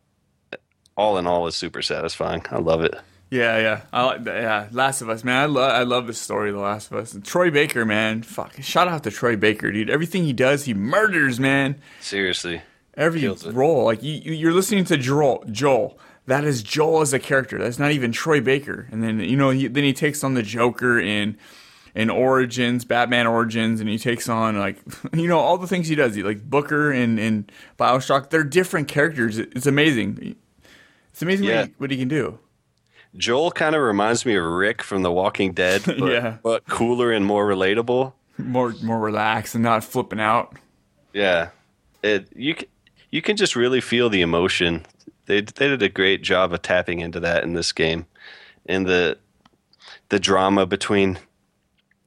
all 0.95 1.17
in 1.17 1.27
all, 1.27 1.47
is 1.47 1.55
super 1.55 1.81
satisfying. 1.81 2.43
I 2.51 2.59
love 2.59 2.83
it. 2.83 2.95
Yeah, 3.31 3.59
yeah, 3.59 3.81
I 3.93 4.05
like 4.05 4.23
that. 4.23 4.41
Yeah, 4.41 4.67
Last 4.71 5.01
of 5.01 5.09
Us, 5.09 5.23
man. 5.23 5.38
I 5.38 5.45
love, 5.45 5.71
I 5.71 5.83
love 5.83 6.07
the 6.07 6.13
story 6.15 6.49
of 6.49 6.55
The 6.55 6.61
Last 6.61 6.89
of 6.91 6.97
Us. 6.97 7.13
And 7.13 7.23
Troy 7.23 7.51
Baker, 7.51 7.85
man. 7.85 8.23
Fuck, 8.23 8.55
shout 8.63 8.88
out 8.88 9.03
to 9.03 9.11
Troy 9.11 9.35
Baker, 9.35 9.71
dude. 9.71 9.89
Everything 9.89 10.23
he 10.23 10.33
does, 10.33 10.65
he 10.65 10.73
murders, 10.73 11.39
man. 11.39 11.79
Seriously. 11.99 12.61
Every 12.95 13.27
role, 13.27 13.85
like 13.85 14.01
you, 14.01 14.13
you- 14.13 14.33
you're 14.33 14.53
listening 14.53 14.83
to 14.85 14.97
Joel. 14.97 15.43
Joel. 15.51 15.99
That 16.25 16.43
is 16.43 16.61
Joel 16.63 17.01
as 17.01 17.13
a 17.13 17.19
character. 17.19 17.57
That's 17.57 17.79
not 17.79 17.91
even 17.91 18.11
Troy 18.11 18.41
Baker. 18.41 18.88
And 18.91 19.01
then 19.03 19.19
you 19.19 19.35
know, 19.38 19.49
he, 19.51 19.67
then 19.67 19.83
he 19.83 19.93
takes 19.93 20.23
on 20.23 20.33
the 20.35 20.43
Joker 20.43 20.99
in 20.99 21.38
in 21.96 22.10
Origins, 22.10 22.86
Batman 22.86 23.27
Origins, 23.27 23.79
and 23.81 23.89
he 23.89 23.98
takes 23.98 24.29
on 24.29 24.58
like 24.58 24.77
you 25.13 25.27
know 25.27 25.39
all 25.39 25.58
the 25.58 25.67
things 25.67 25.88
he 25.88 25.96
does. 25.96 26.15
He, 26.15 26.24
like 26.24 26.41
Booker 26.50 26.91
and 26.91 27.19
and 27.19 27.51
Bioshock. 27.77 28.29
They're 28.29 28.43
different 28.43 28.88
characters. 28.88 29.38
It's 29.38 29.65
amazing. 29.67 30.36
It's 31.12 31.22
amazing 31.22 31.46
Yeah. 31.48 31.62
what, 31.62 31.67
he, 31.67 31.74
what 31.77 31.91
he 31.91 31.98
can 31.98 32.08
do. 32.08 32.39
Joel 33.17 33.51
kind 33.51 33.75
of 33.75 33.81
reminds 33.81 34.25
me 34.25 34.36
of 34.36 34.43
Rick 34.46 34.84
from 34.84 35.01
The 35.01 35.12
Walking 35.12 35.53
Dead, 35.53 35.81
but, 35.86 35.98
Yeah. 36.00 36.38
but 36.43 36.65
cooler 36.67 37.12
and 37.12 37.25
more 37.25 37.48
relatable. 37.48 38.13
More 38.38 38.74
more 38.84 39.00
relaxed 39.00 39.55
and 39.55 39.63
not 39.63 39.84
flipping 39.84 40.19
out. 40.19 40.55
Yeah, 41.13 41.50
it 42.03 42.27
you 42.36 42.55
can, 42.55 42.67
you 43.12 43.22
can 43.22 43.36
just 43.36 43.55
really 43.55 43.81
feel 43.81 44.10
the 44.10 44.22
emotion. 44.22 44.86
They 45.25 45.41
they 45.41 45.67
did 45.67 45.81
a 45.84 45.89
great 45.89 46.22
job 46.22 46.53
of 46.53 46.62
tapping 46.62 47.00
into 47.01 47.19
that 47.19 47.43
in 47.43 47.53
this 47.53 47.72
game, 47.74 48.05
and 48.65 48.86
the 48.88 49.17
the 50.10 50.19
drama 50.19 50.65
between 50.65 51.17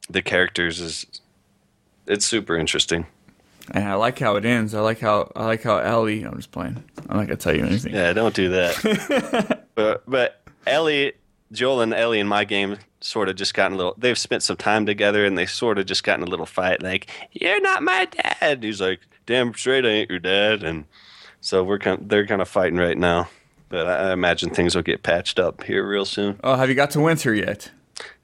the 0.09 0.23
characters 0.23 0.81
is 0.81 1.07
it's 2.07 2.27
super 2.27 2.57
interesting. 2.57 3.07
And 3.71 3.85
I 3.85 3.95
like 3.95 4.19
how 4.19 4.37
it 4.37 4.45
ends. 4.45 4.75
I 4.75 4.81
like 4.81 4.99
how 5.01 5.31
I 5.37 5.45
like 5.45 5.63
how 5.63 5.79
Ellie. 5.79 6.23
I'm 6.25 6.37
just 6.37 6.51
playing. 6.51 6.83
I'm 7.09 7.17
not 7.19 7.27
gonna 7.27 7.37
tell 7.37 7.55
you 7.55 7.65
anything. 7.65 7.95
Yeah, 7.95 8.13
don't 8.13 8.35
do 8.35 8.49
that. 8.51 9.65
but 9.75 10.03
but 10.11 10.43
Ellie, 10.67 11.13
Joel, 11.53 11.81
and 11.83 11.95
Ellie 11.95 12.19
in 12.19 12.27
my 12.27 12.45
game 12.45 12.77
sort 13.01 13.29
of 13.29 13.37
just 13.37 13.55
gotten 13.55 13.75
a 13.75 13.77
little. 13.77 13.95
They've 13.97 14.19
spent 14.19 14.43
some 14.43 14.57
time 14.57 14.85
together, 14.85 15.25
and 15.25 15.39
they 15.39 15.47
sort 15.47 15.79
of 15.79 15.87
just 15.87 16.03
gotten 16.03 16.25
a 16.25 16.29
little 16.29 16.47
fight. 16.47 16.83
Like, 16.83 17.09
you're 17.33 17.61
not 17.61 17.83
my 17.83 18.07
dad. 18.07 18.63
He's 18.65 18.81
like, 18.81 19.01
damn 19.27 19.55
straight, 19.55 19.85
I 19.85 19.89
ain't 19.89 20.11
your 20.11 20.19
dad. 20.19 20.65
And 20.65 20.85
so 21.41 21.63
we're 21.63 21.79
kind. 21.79 22.09
They're 22.09 22.27
kind 22.27 22.43
of 22.43 22.49
fighting 22.49 22.79
right 22.79 22.99
now. 22.99 23.29
but 23.69 23.87
I 23.87 24.11
I 24.11 24.13
imagine 24.13 24.51
things 24.51 24.75
will 24.75 24.83
get 24.83 25.05
patched 25.05 25.39
up 25.39 25.63
here 25.63 25.87
real 25.87 26.05
soon. 26.05 26.41
Oh, 26.43 26.57
have 26.57 26.69
you 26.69 26.75
got 26.75 26.91
to 26.93 27.01
winter 27.01 27.33
yet? 27.33 27.71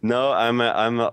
No, 0.02 0.32
I'm 0.32 0.60
I'm 0.60 1.10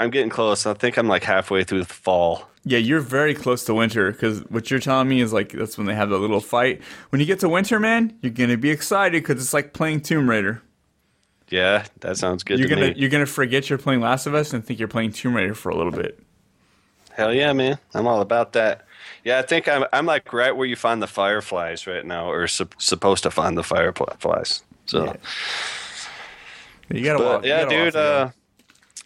I'm 0.00 0.10
getting 0.10 0.30
close. 0.30 0.66
I 0.66 0.74
think 0.74 0.96
I'm 0.96 1.06
like 1.08 1.22
halfway 1.22 1.62
through 1.62 1.80
the 1.80 1.86
fall. 1.86 2.48
Yeah, 2.64 2.78
you're 2.78 3.00
very 3.00 3.34
close 3.34 3.64
to 3.66 3.74
winter 3.74 4.10
because 4.12 4.40
what 4.50 4.70
you're 4.70 4.80
telling 4.80 5.08
me 5.08 5.20
is 5.20 5.32
like 5.32 5.52
that's 5.52 5.78
when 5.78 5.86
they 5.86 5.94
have 5.94 6.08
the 6.10 6.18
little 6.18 6.40
fight. 6.40 6.80
When 7.10 7.20
you 7.20 7.26
get 7.26 7.38
to 7.40 7.48
winter, 7.48 7.78
man, 7.78 8.18
you're 8.22 8.32
gonna 8.32 8.56
be 8.56 8.70
excited 8.70 9.22
because 9.22 9.42
it's 9.42 9.54
like 9.54 9.72
playing 9.72 10.00
Tomb 10.00 10.28
Raider. 10.28 10.62
Yeah, 11.48 11.84
that 12.00 12.16
sounds 12.16 12.42
good 12.44 12.58
You're 12.58 12.68
to 12.68 12.74
gonna 12.74 12.88
me. 12.88 12.94
you're 12.96 13.10
gonna 13.10 13.26
forget 13.26 13.68
you're 13.70 13.78
playing 13.78 14.00
Last 14.00 14.26
of 14.26 14.34
Us 14.34 14.52
and 14.52 14.64
think 14.64 14.78
you're 14.78 14.88
playing 14.88 15.12
Tomb 15.12 15.34
Raider 15.36 15.54
for 15.54 15.68
a 15.70 15.76
little 15.76 15.92
bit. 15.92 16.18
Hell 17.12 17.32
yeah, 17.34 17.52
man! 17.52 17.78
I'm 17.94 18.06
all 18.06 18.20
about 18.20 18.52
that. 18.54 18.86
Yeah, 19.24 19.38
I 19.38 19.42
think 19.42 19.68
I'm 19.68 19.84
I'm 19.92 20.06
like 20.06 20.32
right 20.32 20.54
where 20.56 20.66
you 20.66 20.76
find 20.76 21.02
the 21.02 21.06
fireflies 21.06 21.86
right 21.86 22.06
now, 22.06 22.30
or 22.30 22.46
sup 22.46 22.74
supposed 22.78 23.22
to 23.24 23.30
find 23.30 23.56
the 23.58 23.62
fireflies. 23.64 24.62
So. 24.86 25.04
Yeah. 25.06 25.16
You 26.92 27.04
gotta 27.04 27.18
But 27.18 27.26
walk. 27.26 27.44
yeah, 27.44 27.62
gotta 27.64 27.76
dude. 27.84 27.92
that. 27.94 27.98
Uh, 27.98 28.30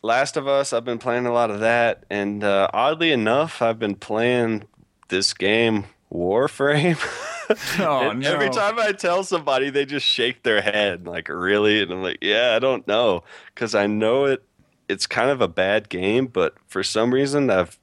Last 0.05 0.37
of 0.37 0.47
Us. 0.47 0.75
I've 0.75 0.85
been 0.85 0.99
playing 0.99 1.25
a 1.25 1.33
lot 1.33 1.51
of 1.51 1.61
that, 1.61 2.05
and 2.11 2.45
uh, 2.45 2.69
oddly 2.75 3.11
enough, 3.11 3.63
I've 3.63 3.79
been 3.79 3.95
playing 3.95 4.65
this 5.09 5.33
game 5.33 5.87
Warframe. 6.13 7.01
oh 7.81 8.13
no! 8.13 8.31
Every 8.31 8.51
time 8.51 8.79
I 8.79 8.93
tell 8.93 9.25
somebody, 9.25 9.71
they 9.71 9.87
just 9.87 10.05
shake 10.05 10.43
their 10.43 10.61
head, 10.61 11.07
like 11.07 11.31
really, 11.31 11.83
and 11.83 11.91
I'm 11.91 12.03
like, 12.03 12.19
yeah, 12.21 12.55
I 12.55 12.59
don't 12.59 12.87
know, 12.87 13.25
because 13.55 13.75
I 13.75 13.87
know 13.87 14.27
it. 14.27 14.43
It's 14.91 15.07
kind 15.07 15.31
of 15.31 15.41
a 15.41 15.49
bad 15.49 15.89
game, 15.89 16.27
but 16.27 16.55
for 16.67 16.83
some 16.83 17.15
reason, 17.15 17.49
I've 17.49 17.79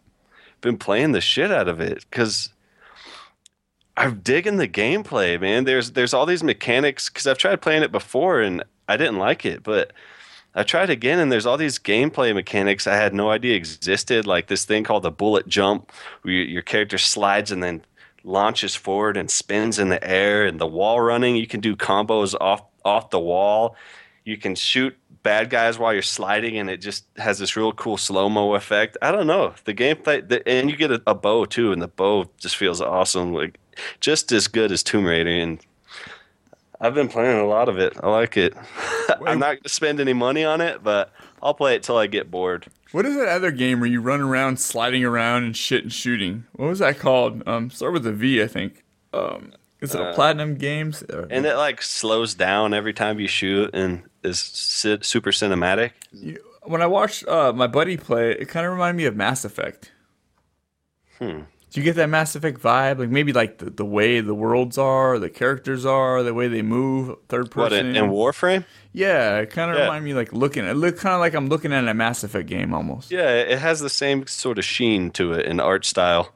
been 0.62 0.78
playing 0.78 1.14
the 1.14 1.22
shit 1.22 1.52
out 1.52 1.68
of 1.68 1.82
it 1.82 2.06
because. 2.10 2.50
I'm 3.98 4.22
digging 4.22 4.56
the 4.56 4.70
gameplay, 4.70 5.40
man. 5.40 5.66
There's 5.66 5.92
there's 5.92 6.14
all 6.14 6.26
these 6.26 6.44
mechanics 6.44 7.10
because 7.10 7.28
I've 7.28 7.38
tried 7.38 7.62
playing 7.62 7.84
it 7.84 7.92
before 7.92 8.40
and 8.40 8.64
I 8.88 8.96
didn't 8.96 9.18
like 9.18 9.46
it, 9.46 9.64
but 9.64 9.92
I 10.54 10.64
tried 10.64 10.90
again 10.90 11.20
and 11.20 11.32
there's 11.32 11.46
all 11.46 11.58
these 11.58 11.80
gameplay 11.80 12.36
mechanics 12.36 12.86
I 12.86 12.96
had 12.96 13.14
no 13.14 13.30
idea 13.30 13.56
existed, 13.56 14.28
like 14.28 14.48
this 14.48 14.66
thing 14.66 14.84
called 14.84 15.04
the 15.04 15.12
bullet 15.12 15.48
jump, 15.48 15.92
where 16.24 16.34
your, 16.34 16.62
character 16.62 16.98
slides 16.98 17.52
and 17.52 17.64
then 17.64 17.84
launches 18.24 18.76
forward 18.76 19.18
and 19.18 19.32
spins 19.32 19.80
in 19.80 19.90
the 19.90 20.06
air, 20.08 20.46
and 20.46 20.60
the 20.60 20.68
wall 20.68 21.00
running. 21.00 21.36
You 21.36 21.48
can 21.48 21.62
do 21.62 21.76
combos 21.76 22.36
off 22.40 22.64
off 22.84 23.10
the 23.10 23.20
wall. 23.20 23.76
You 24.26 24.38
can 24.38 24.56
shoot 24.56 24.96
bad 25.24 25.50
guys 25.50 25.80
while 25.80 25.94
you're 25.94 26.02
sliding, 26.02 26.58
and 26.58 26.70
it 26.70 26.78
just 26.78 27.06
has 27.18 27.40
this 27.40 27.56
real 27.56 27.72
cool 27.72 27.98
slow 27.98 28.30
mo 28.30 28.54
effect. 28.54 28.98
I 29.02 29.12
don't 29.12 29.28
know 29.28 29.54
the 29.64 29.74
gameplay, 29.74 30.28
the, 30.28 30.48
and 30.48 30.70
you 30.70 30.76
get 30.76 30.92
a, 30.92 31.02
a 31.08 31.16
bow 31.16 31.46
too, 31.46 31.72
and 31.72 31.82
the 31.82 31.88
bow 31.88 32.30
just 32.38 32.58
feels 32.58 32.82
awesome, 32.82 33.34
like 33.34 33.60
just 34.00 34.32
as 34.32 34.48
good 34.48 34.72
as 34.72 34.84
Tomb 34.84 35.06
Raider. 35.06 35.30
And 35.30 35.60
I've 36.82 36.96
been 36.96 37.08
playing 37.08 37.40
a 37.40 37.46
lot 37.46 37.70
of 37.70 37.78
it. 37.78 37.96
I 38.02 38.10
like 38.10 38.36
it. 38.38 38.54
I'm 39.26 39.40
not 39.40 39.50
going 39.54 39.62
to 39.64 39.70
spend 39.70 40.00
any 40.00 40.14
money 40.14 40.44
on 40.44 40.62
it, 40.62 40.84
but 40.84 41.14
I'll 41.42 41.54
play 41.54 41.76
it 41.76 41.84
till 41.84 41.98
I 41.98 42.08
get 42.08 42.32
bored. 42.32 42.66
What 42.92 43.06
is 43.06 43.16
that 43.16 43.28
other 43.28 43.52
game 43.52 43.80
where 43.80 43.90
you 43.90 44.02
run 44.02 44.20
around 44.20 44.60
sliding 44.60 45.06
around 45.06 45.44
and 45.44 45.56
shit 45.56 45.84
and 45.84 45.94
shooting? 45.94 46.46
What 46.54 46.68
was 46.70 46.80
that 46.80 46.98
called? 47.00 47.48
Um, 47.48 47.70
start 47.70 47.94
with 47.94 48.06
a 48.08 48.12
V, 48.12 48.42
I 48.42 48.48
think. 48.48 48.84
Um, 49.14 49.54
is 49.80 49.94
it 49.96 50.02
a 50.02 50.14
Platinum 50.14 50.56
Games? 50.56 51.04
Uh, 51.04 51.28
And 51.30 51.46
it 51.46 51.56
like 51.56 51.82
slows 51.82 52.34
down 52.36 52.74
every 52.74 52.94
time 52.94 53.20
you 53.20 53.28
shoot, 53.28 53.70
and 53.74 54.04
is 54.24 54.40
super 54.40 55.32
cinematic. 55.32 55.92
You- 56.12 56.40
when 56.64 56.82
I 56.82 56.86
watched 56.88 57.28
uh, 57.28 57.52
my 57.54 57.66
buddy 57.66 57.98
play, 57.98 58.32
it 58.34 58.46
kind 58.48 58.66
of 58.68 58.72
reminded 58.74 58.98
me 58.98 59.06
of 59.06 59.16
Mass 59.16 59.44
Effect. 59.46 59.92
Hmm. 61.18 61.42
Do 61.72 61.80
you 61.80 61.86
get 61.86 61.96
that 61.96 62.10
Mass 62.10 62.36
Effect 62.36 62.60
vibe? 62.62 63.00
Like 63.00 63.10
maybe 63.10 63.32
like 63.32 63.60
the, 63.60 63.70
the 63.70 63.86
way 63.86 64.20
the 64.20 64.34
worlds 64.36 64.78
are, 64.78 65.18
the 65.18 65.30
characters 65.30 65.86
are, 65.86 66.22
the 66.22 66.34
way 66.34 66.50
they 66.50 66.62
move, 66.62 67.18
third 67.30 67.50
person. 67.50 67.88
What 67.88 67.96
in, 67.96 68.10
Warframe? 68.10 68.66
Yeah, 68.92 69.38
it 69.38 69.52
kind 69.52 69.72
of 69.72 69.78
Yeah. 69.78 70.00
me 70.02 70.14
like 70.14 70.34
looking. 70.34 70.66
It 70.66 70.74
looked 70.76 71.00
kind 71.00 71.16
of 71.16 71.22
like 71.22 71.34
I'm 71.34 71.48
looking 71.48 71.72
at 71.72 71.88
a 71.88 71.94
Mass 71.94 72.24
Effect 72.26 72.48
game 72.50 72.74
almost. 72.74 73.10
Yeah, 73.10 73.30
it 73.30 73.58
has 73.60 73.80
the 73.80 73.90
same 73.90 74.28
sort 74.28 74.58
of 74.60 74.66
sheen 74.66 75.12
to 75.12 75.32
it 75.32 75.46
in 75.46 75.62
art 75.62 75.86
style, 75.86 76.34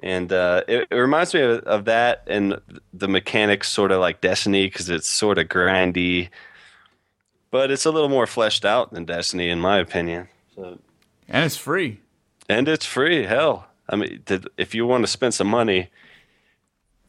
and 0.00 0.32
uh, 0.32 0.62
it, 0.68 0.86
it 0.92 0.94
reminds 0.94 1.34
me 1.34 1.40
of, 1.40 1.58
of 1.64 1.84
that 1.86 2.22
and 2.28 2.60
the 2.94 3.08
mechanics, 3.08 3.68
sort 3.68 3.90
of 3.90 4.00
like 4.00 4.20
Destiny, 4.20 4.66
because 4.66 4.88
it's 4.88 5.08
sort 5.08 5.38
of 5.38 5.48
grindy, 5.48 6.28
but 7.50 7.72
it's 7.72 7.84
a 7.84 7.90
little 7.90 8.08
more 8.08 8.28
fleshed 8.28 8.64
out 8.64 8.92
than 8.92 9.04
Destiny, 9.06 9.48
in 9.48 9.58
my 9.58 9.78
opinion. 9.78 10.28
So, 10.54 10.78
And 11.28 11.44
it's 11.44 11.56
free. 11.56 11.98
and 12.48 12.68
it's 12.68 12.86
free. 12.86 13.24
Hell, 13.24 13.66
I 13.88 13.96
mean, 13.96 14.22
if 14.56 14.74
you 14.74 14.86
want 14.86 15.04
to 15.04 15.08
spend 15.08 15.34
some 15.34 15.48
money. 15.48 15.90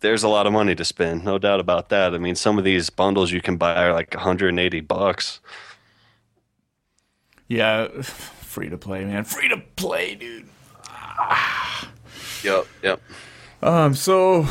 There's 0.02 0.24
a 0.24 0.30
lot 0.30 0.48
of 0.48 0.54
money 0.54 0.76
to 0.76 0.86
spend, 0.86 1.26
no 1.26 1.38
doubt 1.38 1.60
about 1.60 1.90
that. 1.90 2.14
I 2.16 2.20
mean, 2.20 2.36
some 2.36 2.58
of 2.58 2.64
these 2.64 2.90
bundles 2.90 3.34
you 3.34 3.42
can 3.42 3.58
buy 3.58 3.76
are 3.84 3.92
like 3.92 4.14
180 4.14 4.80
bucks. 4.80 5.42
Yeah, 7.50 7.88
free 8.02 8.70
to 8.70 8.78
play, 8.78 9.04
man. 9.04 9.26
Free 9.26 9.50
to 9.50 9.58
play, 9.76 10.16
dude. 10.16 10.46
Yep, 12.44 12.68
yep. 12.82 13.02
Um, 13.62 13.94
so 13.94 14.44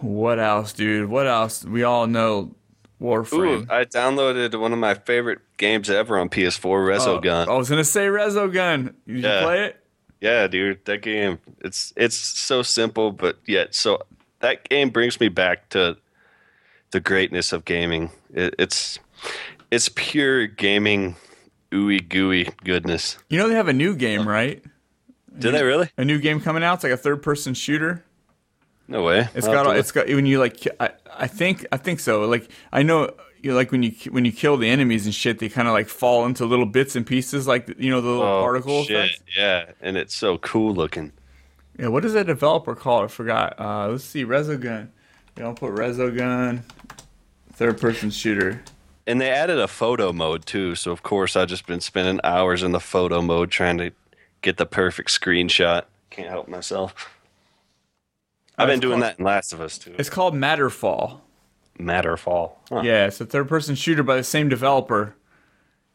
what 0.00 0.40
else, 0.40 0.72
dude? 0.72 1.08
What 1.08 1.28
else? 1.28 1.64
We 1.64 1.84
all 1.84 2.08
know 2.08 2.54
Warframe. 3.00 3.62
Ooh. 3.62 3.72
I 3.72 3.84
downloaded 3.84 4.58
one 4.58 4.72
of 4.72 4.78
my 4.80 4.94
favorite 4.94 5.38
games 5.56 5.88
ever 5.88 6.18
on 6.18 6.28
PS4, 6.28 6.64
Oh, 6.64 7.20
Resogun. 7.20 7.46
I 7.46 7.56
was 7.56 7.70
gonna 7.70 7.84
say 7.84 8.06
Resogun. 8.08 8.94
Did 9.06 9.22
Yeah. 9.22 9.38
you 9.40 9.46
play 9.46 9.64
it? 9.66 9.76
Yeah, 10.20 10.46
dude, 10.46 10.84
that 10.84 11.02
game. 11.02 11.38
It's 11.60 11.92
it's 11.96 12.16
so 12.16 12.62
simple, 12.62 13.10
but 13.10 13.38
yet 13.46 13.74
so 13.74 14.02
that 14.40 14.68
game 14.68 14.90
brings 14.90 15.18
me 15.18 15.28
back 15.28 15.68
to 15.70 15.96
the 16.90 17.00
greatness 17.00 17.52
of 17.52 17.64
gaming. 17.64 18.10
It, 18.32 18.54
it's 18.58 18.98
it's 19.70 19.88
pure 19.88 20.46
gaming, 20.46 21.16
ooey 21.70 22.06
gooey 22.06 22.50
goodness. 22.64 23.16
You 23.28 23.38
know 23.38 23.48
they 23.48 23.54
have 23.54 23.68
a 23.68 23.72
new 23.72 23.96
game, 23.96 24.28
right? 24.28 24.62
Did 25.38 25.54
they 25.54 25.62
really? 25.62 25.88
A 25.96 26.04
new 26.04 26.18
game 26.18 26.40
coming 26.40 26.62
out. 26.62 26.74
It's 26.74 26.84
like 26.84 26.92
a 26.92 26.96
third-person 26.96 27.54
shooter. 27.54 28.04
No 28.88 29.04
way. 29.04 29.28
It's 29.34 29.46
I'll 29.46 29.52
got 29.52 29.62
to 29.72 29.78
it's 29.78 29.92
got 29.92 30.08
when 30.08 30.26
you 30.26 30.38
like 30.40 30.66
I, 30.80 30.90
I 31.16 31.26
think 31.28 31.64
I 31.70 31.76
think 31.76 32.00
so. 32.00 32.24
Like 32.24 32.50
I 32.72 32.82
know 32.82 33.14
you 33.42 33.54
like 33.54 33.72
when 33.72 33.82
you 33.82 33.92
when 34.10 34.24
you 34.24 34.32
kill 34.32 34.56
the 34.56 34.68
enemies 34.68 35.06
and 35.06 35.14
shit, 35.14 35.38
they 35.38 35.48
kind 35.48 35.68
of 35.68 35.72
like 35.74 35.88
fall 35.88 36.26
into 36.26 36.44
little 36.44 36.66
bits 36.66 36.96
and 36.96 37.06
pieces, 37.06 37.46
like 37.46 37.68
you 37.78 37.90
know 37.90 38.00
the 38.00 38.08
little 38.08 38.22
oh, 38.22 38.42
particle 38.42 38.84
shit. 38.84 39.20
Yeah, 39.36 39.66
and 39.80 39.96
it's 39.96 40.14
so 40.14 40.38
cool 40.38 40.74
looking. 40.74 41.12
Yeah, 41.78 41.88
what 41.88 42.04
is 42.04 42.12
that 42.12 42.26
developer 42.26 42.74
called? 42.74 43.04
I 43.04 43.08
forgot. 43.08 43.58
Uh, 43.58 43.88
let's 43.88 44.04
see, 44.04 44.24
Resogun. 44.24 44.88
Yeah, 45.38 45.44
I'll 45.46 45.54
put 45.54 45.72
Resogun, 45.74 46.62
third-person 47.52 48.10
shooter. 48.10 48.62
And 49.06 49.20
they 49.20 49.30
added 49.30 49.58
a 49.58 49.66
photo 49.68 50.12
mode 50.12 50.44
too, 50.44 50.74
so 50.74 50.90
of 50.92 51.02
course 51.02 51.36
I've 51.36 51.48
just 51.48 51.66
been 51.66 51.80
spending 51.80 52.20
hours 52.22 52.62
in 52.62 52.72
the 52.72 52.80
photo 52.80 53.22
mode 53.22 53.50
trying 53.50 53.78
to 53.78 53.92
get 54.42 54.56
the 54.58 54.66
perfect 54.66 55.08
screenshot. 55.08 55.84
Can't 56.10 56.28
help 56.28 56.48
myself. 56.48 57.08
I've 58.58 58.68
Uh, 58.68 58.72
been 58.72 58.80
doing 58.80 59.00
called- 59.00 59.02
that 59.04 59.18
in 59.18 59.24
Last 59.24 59.52
of 59.52 59.60
Us 59.60 59.78
too. 59.78 59.94
It's 59.98 60.10
called 60.10 60.34
Matterfall. 60.34 61.20
Matterfall. 61.82 62.52
Huh. 62.70 62.82
Yeah, 62.84 63.06
it's 63.06 63.20
a 63.20 63.26
third-person 63.26 63.74
shooter 63.74 64.02
by 64.02 64.16
the 64.16 64.24
same 64.24 64.48
developer, 64.48 65.14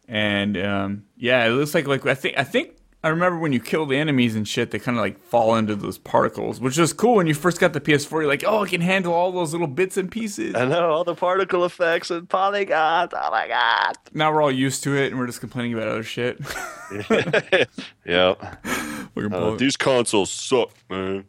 and 0.07 0.57
um, 0.57 1.05
yeah, 1.17 1.45
it 1.45 1.49
looks 1.51 1.73
like 1.73 1.87
like 1.87 2.05
I 2.05 2.15
think 2.15 2.37
I 2.37 2.43
think 2.43 2.71
I 3.03 3.09
remember 3.09 3.37
when 3.37 3.53
you 3.53 3.59
kill 3.59 3.85
the 3.85 3.97
enemies 3.97 4.35
and 4.35 4.47
shit, 4.47 4.71
they 4.71 4.79
kind 4.79 4.97
of 4.97 5.01
like 5.03 5.19
fall 5.25 5.55
into 5.55 5.75
those 5.75 5.99
particles, 5.99 6.59
which 6.59 6.77
was 6.77 6.91
cool. 6.91 7.15
When 7.15 7.27
you 7.27 7.35
first 7.35 7.59
got 7.59 7.73
the 7.73 7.79
PS4, 7.79 8.11
you're 8.11 8.27
like, 8.27 8.43
oh, 8.47 8.63
I 8.63 8.67
can 8.67 8.81
handle 8.81 9.13
all 9.13 9.31
those 9.31 9.51
little 9.51 9.67
bits 9.67 9.95
and 9.95 10.09
pieces. 10.11 10.55
I 10.55 10.65
know 10.65 10.89
all 10.89 11.03
the 11.03 11.13
particle 11.13 11.63
effects 11.65 12.09
and 12.09 12.27
polygons. 12.27 13.13
Oh 13.15 13.29
my 13.31 13.47
god. 13.47 13.95
now 14.13 14.33
we're 14.33 14.41
all 14.41 14.51
used 14.51 14.83
to 14.85 14.95
it, 14.97 15.11
and 15.11 15.19
we're 15.19 15.27
just 15.27 15.39
complaining 15.39 15.73
about 15.73 15.87
other 15.87 16.01
shit. 16.03 16.39
yep. 18.05 18.39
We're 19.13 19.25
Uh, 19.27 19.29
both- 19.29 19.59
these 19.59 19.77
consoles 19.77 20.29
suck, 20.31 20.71
man. 20.89 21.25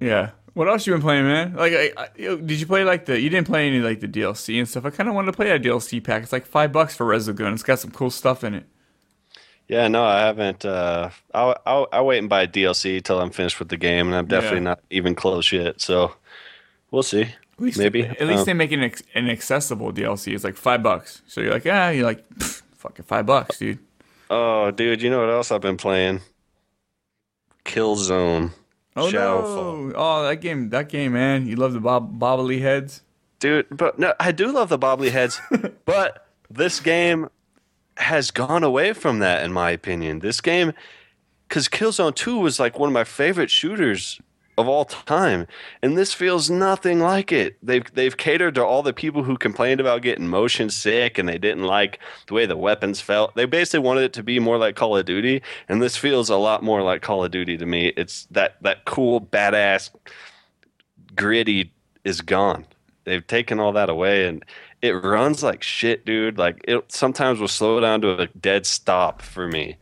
yeah. 0.00 0.30
What 0.56 0.68
else 0.68 0.86
you 0.86 0.94
been 0.94 1.02
playing, 1.02 1.24
man? 1.26 1.52
Like, 1.54 1.74
I, 1.74 1.92
I, 1.98 2.08
did 2.16 2.52
you 2.58 2.64
play 2.64 2.82
like 2.82 3.04
the? 3.04 3.20
You 3.20 3.28
didn't 3.28 3.46
play 3.46 3.66
any 3.68 3.80
like 3.80 4.00
the 4.00 4.08
DLC 4.08 4.58
and 4.58 4.66
stuff. 4.66 4.86
I 4.86 4.90
kind 4.90 5.06
of 5.06 5.14
wanted 5.14 5.32
to 5.32 5.36
play 5.36 5.48
that 5.48 5.60
DLC 5.60 6.02
pack. 6.02 6.22
It's 6.22 6.32
like 6.32 6.46
five 6.46 6.72
bucks 6.72 6.96
for 6.96 7.04
Resogun. 7.04 7.52
It's 7.52 7.62
got 7.62 7.78
some 7.78 7.90
cool 7.90 8.08
stuff 8.10 8.42
in 8.42 8.54
it. 8.54 8.64
Yeah, 9.68 9.86
no, 9.88 10.02
I 10.02 10.20
haven't. 10.20 10.64
Uh, 10.64 11.10
I'll, 11.34 11.56
I'll 11.66 11.88
I'll 11.92 12.06
wait 12.06 12.20
and 12.20 12.30
buy 12.30 12.46
DLC 12.46 13.04
till 13.04 13.20
I'm 13.20 13.28
finished 13.28 13.58
with 13.58 13.68
the 13.68 13.76
game, 13.76 14.06
and 14.06 14.16
I'm 14.16 14.24
definitely 14.28 14.60
Yeah. 14.60 14.64
not 14.64 14.80
even 14.88 15.14
close 15.14 15.52
yet. 15.52 15.82
So 15.82 16.14
we'll 16.90 17.02
see. 17.02 17.20
At 17.24 17.60
least, 17.60 17.78
Maybe. 17.78 18.04
At 18.06 18.26
least 18.26 18.40
Um, 18.40 18.44
they 18.46 18.54
make 18.54 18.72
an, 18.72 18.82
ex- 18.82 19.02
an 19.14 19.28
accessible 19.28 19.92
DLC. 19.92 20.34
It's 20.34 20.42
like 20.44 20.56
five 20.56 20.82
bucks. 20.82 21.20
So 21.26 21.42
you're 21.42 21.52
like, 21.52 21.66
ah, 21.66 21.90
you're 21.90 22.06
like, 22.06 22.24
fucking 22.76 23.04
five 23.04 23.26
bucks, 23.26 23.58
dude. 23.58 23.78
Oh, 24.30 24.70
dude, 24.70 25.02
you 25.02 25.10
know 25.10 25.20
what 25.20 25.28
else 25.30 25.50
I've 25.52 25.60
been 25.60 25.76
playing? 25.76 26.22
Killzone. 27.66 28.52
Oh 28.96 29.10
Shadowfall. 29.10 29.88
no! 29.88 29.92
Oh, 29.94 30.22
that 30.26 30.36
game, 30.36 30.70
that 30.70 30.88
game, 30.88 31.12
man. 31.12 31.46
You 31.46 31.56
love 31.56 31.72
the 31.72 31.80
bob- 31.80 32.18
bobbly 32.18 32.60
heads. 32.60 33.02
Dude, 33.38 33.66
but 33.70 33.98
no, 33.98 34.14
I 34.18 34.32
do 34.32 34.50
love 34.50 34.70
the 34.70 34.78
bobbly 34.78 35.10
heads, 35.10 35.40
but 35.84 36.26
this 36.50 36.80
game 36.80 37.28
has 37.98 38.30
gone 38.30 38.64
away 38.64 38.92
from 38.94 39.18
that, 39.18 39.44
in 39.44 39.52
my 39.52 39.70
opinion. 39.70 40.20
This 40.20 40.40
game, 40.40 40.72
because 41.48 41.68
Killzone 41.68 42.14
2 42.14 42.38
was 42.38 42.58
like 42.58 42.78
one 42.78 42.88
of 42.88 42.92
my 42.94 43.04
favorite 43.04 43.50
shooters 43.50 44.20
of 44.58 44.68
all 44.68 44.86
time, 44.86 45.46
and 45.82 45.98
this 45.98 46.14
feels 46.14 46.48
nothing 46.48 47.00
like 47.00 47.30
it. 47.30 47.56
They've 47.62 47.84
they've 47.94 48.16
catered 48.16 48.54
to 48.54 48.64
all 48.64 48.82
the 48.82 48.92
people 48.92 49.22
who 49.22 49.36
complained 49.36 49.80
about 49.80 50.02
getting 50.02 50.28
motion 50.28 50.70
sick 50.70 51.18
and 51.18 51.28
they 51.28 51.38
didn't 51.38 51.64
like 51.64 51.98
the 52.26 52.34
way 52.34 52.46
the 52.46 52.56
weapons 52.56 53.00
felt. 53.00 53.34
They 53.34 53.44
basically 53.44 53.80
wanted 53.80 54.04
it 54.04 54.12
to 54.14 54.22
be 54.22 54.38
more 54.38 54.56
like 54.56 54.76
Call 54.76 54.96
of 54.96 55.04
Duty, 55.04 55.42
and 55.68 55.82
this 55.82 55.96
feels 55.96 56.30
a 56.30 56.36
lot 56.36 56.62
more 56.62 56.82
like 56.82 57.02
Call 57.02 57.24
of 57.24 57.30
Duty 57.30 57.56
to 57.58 57.66
me. 57.66 57.88
It's 57.96 58.26
that 58.30 58.62
that 58.62 58.84
cool, 58.86 59.20
badass, 59.20 59.90
gritty 61.14 61.72
is 62.04 62.22
gone. 62.22 62.66
They've 63.04 63.26
taken 63.26 63.60
all 63.60 63.72
that 63.72 63.90
away, 63.90 64.26
and 64.26 64.44
it 64.80 64.92
runs 64.92 65.42
like 65.42 65.62
shit, 65.62 66.06
dude. 66.06 66.38
Like 66.38 66.64
it 66.66 66.90
sometimes 66.90 67.40
will 67.40 67.48
slow 67.48 67.78
down 67.80 68.00
to 68.00 68.22
a 68.22 68.26
dead 68.28 68.64
stop 68.64 69.20
for 69.20 69.46
me, 69.46 69.76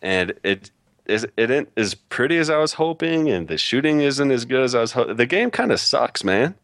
and 0.00 0.32
it 0.44 0.70
is 1.12 1.24
it 1.36 1.50
isn't 1.50 1.68
as 1.76 1.94
pretty 1.94 2.38
as 2.38 2.50
I 2.50 2.58
was 2.58 2.74
hoping, 2.74 3.28
and 3.28 3.48
the 3.48 3.58
shooting 3.58 4.00
isn't 4.00 4.30
as 4.30 4.44
good 4.44 4.62
as 4.62 4.74
I 4.74 4.80
was 4.80 4.92
hoping. 4.92 5.16
The 5.16 5.26
game 5.26 5.50
kind 5.50 5.70
of 5.70 5.80
sucks, 5.80 6.24
man. 6.24 6.54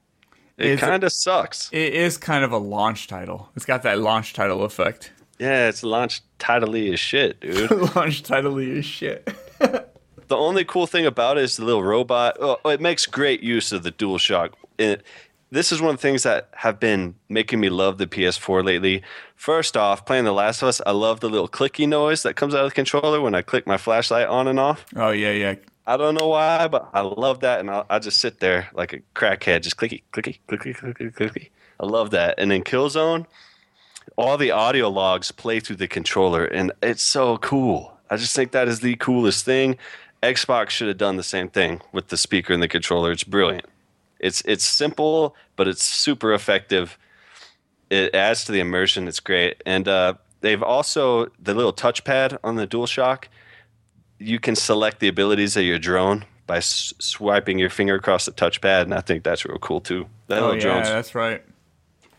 It- 0.57 0.81
kind 0.81 1.05
of 1.05 1.13
sucks. 1.13 1.71
It 1.73 1.95
is 1.95 2.19
kind 2.19 2.45
of 2.45 2.51
a 2.51 2.59
launch 2.59 3.07
title. 3.07 3.49
It's 3.55 3.65
got 3.65 3.83
that 3.85 4.01
launch 4.01 4.33
title 4.33 4.65
effect. 4.65 5.13
Yeah, 5.39 5.69
it's 5.69 5.85
launch 5.85 6.23
tidily 6.41 6.93
as 6.93 6.99
shit, 6.99 7.41
dude. 7.41 7.71
launch 7.97 8.25
title 8.25 8.59
is 8.59 8.85
shit. 8.85 9.31
the 9.59 10.37
only 10.37 10.65
cool 10.65 10.89
thing 10.89 11.07
about 11.07 11.39
it 11.39 11.45
is 11.45 11.57
the 11.57 11.65
little 11.65 11.85
robot. 11.85 12.37
Oh, 12.41 12.59
it 12.69 12.81
makes 12.81 13.07
great 13.07 13.41
use 13.41 13.71
of 13.71 13.85
the 13.85 13.93
DualShock. 13.93 14.55
It, 14.79 15.05
this 15.51 15.73
is 15.73 15.81
one 15.81 15.95
of 15.95 15.97
the 15.97 16.03
things 16.03 16.25
that 16.25 16.49
have 16.57 16.79
been 16.79 17.15
making 17.29 17.61
me 17.61 17.69
love 17.71 17.99
the 17.99 18.07
PS4 18.07 18.65
lately. 18.65 19.03
First 19.35 19.77
off, 19.77 20.05
playing 20.05 20.25
The 20.25 20.33
Last 20.33 20.63
of 20.63 20.69
Us, 20.69 20.81
I 20.85 20.91
love 20.91 21.21
the 21.21 21.31
little 21.31 21.49
clicky 21.49 21.89
noise 21.89 22.23
that 22.23 22.37
comes 22.37 22.55
out 22.55 22.65
of 22.65 22.71
the 22.71 22.75
controller 22.75 23.21
when 23.21 23.35
I 23.35 23.43
click 23.43 23.67
my 23.67 23.79
flashlight 23.79 24.27
on 24.27 24.49
and 24.49 24.61
off. 24.61 24.85
Oh 24.95 25.11
yeah, 25.11 25.33
yeah. 25.33 25.55
I 25.87 25.97
don't 25.97 26.15
know 26.15 26.29
why, 26.29 26.69
but 26.69 26.91
I 26.93 27.01
love 27.01 27.41
that, 27.41 27.61
and 27.61 27.71
I'll, 27.71 27.87
I 27.89 27.99
just 27.99 28.21
sit 28.21 28.41
there 28.41 28.69
like 28.75 28.93
a 28.93 28.99
crackhead, 29.15 29.63
just 29.63 29.79
clicky, 29.79 30.03
clicky, 30.13 30.39
clicky, 30.47 30.77
clicky, 30.77 31.15
clicky. 31.15 31.49
I 31.81 31.87
love 31.87 32.11
that. 32.11 32.35
And 32.37 32.51
then 32.51 32.63
Killzone, 32.63 33.25
all 34.17 34.37
the 34.37 34.51
audio 34.51 34.91
logs 34.91 35.33
play 35.33 35.61
through 35.61 35.77
the 35.77 35.89
controller, 35.89 36.45
and 36.45 36.73
it's 36.83 37.03
so 37.03 37.39
cool. 37.39 37.97
I 38.11 38.19
just 38.19 38.37
think 38.37 38.53
that 38.53 38.69
is 38.69 38.81
the 38.81 38.97
coolest 38.97 39.47
thing. 39.47 39.79
Xbox 40.23 40.71
should 40.71 40.89
have 40.89 40.99
done 40.99 41.17
the 41.17 41.23
same 41.23 41.49
thing 41.49 41.81
with 41.93 42.09
the 42.09 42.17
speaker 42.19 42.53
and 42.53 42.63
the 42.63 42.69
controller. 42.69 43.13
It's 43.13 43.25
brilliant. 43.25 43.65
It's 44.21 44.41
it's 44.43 44.65
simple, 44.65 45.37
but 45.57 45.69
it's 45.69 45.85
super 45.85 46.33
effective. 46.33 46.99
It 47.91 48.15
adds 48.15 48.45
to 48.47 48.53
the 48.53 48.61
immersion. 48.61 49.09
It's 49.09 49.21
great, 49.21 49.63
and 49.65 49.89
uh, 49.89 50.15
they've 50.41 50.63
also 50.63 51.27
the 51.39 51.55
little 51.55 51.73
touchpad 51.73 52.39
on 52.45 52.57
the 52.57 52.67
DualShock 52.67 53.25
you 54.19 54.39
can 54.39 54.57
select 54.57 55.01
the 55.01 55.09
abilities 55.09 55.57
of 55.57 55.63
your 55.65 55.79
drone 55.79 56.25
by 56.47 56.59
s- 56.59 56.93
swiping 56.99 57.59
your 57.59 57.71
finger 57.71 57.95
across 57.95 58.27
the 58.27 58.33
touchpad, 58.33 58.83
and 58.83 58.95
I 58.95 59.01
think 59.01 59.23
that's 59.23 59.45
real 59.45 59.59
cool 59.59 59.81
too. 59.81 60.07
That 60.27 60.39
Oh 60.39 60.49
little 60.49 60.57
yeah, 60.57 60.61
drone's 60.63 60.89
that's 60.89 61.15
right. 61.15 61.43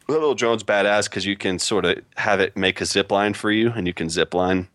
that 0.08 0.14
little 0.14 0.36
drone's 0.36 0.64
badass 0.64 1.06
because 1.10 1.26
you 1.26 1.36
can 1.36 1.60
sort 1.60 1.86
of 1.86 2.00
have 2.18 2.40
it 2.40 2.56
make 2.56 2.80
a 2.82 2.86
zip 2.86 3.12
line 3.12 3.34
for 3.34 3.52
you, 3.52 3.72
and 3.72 3.86
you 3.88 3.94
can 3.94 4.10
zip 4.10 4.34
line 4.34 4.68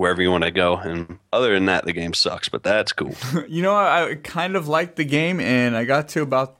wherever 0.00 0.22
you 0.22 0.30
want 0.30 0.44
to 0.44 0.50
go. 0.50 0.78
And 0.78 1.18
other 1.30 1.52
than 1.52 1.66
that, 1.66 1.84
the 1.84 1.92
game 1.92 2.14
sucks, 2.14 2.48
but 2.48 2.62
that's 2.62 2.90
cool. 2.90 3.14
You 3.50 3.62
know, 3.62 3.76
I 3.76 4.14
kind 4.22 4.56
of 4.56 4.66
liked 4.66 4.96
the 4.96 5.04
game, 5.04 5.40
and 5.40 5.76
I 5.76 5.84
got 5.84 6.08
to 6.10 6.22
about 6.22 6.56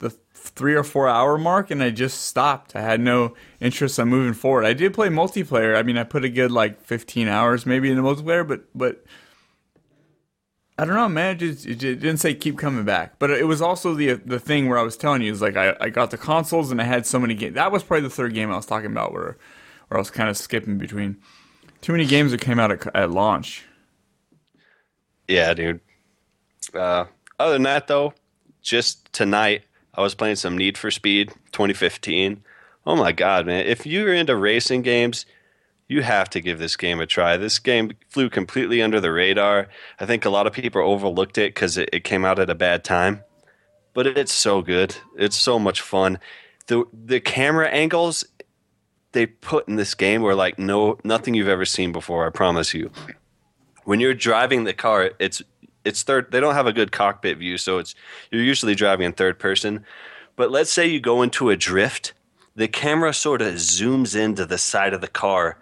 the 0.00 0.10
three 0.10 0.74
or 0.74 0.82
four 0.82 1.06
hour 1.06 1.38
mark, 1.38 1.70
and 1.70 1.80
I 1.80 1.90
just 1.90 2.24
stopped. 2.24 2.74
I 2.74 2.80
had 2.80 3.00
no 3.00 3.34
interest 3.60 4.00
in 4.00 4.08
moving 4.08 4.32
forward. 4.32 4.64
I 4.64 4.72
did 4.72 4.94
play 4.94 5.08
multiplayer. 5.08 5.76
I 5.76 5.84
mean, 5.84 5.96
I 5.96 6.02
put 6.02 6.24
a 6.24 6.28
good 6.28 6.50
like 6.50 6.82
fifteen 6.82 7.28
hours 7.28 7.66
maybe 7.66 7.88
in 7.88 7.96
the 7.96 8.02
multiplayer, 8.02 8.46
but 8.46 8.64
but 8.74 9.04
I 10.76 10.84
don't 10.84 10.96
know, 10.96 11.08
man. 11.08 11.36
It, 11.36 11.38
just, 11.38 11.66
it 11.66 11.76
didn't 11.76 12.18
say 12.18 12.34
keep 12.34 12.58
coming 12.58 12.84
back, 12.84 13.18
but 13.20 13.30
it 13.30 13.46
was 13.46 13.62
also 13.62 13.94
the 13.94 14.14
the 14.14 14.40
thing 14.40 14.68
where 14.68 14.78
I 14.78 14.82
was 14.82 14.96
telling 14.96 15.22
you 15.22 15.30
is 15.30 15.40
like 15.40 15.56
I, 15.56 15.76
I 15.80 15.90
got 15.90 16.10
the 16.10 16.18
consoles 16.18 16.72
and 16.72 16.80
I 16.80 16.84
had 16.84 17.06
so 17.06 17.20
many 17.20 17.34
games. 17.34 17.54
That 17.54 17.70
was 17.70 17.84
probably 17.84 18.08
the 18.08 18.14
third 18.14 18.34
game 18.34 18.50
I 18.50 18.56
was 18.56 18.66
talking 18.66 18.90
about 18.90 19.12
where 19.12 19.36
where 19.88 19.98
I 19.98 20.00
was 20.00 20.10
kind 20.10 20.28
of 20.28 20.36
skipping 20.36 20.78
between 20.78 21.18
too 21.80 21.92
many 21.92 22.06
games 22.06 22.32
that 22.32 22.40
came 22.40 22.58
out 22.58 22.72
at, 22.72 22.96
at 22.96 23.10
launch. 23.10 23.64
yeah, 25.28 25.54
dude. 25.54 25.80
Uh, 26.74 27.04
other 27.38 27.52
than 27.52 27.62
that, 27.62 27.86
though, 27.86 28.12
just 28.62 29.12
tonight 29.12 29.62
I 29.94 30.02
was 30.02 30.14
playing 30.14 30.36
some 30.36 30.58
Need 30.58 30.76
for 30.76 30.90
Speed 30.90 31.30
2015. 31.52 32.42
Oh 32.86 32.96
my 32.96 33.12
god, 33.12 33.46
man! 33.46 33.66
If 33.66 33.86
you're 33.86 34.14
into 34.14 34.36
racing 34.36 34.82
games, 34.82 35.26
you 35.88 36.02
have 36.02 36.30
to 36.30 36.40
give 36.40 36.58
this 36.58 36.76
game 36.76 37.00
a 37.00 37.06
try. 37.06 37.36
This 37.36 37.58
game 37.58 37.92
flew 38.08 38.28
completely 38.28 38.82
under 38.82 39.00
the 39.00 39.12
radar. 39.12 39.68
I 40.00 40.06
think 40.06 40.24
a 40.24 40.30
lot 40.30 40.46
of 40.46 40.52
people 40.52 40.82
overlooked 40.82 41.38
it 41.38 41.54
because 41.54 41.76
it, 41.76 41.88
it 41.92 42.04
came 42.04 42.24
out 42.24 42.38
at 42.38 42.50
a 42.50 42.54
bad 42.54 42.84
time, 42.84 43.22
but 43.94 44.06
it's 44.06 44.32
so 44.32 44.62
good. 44.62 44.96
It's 45.16 45.36
so 45.36 45.58
much 45.58 45.80
fun. 45.80 46.18
the 46.66 46.84
The 46.92 47.20
camera 47.20 47.68
angles 47.68 48.24
they 49.16 49.24
put 49.24 49.66
in 49.66 49.76
this 49.76 49.94
game 49.94 50.20
were 50.20 50.34
like 50.34 50.58
no 50.58 50.98
nothing 51.02 51.32
you've 51.32 51.48
ever 51.48 51.64
seen 51.64 51.90
before. 51.90 52.26
I 52.26 52.30
promise 52.30 52.74
you. 52.74 52.90
When 53.84 53.98
you're 53.98 54.12
driving 54.12 54.64
the 54.64 54.74
car, 54.74 55.12
it's 55.18 55.42
it's 55.86 56.02
third. 56.02 56.30
They 56.30 56.38
don't 56.38 56.54
have 56.54 56.66
a 56.66 56.72
good 56.72 56.92
cockpit 56.92 57.38
view, 57.38 57.56
so 57.56 57.78
it's 57.78 57.94
you're 58.30 58.42
usually 58.42 58.74
driving 58.74 59.06
in 59.06 59.12
third 59.14 59.38
person. 59.38 59.86
But 60.36 60.50
let's 60.50 60.70
say 60.70 60.86
you 60.86 61.00
go 61.00 61.22
into 61.22 61.48
a 61.48 61.56
drift, 61.56 62.12
the 62.54 62.68
camera 62.68 63.14
sort 63.14 63.40
of 63.40 63.54
zooms 63.54 64.14
into 64.14 64.44
the 64.44 64.58
side 64.58 64.92
of 64.92 65.00
the 65.00 65.08
car, 65.08 65.58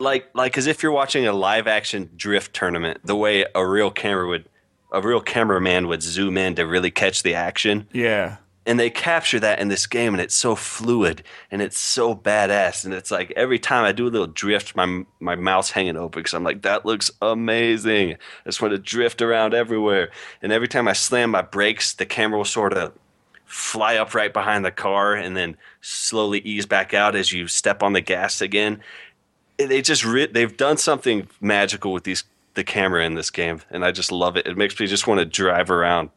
like 0.00 0.28
like 0.34 0.58
as 0.58 0.66
if 0.66 0.82
you're 0.82 0.90
watching 0.90 1.28
a 1.28 1.32
live 1.32 1.68
action 1.68 2.10
drift 2.16 2.54
tournament. 2.54 2.98
The 3.04 3.14
way 3.14 3.46
a 3.54 3.64
real 3.64 3.92
camera 3.92 4.26
would, 4.26 4.48
a 4.90 5.00
real 5.00 5.20
cameraman 5.20 5.86
would 5.86 6.02
zoom 6.02 6.36
in 6.36 6.56
to 6.56 6.66
really 6.66 6.90
catch 6.90 7.22
the 7.22 7.34
action 7.34 7.86
Yeah. 7.92 8.38
And 8.66 8.80
they 8.80 8.90
capture 8.90 9.38
that 9.38 9.60
in 9.60 9.68
this 9.68 9.86
game 9.86 10.12
and 10.12 10.20
it's 10.20 10.34
so 10.34 10.56
fluid 10.56 11.22
and 11.50 11.62
it's 11.62 11.78
so 11.78 12.14
badass 12.14 12.84
and 12.84 12.92
it's 12.92 13.10
like 13.10 13.32
every 13.36 13.58
time 13.58 13.84
i 13.84 13.92
do 13.92 14.06
a 14.06 14.10
little 14.10 14.26
drift 14.26 14.74
my 14.74 15.04
my 15.20 15.36
mouth's 15.36 15.70
hanging 15.70 15.96
open 15.96 16.20
because 16.20 16.34
i'm 16.34 16.44
like 16.44 16.62
that 16.62 16.84
looks 16.84 17.10
amazing. 17.22 18.14
I 18.14 18.16
just 18.46 18.60
want 18.60 18.72
to 18.72 18.78
drift 18.78 19.22
around 19.22 19.54
everywhere. 19.54 20.10
And 20.42 20.52
every 20.52 20.68
time 20.68 20.88
i 20.88 20.92
slam 20.92 21.30
my 21.30 21.42
brakes 21.42 21.94
the 21.94 22.04
camera 22.04 22.38
will 22.38 22.44
sort 22.44 22.72
of 22.72 22.92
fly 23.44 23.96
up 23.96 24.12
right 24.12 24.32
behind 24.32 24.64
the 24.64 24.72
car 24.72 25.14
and 25.14 25.36
then 25.36 25.56
slowly 25.80 26.40
ease 26.40 26.66
back 26.66 26.92
out 26.92 27.14
as 27.14 27.32
you 27.32 27.46
step 27.46 27.82
on 27.82 27.92
the 27.92 28.00
gas 28.00 28.40
again. 28.40 28.80
They 29.56 29.80
just 29.80 30.04
re- 30.04 30.26
they've 30.26 30.56
done 30.56 30.76
something 30.76 31.28
magical 31.40 31.92
with 31.92 32.04
these 32.04 32.24
the 32.54 32.64
camera 32.64 33.04
in 33.04 33.14
this 33.14 33.30
game 33.30 33.60
and 33.70 33.84
i 33.84 33.92
just 33.92 34.10
love 34.10 34.36
it. 34.36 34.46
It 34.46 34.56
makes 34.56 34.78
me 34.80 34.86
just 34.86 35.06
want 35.06 35.20
to 35.20 35.26
drive 35.26 35.70
around 35.70 36.10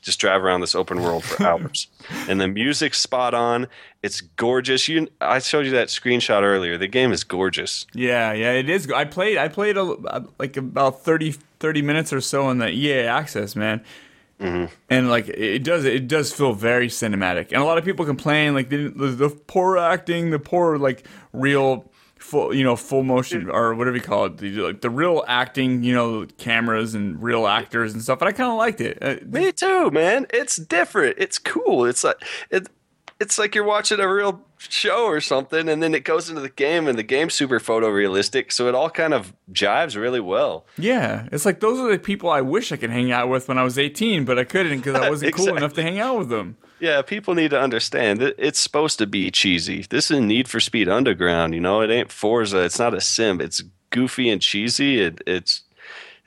just 0.00 0.18
drive 0.18 0.42
around 0.42 0.60
this 0.60 0.74
open 0.74 1.02
world 1.02 1.24
for 1.24 1.42
hours. 1.44 1.88
and 2.28 2.40
the 2.40 2.48
music's 2.48 2.98
spot 2.98 3.34
on. 3.34 3.68
It's 4.02 4.20
gorgeous. 4.20 4.88
You, 4.88 5.08
I 5.20 5.40
showed 5.40 5.66
you 5.66 5.72
that 5.72 5.88
screenshot 5.88 6.42
earlier. 6.42 6.78
The 6.78 6.88
game 6.88 7.12
is 7.12 7.24
gorgeous. 7.24 7.86
Yeah, 7.92 8.32
yeah, 8.32 8.52
it 8.52 8.70
is. 8.70 8.90
I 8.90 9.04
played, 9.04 9.36
I 9.36 9.48
played 9.48 9.76
a, 9.76 9.82
uh, 9.82 10.24
like 10.38 10.56
about 10.56 11.02
30, 11.02 11.32
30 11.32 11.82
minutes 11.82 12.12
or 12.12 12.20
so 12.20 12.46
on 12.46 12.58
the 12.58 12.70
EA 12.70 13.02
Access, 13.02 13.54
man. 13.54 13.84
Mm-hmm. 14.40 14.72
And 14.88 15.10
like 15.10 15.28
it 15.28 15.62
does, 15.62 15.84
it 15.84 16.08
does 16.08 16.32
feel 16.32 16.54
very 16.54 16.88
cinematic. 16.88 17.52
And 17.52 17.60
a 17.60 17.64
lot 17.64 17.76
of 17.76 17.84
people 17.84 18.06
complain 18.06 18.54
like 18.54 18.70
the, 18.70 18.88
the, 18.88 19.08
the 19.08 19.28
poor 19.28 19.76
acting, 19.76 20.30
the 20.30 20.38
poor 20.38 20.78
like 20.78 21.06
real 21.34 21.89
full, 22.20 22.54
you 22.54 22.62
know, 22.62 22.76
full 22.76 23.02
motion 23.02 23.50
or 23.50 23.74
whatever 23.74 23.96
you 23.96 24.02
call 24.02 24.26
it, 24.26 24.38
the, 24.38 24.50
like 24.50 24.80
the 24.80 24.90
real 24.90 25.24
acting, 25.26 25.82
you 25.82 25.94
know, 25.94 26.26
cameras 26.38 26.94
and 26.94 27.22
real 27.22 27.46
actors 27.46 27.92
and 27.92 28.02
stuff. 28.02 28.20
And 28.20 28.28
I 28.28 28.32
kind 28.32 28.50
of 28.50 28.58
liked 28.58 28.80
it. 28.80 28.98
Uh, 29.00 29.16
Me 29.26 29.52
too, 29.52 29.90
man. 29.90 30.26
It's 30.30 30.56
different. 30.56 31.16
It's 31.18 31.38
cool. 31.38 31.84
It's 31.84 32.04
like 32.04 32.22
it, 32.50 32.68
it's 33.18 33.38
like 33.38 33.54
you're 33.54 33.64
watching 33.64 34.00
a 34.00 34.12
real 34.12 34.40
show 34.68 35.04
or 35.06 35.20
something, 35.20 35.68
and 35.68 35.82
then 35.82 35.94
it 35.94 36.04
goes 36.04 36.28
into 36.28 36.40
the 36.40 36.50
game, 36.50 36.86
and 36.86 36.98
the 36.98 37.02
game's 37.02 37.34
super 37.34 37.58
photorealistic, 37.58 38.52
so 38.52 38.68
it 38.68 38.74
all 38.74 38.90
kind 38.90 39.14
of 39.14 39.32
jives 39.52 39.96
really 39.96 40.20
well. 40.20 40.66
Yeah, 40.76 41.28
it's 41.32 41.46
like 41.46 41.60
those 41.60 41.78
are 41.78 41.90
the 41.90 41.98
people 41.98 42.30
I 42.30 42.40
wish 42.40 42.72
I 42.72 42.76
could 42.76 42.90
hang 42.90 43.10
out 43.10 43.28
with 43.28 43.48
when 43.48 43.58
I 43.58 43.62
was 43.62 43.78
18, 43.78 44.24
but 44.24 44.38
I 44.38 44.44
couldn't 44.44 44.78
because 44.78 44.94
I 44.94 45.08
wasn't 45.10 45.34
cool 45.34 45.56
enough 45.56 45.72
to 45.74 45.82
hang 45.82 45.98
out 45.98 46.18
with 46.18 46.28
them. 46.28 46.56
Yeah, 46.78 47.02
people 47.02 47.34
need 47.34 47.50
to 47.50 47.60
understand 47.60 48.20
that 48.20 48.34
it's 48.38 48.58
supposed 48.58 48.98
to 48.98 49.06
be 49.06 49.30
cheesy. 49.30 49.84
This 49.88 50.10
is 50.10 50.20
Need 50.20 50.48
for 50.48 50.60
Speed 50.60 50.88
Underground. 50.88 51.54
You 51.54 51.60
know, 51.60 51.82
it 51.82 51.90
ain't 51.90 52.10
Forza. 52.10 52.58
It's 52.60 52.78
not 52.78 52.94
a 52.94 53.00
sim. 53.00 53.40
It's 53.40 53.62
goofy 53.90 54.30
and 54.30 54.40
cheesy. 54.40 55.00
It, 55.00 55.20
it's 55.26 55.62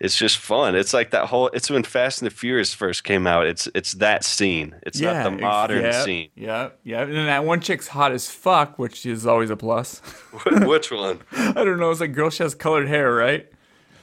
it's 0.04 0.18
just 0.18 0.38
fun. 0.38 0.76
It's 0.76 0.94
like 0.94 1.12
that 1.12 1.28
whole. 1.28 1.48
It's 1.54 1.70
when 1.70 1.84
Fast 1.84 2.22
and 2.22 2.30
the 2.30 2.36
Furious 2.36 2.74
first 2.74 3.06
came 3.06 3.26
out. 3.26 3.46
It's 3.46 3.70
it's 3.74 3.94
that 3.94 4.26
scene. 4.26 4.76
It's 4.84 5.00
not 5.00 5.24
the 5.24 5.32
modern 5.32 5.82
yeah, 5.82 6.04
scene. 6.04 6.30
Yeah, 6.36 6.70
yeah. 6.84 7.04
And 7.04 7.14
then 7.14 7.26
that 7.28 7.46
one 7.46 7.62
chick's 7.62 7.88
hot 7.88 8.12
as 8.12 8.30
fuck, 8.30 8.78
which 8.78 9.06
is 9.06 9.26
always 9.26 9.50
a 9.50 9.56
plus. 9.56 10.00
Which 10.46 10.92
one? 10.92 11.22
I 11.32 11.54
don't 11.54 11.80
know. 11.80 11.90
It's 11.90 12.02
like 12.02 12.12
girl, 12.12 12.30
she 12.30 12.44
has 12.44 12.54
colored 12.54 12.90
hair, 12.90 13.14
right? 13.14 13.50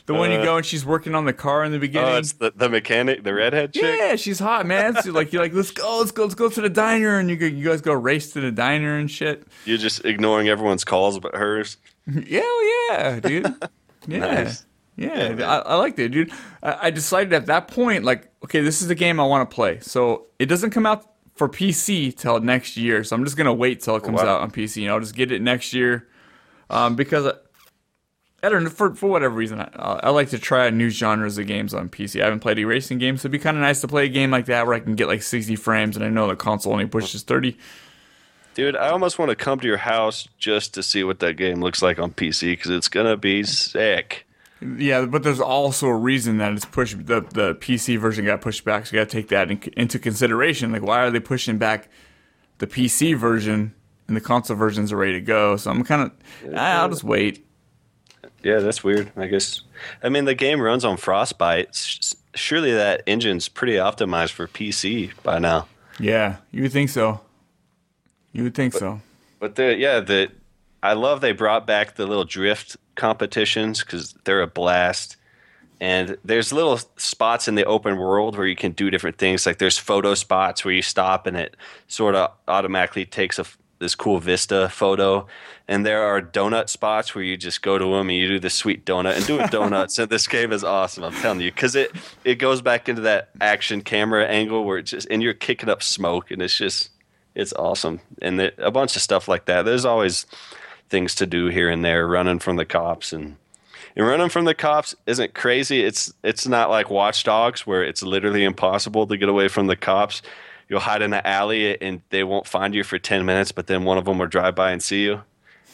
The 0.06 0.14
one 0.14 0.32
you 0.32 0.42
go 0.42 0.56
and 0.56 0.66
she's 0.66 0.84
working 0.84 1.14
on 1.14 1.24
the 1.24 1.32
car 1.32 1.62
in 1.62 1.70
the 1.70 1.78
beginning. 1.78 2.08
Uh, 2.08 2.14
Oh, 2.14 2.18
it's 2.18 2.32
the, 2.32 2.52
the 2.56 2.68
mechanic, 2.68 3.22
the 3.22 3.32
redhead 3.32 3.72
chick. 3.72 3.96
yeah, 3.96 4.16
she's 4.16 4.40
hot, 4.40 4.66
man. 4.66 5.00
So 5.02 5.12
like 5.12 5.32
you're 5.32 5.42
like, 5.42 5.52
let's 5.52 5.70
go, 5.70 5.98
let's 5.98 6.10
go, 6.10 6.24
let's 6.24 6.34
go 6.34 6.48
to 6.48 6.60
the 6.60 6.68
diner, 6.68 7.18
and 7.18 7.30
you 7.30 7.36
go, 7.36 7.46
you 7.46 7.68
guys 7.68 7.80
go 7.80 7.92
race 7.92 8.32
to 8.32 8.40
the 8.40 8.50
diner 8.50 8.96
and 8.96 9.08
shit. 9.08 9.46
You're 9.66 9.78
just 9.78 10.04
ignoring 10.04 10.48
everyone's 10.48 10.82
calls 10.82 11.20
but 11.20 11.36
hers. 11.36 11.76
Yeah, 12.06 12.40
oh, 12.42 12.88
yeah, 12.90 13.20
dude. 13.20 13.54
Yeah. 14.08 14.18
Nice. 14.18 14.64
Yeah, 14.96 15.30
man. 15.30 15.42
I, 15.42 15.58
I 15.58 15.74
liked 15.76 15.98
it, 15.98 16.10
dude. 16.10 16.32
I, 16.62 16.86
I 16.86 16.90
decided 16.90 17.32
at 17.32 17.46
that 17.46 17.68
point, 17.68 18.04
like, 18.04 18.30
okay, 18.44 18.60
this 18.60 18.82
is 18.82 18.88
the 18.88 18.94
game 18.94 19.18
I 19.18 19.24
want 19.24 19.48
to 19.48 19.54
play. 19.54 19.80
So 19.80 20.26
it 20.38 20.46
doesn't 20.46 20.70
come 20.70 20.86
out 20.86 21.06
for 21.40 21.48
PC 21.48 22.14
till 22.14 22.38
next 22.40 22.76
year. 22.76 23.02
So 23.02 23.16
I'm 23.16 23.24
just 23.24 23.36
gonna 23.36 23.54
wait 23.54 23.80
till 23.80 23.96
it 23.96 24.02
comes 24.02 24.20
wow. 24.20 24.28
out 24.28 24.40
on 24.42 24.50
PC. 24.50 24.82
and 24.82 24.90
I'll 24.90 25.00
just 25.00 25.14
get 25.14 25.32
it 25.32 25.40
next 25.40 25.72
year, 25.72 26.06
um, 26.68 26.96
because 26.96 27.26
I, 27.26 27.32
I 28.42 28.50
don't 28.50 28.64
know 28.64 28.68
for 28.68 28.94
for 28.94 29.08
whatever 29.08 29.34
reason 29.34 29.58
I, 29.58 29.70
I 29.74 30.10
like 30.10 30.28
to 30.30 30.38
try 30.38 30.68
new 30.68 30.90
genres 30.90 31.38
of 31.38 31.46
games 31.46 31.72
on 31.72 31.88
PC. 31.88 32.20
I 32.20 32.24
haven't 32.24 32.40
played 32.40 32.58
a 32.58 32.64
racing 32.64 32.98
game, 32.98 33.16
so 33.16 33.22
it'd 33.22 33.32
be 33.32 33.38
kind 33.38 33.56
of 33.56 33.62
nice 33.62 33.80
to 33.80 33.88
play 33.88 34.04
a 34.04 34.08
game 34.08 34.30
like 34.30 34.44
that 34.46 34.66
where 34.66 34.74
I 34.74 34.80
can 34.80 34.96
get 34.96 35.08
like 35.08 35.22
60 35.22 35.56
frames, 35.56 35.96
and 35.96 36.04
I 36.04 36.10
know 36.10 36.28
the 36.28 36.36
console 36.36 36.72
only 36.72 36.84
pushes 36.84 37.22
30. 37.22 37.56
Dude, 38.52 38.76
I 38.76 38.90
almost 38.90 39.18
want 39.18 39.30
to 39.30 39.36
come 39.36 39.60
to 39.60 39.66
your 39.66 39.78
house 39.78 40.28
just 40.36 40.74
to 40.74 40.82
see 40.82 41.04
what 41.04 41.20
that 41.20 41.38
game 41.38 41.62
looks 41.62 41.80
like 41.80 41.98
on 41.98 42.10
PC 42.12 42.52
because 42.52 42.70
it's 42.70 42.88
gonna 42.88 43.16
be 43.16 43.44
sick. 43.44 44.26
Yeah, 44.62 45.06
but 45.06 45.22
there's 45.22 45.40
also 45.40 45.86
a 45.88 45.96
reason 45.96 46.38
that 46.38 46.52
it's 46.52 46.66
pushed. 46.66 47.06
The 47.06 47.22
the 47.22 47.54
PC 47.54 47.98
version 47.98 48.26
got 48.26 48.40
pushed 48.40 48.64
back, 48.64 48.86
so 48.86 48.94
you 48.94 49.00
got 49.00 49.08
to 49.08 49.16
take 49.16 49.28
that 49.28 49.50
in, 49.50 49.60
into 49.76 49.98
consideration. 49.98 50.70
Like, 50.72 50.82
why 50.82 51.00
are 51.00 51.10
they 51.10 51.20
pushing 51.20 51.56
back 51.56 51.88
the 52.58 52.66
PC 52.66 53.16
version 53.16 53.74
and 54.06 54.16
the 54.16 54.20
console 54.20 54.56
versions 54.56 54.92
are 54.92 54.96
ready 54.96 55.14
to 55.14 55.20
go? 55.20 55.56
So 55.56 55.70
I'm 55.70 55.82
kind 55.82 56.02
of, 56.02 56.54
I'll 56.54 56.90
just 56.90 57.04
wait. 57.04 57.46
Yeah, 58.42 58.58
that's 58.58 58.84
weird. 58.84 59.10
I 59.16 59.26
guess. 59.28 59.62
I 60.02 60.10
mean, 60.10 60.26
the 60.26 60.34
game 60.34 60.60
runs 60.60 60.84
on 60.84 60.98
Frostbite. 60.98 62.14
Surely 62.34 62.72
that 62.72 63.02
engine's 63.06 63.48
pretty 63.48 63.74
optimized 63.74 64.32
for 64.32 64.46
PC 64.46 65.10
by 65.22 65.38
now. 65.38 65.68
Yeah, 65.98 66.36
you 66.50 66.62
would 66.62 66.72
think 66.72 66.90
so. 66.90 67.20
You 68.32 68.44
would 68.44 68.54
think 68.54 68.74
so. 68.74 69.00
But 69.38 69.54
the 69.56 69.74
yeah, 69.74 70.00
the 70.00 70.30
I 70.82 70.92
love 70.92 71.20
they 71.20 71.32
brought 71.32 71.66
back 71.66 71.96
the 71.96 72.06
little 72.06 72.24
drift 72.24 72.76
competitions 73.00 73.80
because 73.80 74.14
they're 74.24 74.42
a 74.42 74.46
blast. 74.46 75.16
And 75.80 76.18
there's 76.22 76.52
little 76.52 76.78
spots 76.98 77.48
in 77.48 77.54
the 77.54 77.64
open 77.64 77.96
world 77.96 78.36
where 78.36 78.46
you 78.46 78.54
can 78.54 78.72
do 78.72 78.90
different 78.90 79.16
things. 79.16 79.46
Like 79.46 79.58
there's 79.58 79.78
photo 79.78 80.14
spots 80.14 80.62
where 80.62 80.74
you 80.74 80.82
stop 80.82 81.26
and 81.26 81.36
it 81.36 81.56
sort 81.88 82.14
of 82.14 82.32
automatically 82.46 83.06
takes 83.06 83.38
a 83.38 83.46
this 83.80 83.94
cool 83.94 84.18
vista 84.18 84.68
photo. 84.68 85.26
And 85.66 85.86
there 85.86 86.02
are 86.02 86.20
donut 86.20 86.68
spots 86.68 87.14
where 87.14 87.24
you 87.24 87.38
just 87.38 87.62
go 87.62 87.78
to 87.78 87.84
them 87.84 88.10
and 88.10 88.18
you 88.18 88.28
do 88.28 88.38
the 88.38 88.50
sweet 88.50 88.84
donut. 88.84 89.16
And 89.16 89.26
doing 89.26 89.46
donuts 89.46 89.98
in 89.98 90.08
this 90.10 90.26
game 90.28 90.52
is 90.52 90.62
awesome. 90.62 91.02
I'm 91.02 91.14
telling 91.14 91.40
you, 91.40 91.50
because 91.50 91.74
it 91.74 91.90
it 92.24 92.34
goes 92.34 92.60
back 92.60 92.88
into 92.88 93.02
that 93.02 93.30
action 93.40 93.80
camera 93.80 94.26
angle 94.26 94.64
where 94.64 94.78
it's 94.78 94.90
just 94.90 95.08
and 95.10 95.22
you're 95.22 95.34
kicking 95.34 95.70
up 95.70 95.82
smoke 95.82 96.30
and 96.30 96.42
it's 96.42 96.56
just 96.56 96.90
it's 97.34 97.54
awesome. 97.54 98.00
And 98.20 98.52
a 98.58 98.70
bunch 98.70 98.96
of 98.96 99.02
stuff 99.02 99.28
like 99.28 99.46
that. 99.46 99.62
There's 99.64 99.86
always 99.86 100.26
things 100.90 101.14
to 101.16 101.26
do 101.26 101.46
here 101.46 101.70
and 101.70 101.84
there, 101.84 102.06
running 102.06 102.40
from 102.40 102.56
the 102.56 102.66
cops 102.66 103.12
and 103.12 103.36
and 103.96 104.06
running 104.06 104.28
from 104.28 104.44
the 104.44 104.54
cops 104.54 104.94
isn't 105.06 105.34
crazy. 105.34 105.82
It's 105.82 106.12
it's 106.22 106.46
not 106.46 106.70
like 106.70 106.90
Watch 106.90 107.24
Dogs 107.24 107.66
where 107.66 107.82
it's 107.82 108.02
literally 108.02 108.44
impossible 108.44 109.06
to 109.06 109.16
get 109.16 109.28
away 109.28 109.48
from 109.48 109.66
the 109.66 109.76
cops. 109.76 110.22
You'll 110.68 110.80
hide 110.80 111.02
in 111.02 111.12
an 111.12 111.22
alley 111.24 111.80
and 111.80 112.02
they 112.10 112.22
won't 112.22 112.46
find 112.46 112.74
you 112.74 112.84
for 112.84 112.98
ten 112.98 113.24
minutes, 113.24 113.52
but 113.52 113.66
then 113.66 113.84
one 113.84 113.98
of 113.98 114.04
them 114.04 114.18
will 114.18 114.26
drive 114.26 114.54
by 114.54 114.70
and 114.70 114.82
see 114.82 115.02
you. 115.02 115.22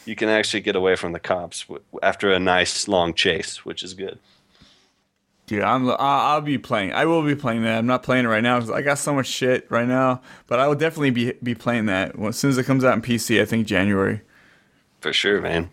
You 0.05 0.15
can 0.15 0.29
actually 0.29 0.61
get 0.61 0.75
away 0.75 0.95
from 0.95 1.11
the 1.11 1.19
cops 1.19 1.65
after 2.01 2.31
a 2.31 2.39
nice 2.39 2.87
long 2.87 3.13
chase, 3.13 3.65
which 3.65 3.83
is 3.83 3.93
good. 3.93 4.19
Dude, 5.45 5.63
I'm. 5.63 5.89
I'll, 5.89 6.41
be 6.41 6.57
playing. 6.57 6.91
I 6.91 7.05
will 7.05 7.23
be 7.23 7.35
playing 7.35 7.63
that. 7.63 7.77
I'm 7.77 7.85
not 7.85 8.03
playing 8.03 8.25
it 8.25 8.27
right 8.27 8.43
now 8.43 8.59
because 8.59 8.69
I 8.69 8.81
got 8.81 8.97
so 8.97 9.13
much 9.13 9.27
shit 9.27 9.69
right 9.69 9.87
now. 9.87 10.21
But 10.47 10.59
I 10.59 10.67
will 10.67 10.75
definitely 10.75 11.11
be 11.11 11.33
be 11.41 11.55
playing 11.55 11.85
that 11.85 12.19
as 12.19 12.37
soon 12.37 12.49
as 12.49 12.57
it 12.57 12.65
comes 12.65 12.83
out 12.83 12.93
in 12.95 13.01
PC. 13.01 13.41
I 13.41 13.45
think 13.45 13.65
January. 13.65 14.21
For 15.07 15.13
sure, 15.13 15.39
man. 15.39 15.69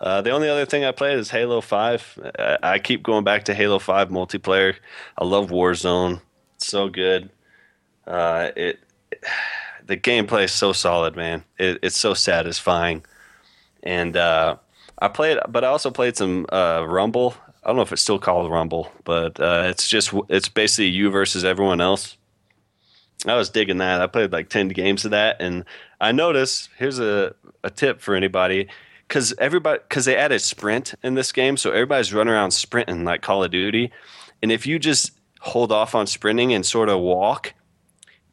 Uh, 0.00 0.22
the 0.22 0.30
only 0.30 0.48
other 0.48 0.66
thing 0.66 0.84
I 0.84 0.90
played 0.90 1.18
is 1.18 1.30
Halo 1.30 1.60
5. 1.60 2.32
I, 2.36 2.58
I 2.64 2.78
keep 2.80 3.04
going 3.04 3.22
back 3.22 3.44
to 3.44 3.54
Halo 3.54 3.78
5 3.78 4.08
multiplayer. 4.08 4.74
I 5.16 5.24
love 5.24 5.50
Warzone. 5.50 6.20
It's 6.56 6.66
so 6.66 6.88
good. 6.88 7.30
Uh, 8.08 8.50
it 8.56 8.80
the 9.86 9.96
gameplay 9.96 10.46
is 10.46 10.52
so 10.52 10.72
solid, 10.72 11.14
man. 11.14 11.44
It, 11.60 11.78
it's 11.80 11.96
so 11.96 12.12
satisfying. 12.12 13.04
And 13.84 14.16
uh, 14.16 14.56
I 14.98 15.06
played, 15.06 15.38
but 15.48 15.62
I 15.62 15.68
also 15.68 15.92
played 15.92 16.16
some 16.16 16.44
uh, 16.52 16.84
Rumble. 16.88 17.36
I 17.62 17.68
don't 17.68 17.76
know 17.76 17.82
if 17.82 17.92
it's 17.92 18.02
still 18.02 18.18
called 18.18 18.50
Rumble, 18.50 18.90
but 19.04 19.38
uh, 19.38 19.66
it's 19.66 19.86
just 19.86 20.12
it's 20.28 20.48
basically 20.48 20.88
you 20.88 21.08
versus 21.10 21.44
everyone 21.44 21.80
else. 21.80 22.16
I 23.30 23.36
was 23.36 23.50
digging 23.50 23.78
that. 23.78 24.00
I 24.00 24.06
played 24.06 24.32
like 24.32 24.48
ten 24.48 24.68
games 24.68 25.04
of 25.04 25.10
that, 25.10 25.36
and 25.40 25.64
I 26.00 26.12
noticed 26.12 26.70
here's 26.78 26.98
a, 26.98 27.34
a 27.64 27.70
tip 27.70 28.00
for 28.00 28.14
anybody 28.14 28.68
because 29.08 29.34
everybody 29.38 29.80
because 29.88 30.04
they 30.04 30.16
added 30.16 30.40
sprint 30.40 30.94
in 31.02 31.14
this 31.14 31.32
game, 31.32 31.56
so 31.56 31.70
everybody's 31.70 32.12
running 32.12 32.32
around 32.32 32.52
sprinting 32.52 33.04
like 33.04 33.22
Call 33.22 33.44
of 33.44 33.50
Duty, 33.50 33.92
and 34.42 34.52
if 34.52 34.66
you 34.66 34.78
just 34.78 35.12
hold 35.40 35.72
off 35.72 35.94
on 35.94 36.06
sprinting 36.06 36.52
and 36.52 36.64
sort 36.64 36.88
of 36.88 37.00
walk, 37.00 37.54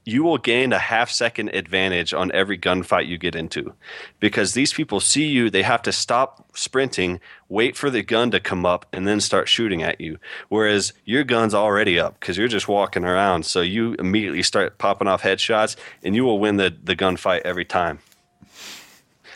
you 0.06 0.22
will 0.24 0.38
gain 0.38 0.74
a 0.74 0.80
half 0.80 1.10
second 1.10 1.50
advantage 1.56 2.14
on 2.14 2.32
every 2.34 2.58
gunfight 2.58 3.08
you 3.08 3.18
get 3.18 3.36
into. 3.36 3.74
Because 4.20 4.54
these 4.54 4.74
people 4.74 5.00
see 5.00 5.28
you 5.28 5.50
they 5.50 5.64
have 5.64 5.82
to 5.84 5.92
stop 5.92 6.46
sprinting 6.58 7.20
wait 7.48 7.78
for 7.78 7.90
the 7.90 8.02
gun 8.04 8.32
to 8.32 8.40
come 8.40 8.66
up 8.66 8.86
and 8.92 9.08
then 9.08 9.20
start 9.22 9.48
shooting 9.48 9.82
at 9.84 10.02
you. 10.02 10.18
Whereas 10.50 10.92
your 11.06 11.24
gun's 11.24 11.54
already 11.54 12.00
up 12.00 12.20
because 12.20 12.38
you're 12.38 12.48
just 12.48 12.68
walking 12.68 13.06
around. 13.06 13.46
So 13.46 13.62
you 13.62 13.94
immediately 14.00 14.44
start 14.44 14.78
popping 14.78 15.08
off 15.08 15.22
headshots 15.22 15.76
and 16.04 16.16
you 16.16 16.24
will 16.26 16.40
win 16.40 16.58
the, 16.58 16.76
the 16.84 16.96
gunfight 16.96 17.42
every 17.46 17.66
time. 17.66 18.00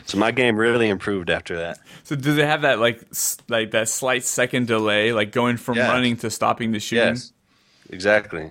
So 0.04 0.18
my 0.18 0.30
game 0.30 0.56
really 0.56 0.88
improved 0.88 1.28
after 1.30 1.56
that. 1.56 1.78
So 2.04 2.16
does 2.16 2.38
it 2.38 2.44
have 2.44 2.62
that 2.62 2.78
like 2.78 3.02
like 3.48 3.70
that 3.72 3.88
slight 3.88 4.24
second 4.24 4.66
delay, 4.66 5.12
like 5.12 5.32
going 5.32 5.56
from 5.56 5.76
Yeah. 5.76 5.88
running 5.90 6.16
to 6.18 6.30
stopping 6.30 6.72
the 6.72 6.80
shooting? 6.80 7.06
yes. 7.14 7.32
Exactly 7.90 8.50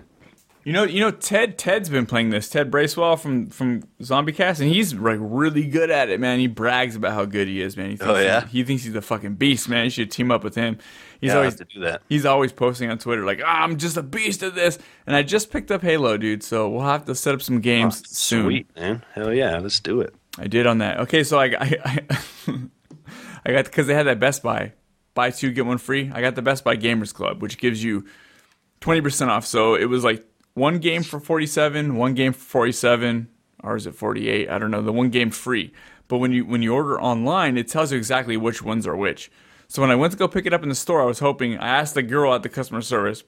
You 0.68 0.74
know, 0.74 0.84
you 0.84 1.00
know, 1.00 1.12
Ted 1.12 1.58
Ted's 1.58 1.88
been 1.88 2.06
playing 2.06 2.30
this. 2.30 2.50
Ted 2.50 2.70
Bracewell 2.70 3.16
from 3.16 3.48
from 3.50 3.84
Zombie 4.04 4.34
Cast, 4.34 4.60
and 4.60 4.70
he's 4.70 4.94
like 4.94 5.18
really 5.22 5.66
good 5.66 5.90
at 5.90 6.10
it, 6.10 6.20
man. 6.20 6.40
He 6.40 6.48
brags 6.48 6.98
about 6.98 7.14
how 7.14 7.24
good 7.24 7.48
he 7.48 7.62
is, 7.62 7.78
man. 7.78 7.92
He 7.92 7.96
thinks 7.96 8.12
Oh, 8.14 8.18
yeah? 8.20 8.42
he, 8.48 8.58
he 8.58 8.64
thinks 8.66 8.84
he's 8.84 8.94
a 8.94 9.02
fucking 9.02 9.36
beast, 9.36 9.70
man. 9.70 9.86
You 9.86 9.90
should 9.90 10.12
team 10.12 10.30
up 10.30 10.44
with 10.44 10.56
him. 10.56 10.78
He's 11.22 11.30
yeah, 11.30 11.38
always 11.38 11.56
to 11.56 11.64
do 11.64 11.80
that 11.80 12.02
he's 12.10 12.26
always 12.26 12.52
posting 12.52 12.92
on 12.92 12.98
Twitter 12.98 13.24
like, 13.24 13.40
ah, 13.46 13.64
"I'm 13.64 13.78
just 13.78 13.96
a 13.96 14.04
beast 14.04 14.44
at 14.44 14.56
this." 14.56 14.78
And 15.06 15.16
I 15.16 15.24
just 15.24 15.52
picked 15.52 15.72
up 15.72 15.82
Halo, 15.84 16.18
dude. 16.18 16.44
So 16.44 16.68
we'll 16.68 16.82
have 16.82 17.06
to 17.06 17.16
set 17.16 17.34
up 17.34 17.42
some 17.42 17.62
games 17.62 18.06
soon. 18.10 18.44
sweet 18.44 18.76
man 18.76 19.06
hell 19.14 19.34
yeah 19.34 19.60
let's 19.60 19.80
do 19.80 20.02
it 20.02 20.14
I 20.38 20.48
did 20.48 20.68
on 20.68 20.80
that. 20.80 21.00
Okay, 21.00 21.24
so 21.24 21.40
I 21.40 21.46
I, 21.46 21.78
I, 21.86 22.00
I 23.46 23.52
got 23.54 23.64
because 23.64 23.88
they 23.88 23.94
had 23.94 24.08
that 24.08 24.20
Best 24.20 24.44
Buy 24.44 24.74
buy 25.14 25.30
two 25.32 25.52
get 25.54 25.66
one 25.66 25.78
free. 25.78 26.12
I 26.14 26.20
got 26.20 26.36
the 26.36 26.42
Best 26.42 26.66
Buy 26.66 26.76
Gamers 26.76 27.14
Club, 27.14 27.42
which 27.42 27.58
gives 27.58 27.82
you 27.82 28.04
twenty 28.82 29.00
percent 29.00 29.32
off. 29.32 29.46
So 29.46 29.76
it 29.76 29.86
was 29.86 30.04
like 30.04 30.26
one 30.58 30.80
game 30.80 31.04
for 31.04 31.20
forty 31.20 31.48
seven, 31.48 31.96
one 31.96 32.14
game 32.14 32.34
for 32.34 32.40
forty 32.40 32.72
seven, 32.72 33.30
or 33.64 33.76
is 33.76 33.88
it 33.88 33.96
forty 33.96 34.30
eight? 34.30 34.50
I 34.50 34.58
don't 34.58 34.72
know. 34.72 34.82
The 34.82 34.92
one 34.92 35.10
game 35.10 35.32
free. 35.32 35.74
But 36.08 36.18
when 36.18 36.32
you 36.32 36.46
when 36.46 36.62
you 36.62 36.74
order 36.74 37.00
online, 37.02 37.58
it 37.58 37.68
tells 37.68 37.92
you 37.92 37.98
exactly 37.98 38.38
which 38.38 38.62
ones 38.62 38.88
are 38.88 38.96
which. 38.96 39.32
So 39.68 39.82
when 39.82 39.92
I 39.92 39.96
went 39.96 40.14
to 40.14 40.18
go 40.18 40.28
pick 40.28 40.46
it 40.46 40.54
up 40.54 40.64
in 40.64 40.70
the 40.70 40.76
store, 40.76 41.02
I 41.02 41.06
was 41.06 41.20
hoping. 41.20 41.58
I 41.58 41.68
asked 41.68 41.94
the 41.94 42.04
girl 42.04 42.34
at 42.34 42.44
the 42.44 42.50
customer 42.50 42.82
service 42.82 43.24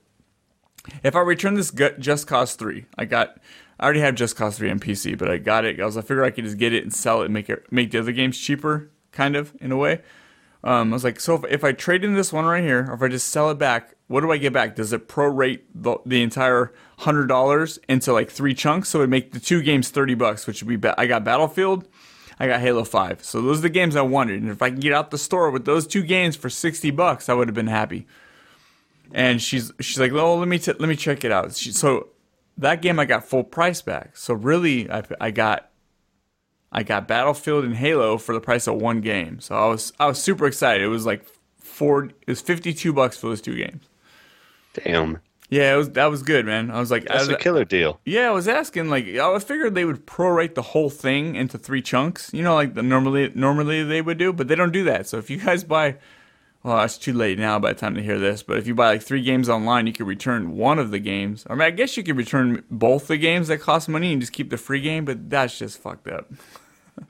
if 1.03 1.15
I 1.15 1.19
return 1.19 1.55
this 1.55 1.71
Just 1.99 2.27
Cause 2.27 2.55
3, 2.55 2.85
I 2.97 3.05
got, 3.05 3.37
I 3.79 3.85
already 3.85 3.99
have 4.01 4.15
Just 4.15 4.35
Cause 4.35 4.57
3 4.57 4.69
on 4.71 4.79
PC, 4.79 5.17
but 5.17 5.29
I 5.29 5.37
got 5.37 5.65
it. 5.65 5.79
I 5.79 5.85
was, 5.85 5.97
I 5.97 6.01
figured 6.01 6.25
I 6.25 6.31
could 6.31 6.45
just 6.45 6.57
get 6.57 6.73
it 6.73 6.83
and 6.83 6.93
sell 6.93 7.21
it 7.21 7.25
and 7.25 7.33
make 7.33 7.49
it, 7.49 7.71
make 7.71 7.91
the 7.91 7.99
other 7.99 8.11
games 8.11 8.37
cheaper, 8.37 8.89
kind 9.11 9.35
of 9.35 9.53
in 9.59 9.71
a 9.71 9.77
way. 9.77 10.01
Um, 10.63 10.91
I 10.91 10.95
was 10.95 11.03
like, 11.03 11.19
so 11.19 11.35
if, 11.35 11.45
if 11.49 11.63
I 11.63 11.71
trade 11.71 12.03
in 12.03 12.15
this 12.15 12.33
one 12.33 12.45
right 12.45 12.63
here, 12.63 12.87
or 12.89 12.95
if 12.95 13.01
I 13.01 13.07
just 13.07 13.29
sell 13.29 13.49
it 13.49 13.57
back, 13.57 13.95
what 14.07 14.21
do 14.21 14.31
I 14.31 14.37
get 14.37 14.51
back? 14.51 14.75
Does 14.75 14.91
it 14.91 15.07
prorate 15.07 15.61
the, 15.73 15.97
the 16.05 16.21
entire 16.21 16.73
hundred 16.99 17.27
dollars 17.27 17.79
into 17.87 18.11
like 18.11 18.29
three 18.29 18.53
chunks? 18.53 18.89
So 18.89 19.01
it 19.01 19.07
make 19.07 19.31
the 19.31 19.39
two 19.39 19.61
games 19.61 19.89
thirty 19.89 20.15
bucks, 20.15 20.47
which 20.47 20.61
would 20.61 20.81
be, 20.81 20.89
I 20.97 21.07
got 21.07 21.23
Battlefield, 21.23 21.87
I 22.39 22.47
got 22.47 22.59
Halo 22.59 22.83
Five. 22.83 23.23
So 23.23 23.41
those 23.41 23.59
are 23.59 23.63
the 23.63 23.69
games 23.69 23.95
I 23.95 24.01
wanted, 24.01 24.41
and 24.41 24.51
if 24.51 24.61
I 24.61 24.69
can 24.69 24.79
get 24.79 24.93
out 24.93 25.11
the 25.11 25.17
store 25.17 25.49
with 25.49 25.65
those 25.65 25.87
two 25.87 26.03
games 26.03 26.35
for 26.35 26.49
sixty 26.49 26.91
bucks, 26.91 27.29
I 27.29 27.33
would 27.33 27.47
have 27.47 27.55
been 27.55 27.67
happy 27.67 28.07
and 29.11 29.41
she's 29.41 29.71
she's 29.79 29.99
like, 29.99 30.11
"Oh, 30.11 30.35
let 30.35 30.47
me 30.47 30.59
t- 30.59 30.73
let 30.73 30.89
me 30.89 30.95
check 30.95 31.23
it 31.23 31.31
out." 31.31 31.55
She, 31.55 31.71
so 31.71 32.09
that 32.57 32.81
game 32.81 32.99
I 32.99 33.05
got 33.05 33.25
full 33.25 33.43
price 33.43 33.81
back. 33.81 34.17
So 34.17 34.33
really, 34.33 34.89
I, 34.89 35.03
I 35.19 35.31
got 35.31 35.68
I 36.71 36.83
got 36.83 37.07
Battlefield 37.07 37.65
and 37.65 37.75
Halo 37.75 38.17
for 38.17 38.33
the 38.33 38.41
price 38.41 38.67
of 38.67 38.75
one 38.75 39.01
game. 39.01 39.39
So 39.39 39.55
I 39.55 39.67
was 39.67 39.93
I 39.99 40.07
was 40.07 40.21
super 40.21 40.45
excited. 40.45 40.83
It 40.83 40.89
was 40.89 41.05
like 41.05 41.25
four. 41.57 42.05
It 42.05 42.27
was 42.27 42.41
fifty 42.41 42.73
two 42.73 42.93
bucks 42.93 43.17
for 43.17 43.29
those 43.29 43.41
two 43.41 43.55
games. 43.55 43.85
damn 44.73 45.19
Yeah, 45.49 45.73
it 45.73 45.77
was 45.77 45.89
that 45.91 46.05
was 46.05 46.21
good, 46.21 46.45
man. 46.45 46.69
I 46.69 46.79
was 46.79 46.91
like, 46.91 47.05
that's 47.05 47.27
a 47.27 47.35
killer 47.37 47.65
deal 47.65 47.99
yeah, 48.05 48.27
I 48.27 48.31
was 48.31 48.47
asking 48.47 48.89
like 48.89 49.07
I 49.07 49.39
figured 49.39 49.73
they 49.73 49.85
would 49.85 50.05
prorate 50.05 50.53
the 50.53 50.61
whole 50.61 50.89
thing 50.91 51.35
into 51.35 51.57
three 51.57 51.81
chunks. 51.81 52.31
You 52.33 52.43
know, 52.43 52.53
like 52.53 52.75
the 52.75 52.83
normally 52.83 53.31
normally 53.33 53.83
they 53.83 54.01
would 54.01 54.19
do, 54.19 54.31
but 54.31 54.47
they 54.47 54.55
don't 54.55 54.73
do 54.73 54.83
that. 54.83 55.07
So 55.07 55.17
if 55.17 55.29
you 55.31 55.37
guys 55.37 55.63
buy, 55.63 55.95
well, 56.61 56.83
it's 56.83 56.97
too 56.97 57.13
late 57.13 57.39
now 57.39 57.57
by 57.57 57.73
the 57.73 57.79
time 57.79 57.95
to 57.95 58.03
hear 58.03 58.19
this. 58.19 58.43
But 58.43 58.57
if 58.57 58.67
you 58.67 58.75
buy 58.75 58.89
like 58.89 59.01
three 59.01 59.23
games 59.23 59.49
online, 59.49 59.87
you 59.87 59.93
could 59.93 60.07
return 60.07 60.57
one 60.57 60.77
of 60.77 60.91
the 60.91 60.99
games. 60.99 61.45
I 61.49 61.53
mean, 61.53 61.61
I 61.61 61.71
guess 61.71 61.97
you 61.97 62.03
could 62.03 62.17
return 62.17 62.63
both 62.69 63.07
the 63.07 63.17
games 63.17 63.47
that 63.47 63.59
cost 63.59 63.89
money 63.89 64.11
and 64.11 64.21
just 64.21 64.33
keep 64.33 64.49
the 64.49 64.57
free 64.57 64.81
game. 64.81 65.05
But 65.05 65.29
that's 65.29 65.57
just 65.57 65.79
fucked 65.81 66.07
up. 66.07 66.31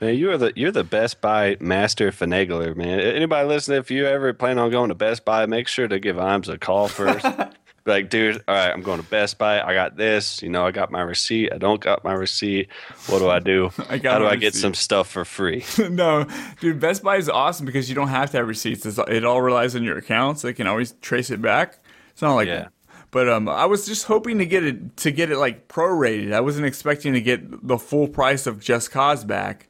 Man, 0.00 0.14
you 0.16 0.30
are 0.30 0.38
the 0.38 0.52
you're 0.56 0.70
the 0.70 0.84
Best 0.84 1.20
Buy 1.20 1.56
master 1.60 2.10
finagler, 2.10 2.76
man. 2.76 3.00
Anybody 3.00 3.48
listening, 3.48 3.78
if 3.78 3.90
you 3.90 4.06
ever 4.06 4.32
plan 4.32 4.58
on 4.58 4.70
going 4.70 4.88
to 4.88 4.94
Best 4.94 5.24
Buy, 5.24 5.46
make 5.46 5.68
sure 5.68 5.88
to 5.88 5.98
give 5.98 6.16
Imes 6.16 6.48
a 6.48 6.58
call 6.58 6.88
first. 6.88 7.26
Like, 7.86 8.10
dude, 8.10 8.44
all 8.46 8.54
right, 8.54 8.70
I'm 8.70 8.82
going 8.82 9.00
to 9.00 9.08
Best 9.08 9.38
Buy. 9.38 9.60
I 9.60 9.72
got 9.72 9.96
this. 9.96 10.42
You 10.42 10.50
know, 10.50 10.66
I 10.66 10.70
got 10.70 10.92
my 10.92 11.00
receipt. 11.00 11.52
I 11.52 11.58
don't 11.58 11.80
got 11.80 12.04
my 12.04 12.12
receipt. 12.12 12.68
What 13.06 13.20
do 13.20 13.28
I 13.30 13.38
do? 13.38 13.70
I 13.88 13.98
got 13.98 14.12
How 14.12 14.18
do 14.18 14.26
I 14.26 14.36
get 14.36 14.54
some 14.54 14.74
stuff 14.74 15.10
for 15.10 15.24
free? 15.24 15.64
no, 15.90 16.26
dude, 16.60 16.78
Best 16.78 17.02
Buy 17.02 17.16
is 17.16 17.28
awesome 17.28 17.66
because 17.66 17.88
you 17.88 17.94
don't 17.94 18.08
have 18.08 18.30
to 18.32 18.36
have 18.36 18.46
receipts. 18.46 18.84
It's, 18.84 18.98
it 18.98 19.24
all 19.24 19.40
relies 19.40 19.74
on 19.74 19.82
your 19.82 19.96
accounts. 19.96 20.42
they 20.42 20.52
can 20.52 20.66
always 20.66 20.92
trace 21.00 21.30
it 21.30 21.40
back. 21.40 21.78
It's 22.10 22.22
not 22.22 22.34
like 22.34 22.48
Yeah. 22.48 22.68
But 23.12 23.28
um, 23.28 23.48
I 23.48 23.64
was 23.66 23.86
just 23.86 24.04
hoping 24.04 24.38
to 24.38 24.46
get 24.46 24.62
it 24.62 24.96
to 24.98 25.10
get 25.10 25.30
it 25.32 25.38
like 25.38 25.66
prorated. 25.66 26.32
I 26.32 26.40
wasn't 26.40 26.66
expecting 26.66 27.12
to 27.14 27.20
get 27.20 27.66
the 27.66 27.76
full 27.76 28.06
price 28.06 28.46
of 28.46 28.60
Just 28.60 28.92
Cause 28.92 29.24
back, 29.24 29.66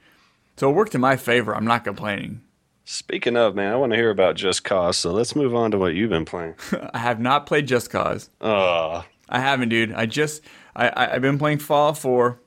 so 0.60 0.68
it 0.68 0.74
worked 0.74 0.94
in 0.94 1.00
my 1.00 1.16
favor. 1.16 1.56
I'm 1.56 1.64
not 1.64 1.84
complaining. 1.84 2.42
Speaking 2.84 3.34
of, 3.34 3.54
man, 3.54 3.72
I 3.72 3.76
want 3.76 3.92
to 3.92 3.96
hear 3.96 4.10
about 4.10 4.34
Just 4.34 4.62
Cause. 4.62 4.98
So 4.98 5.10
let's 5.10 5.34
move 5.34 5.54
on 5.54 5.70
to 5.70 5.78
what 5.78 5.94
you've 5.94 6.10
been 6.10 6.26
playing. 6.26 6.54
I 6.92 6.98
have 6.98 7.18
not 7.18 7.46
played 7.46 7.66
Just 7.66 7.88
Cause. 7.88 8.28
Oh, 8.42 9.02
I 9.26 9.40
haven't, 9.40 9.70
dude. 9.70 9.92
I 9.94 10.04
just 10.04 10.42
I, 10.76 10.88
I 10.88 11.14
I've 11.14 11.22
been 11.22 11.38
playing 11.38 11.60
Fallout 11.60 11.96
4. 11.96 12.38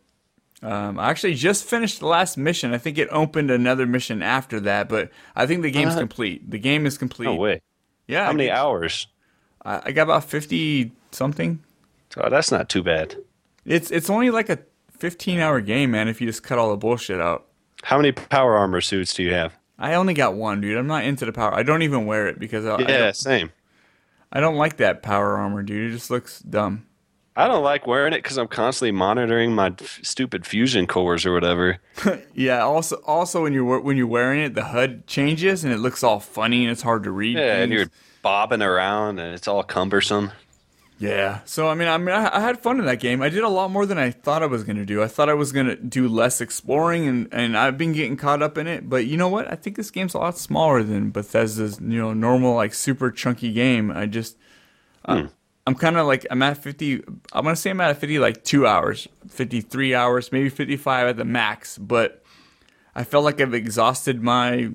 Um, 0.61 0.99
I 0.99 1.09
actually 1.09 1.33
just 1.33 1.63
finished 1.65 2.01
the 2.01 2.05
last 2.05 2.37
mission. 2.37 2.71
I 2.71 2.77
think 2.77 2.99
it 2.99 3.07
opened 3.11 3.49
another 3.49 3.87
mission 3.87 4.21
after 4.21 4.59
that, 4.59 4.89
but 4.89 5.09
I 5.35 5.47
think 5.47 5.63
the 5.63 5.71
game's 5.71 5.95
Uh, 5.95 5.99
complete. 5.99 6.51
The 6.51 6.59
game 6.59 6.85
is 6.85 6.99
complete. 6.99 7.25
no 7.25 7.35
way. 7.35 7.61
Yeah. 8.07 8.25
How 8.27 8.31
many 8.31 8.51
I, 8.51 8.59
hours? 8.59 9.07
I 9.65 9.81
I 9.85 9.91
got 9.91 10.03
about 10.03 10.25
fifty 10.25 10.91
something. 11.11 11.63
Oh, 12.17 12.29
that's 12.29 12.51
not 12.51 12.69
too 12.69 12.83
bad. 12.83 13.15
It's 13.65 13.89
it's 13.89 14.09
only 14.09 14.29
like 14.29 14.49
a 14.49 14.59
fifteen 14.91 15.39
hour 15.39 15.61
game, 15.61 15.89
man. 15.89 16.07
If 16.07 16.21
you 16.21 16.27
just 16.27 16.43
cut 16.43 16.59
all 16.59 16.69
the 16.69 16.77
bullshit 16.77 17.19
out. 17.19 17.47
How 17.83 17.97
many 17.97 18.11
power 18.11 18.55
armor 18.55 18.81
suits 18.81 19.13
do 19.13 19.23
you 19.23 19.33
have? 19.33 19.53
I 19.77 19.93
only 19.95 20.13
got 20.13 20.35
one, 20.35 20.61
dude. 20.61 20.77
I'm 20.77 20.87
not 20.87 21.03
into 21.03 21.25
the 21.25 21.33
power. 21.33 21.53
I 21.53 21.63
don't 21.63 21.81
even 21.81 22.05
wear 22.05 22.27
it 22.27 22.39
because 22.39 22.65
I, 22.65 22.75
I, 22.75 22.79
Yeah, 22.81 22.97
don't, 22.99 23.15
same. 23.15 23.51
I 24.31 24.39
don't 24.39 24.55
like 24.55 24.77
that 24.77 25.03
power 25.03 25.37
armor, 25.37 25.61
dude. 25.63 25.91
It 25.91 25.95
just 25.95 26.09
looks 26.09 26.39
dumb. 26.39 26.85
I 27.35 27.47
don't 27.47 27.63
like 27.63 27.87
wearing 27.87 28.13
it 28.13 28.17
because 28.21 28.37
I'm 28.37 28.47
constantly 28.47 28.91
monitoring 28.91 29.53
my 29.53 29.67
f- 29.79 29.99
stupid 30.03 30.45
fusion 30.45 30.85
cores 30.85 31.25
or 31.25 31.33
whatever. 31.33 31.79
Yeah. 32.35 32.59
Also, 32.61 32.95
also 33.05 33.43
when 33.43 33.53
you're 33.53 33.79
when 33.79 33.97
you're 33.97 34.07
wearing 34.07 34.41
it, 34.41 34.53
the 34.55 34.63
HUD 34.65 35.05
changes 35.07 35.63
and 35.63 35.73
it 35.73 35.77
looks 35.77 36.03
all 36.03 36.19
funny 36.19 36.63
and 36.63 36.71
it's 36.71 36.81
hard 36.83 37.03
to 37.03 37.11
read. 37.11 37.37
Yeah, 37.37 37.57
and 37.57 37.71
you're 37.71 37.87
bobbing 38.21 38.61
around 38.61 39.19
and 39.19 39.33
it's 39.33 39.47
all 39.47 39.63
cumbersome. 39.63 40.31
Yeah. 40.99 41.41
So 41.45 41.67
I 41.67 41.73
mean, 41.73 41.87
I 41.87 41.97
mean, 41.97 42.15
I, 42.15 42.37
I 42.37 42.39
had 42.39 42.59
fun 42.59 42.79
in 42.79 42.85
that 42.85 42.99
game. 42.99 43.21
I 43.21 43.29
did 43.29 43.43
a 43.43 43.49
lot 43.49 43.71
more 43.71 43.85
than 43.85 43.97
I 43.97 44.11
thought 44.11 44.41
I 44.43 44.45
was 44.45 44.63
gonna 44.63 44.85
do. 44.85 45.03
I 45.03 45.07
thought 45.07 45.27
I 45.29 45.33
was 45.33 45.51
gonna 45.51 45.75
do 45.75 46.07
less 46.07 46.39
exploring, 46.39 47.07
and 47.07 47.27
and 47.31 47.57
I've 47.57 47.77
been 47.77 47.91
getting 47.93 48.15
caught 48.15 48.41
up 48.41 48.57
in 48.57 48.67
it. 48.67 48.89
But 48.89 49.05
you 49.05 49.17
know 49.17 49.27
what? 49.27 49.51
I 49.51 49.55
think 49.55 49.75
this 49.75 49.91
game's 49.91 50.13
a 50.13 50.19
lot 50.19 50.37
smaller 50.37 50.81
than 50.83 51.11
Bethesda's 51.11 51.79
you 51.81 51.99
know 51.99 52.13
normal 52.13 52.55
like 52.55 52.73
super 52.73 53.11
chunky 53.11 53.51
game. 53.51 53.91
I 53.91 54.05
just. 54.05 54.37
uh, 55.05 55.27
I'm 55.65 55.75
kind 55.75 55.95
of 55.97 56.05
like 56.07 56.25
I'm 56.29 56.41
at 56.41 56.57
50. 56.57 57.03
I'm 57.31 57.43
gonna 57.45 57.55
say 57.55 57.69
I'm 57.69 57.79
at 57.81 57.97
50 57.97 58.19
like 58.19 58.43
two 58.43 58.67
hours, 58.67 59.07
53 59.29 59.95
hours, 59.95 60.31
maybe 60.31 60.49
55 60.49 61.07
at 61.07 61.17
the 61.17 61.23
max. 61.25 61.77
But 61.77 62.21
I 62.95 63.03
felt 63.05 63.23
like 63.23 63.39
I've 63.39 63.53
exhausted 63.53 64.21
my 64.21 64.71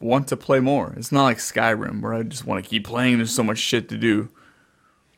want 0.00 0.28
to 0.28 0.36
play 0.36 0.60
more. 0.60 0.92
It's 0.96 1.10
not 1.12 1.24
like 1.24 1.38
Skyrim 1.38 2.02
where 2.02 2.12
I 2.14 2.22
just 2.24 2.44
want 2.44 2.62
to 2.62 2.68
keep 2.68 2.86
playing. 2.86 3.16
There's 3.16 3.34
so 3.34 3.42
much 3.42 3.58
shit 3.58 3.88
to 3.88 3.96
do. 3.96 4.28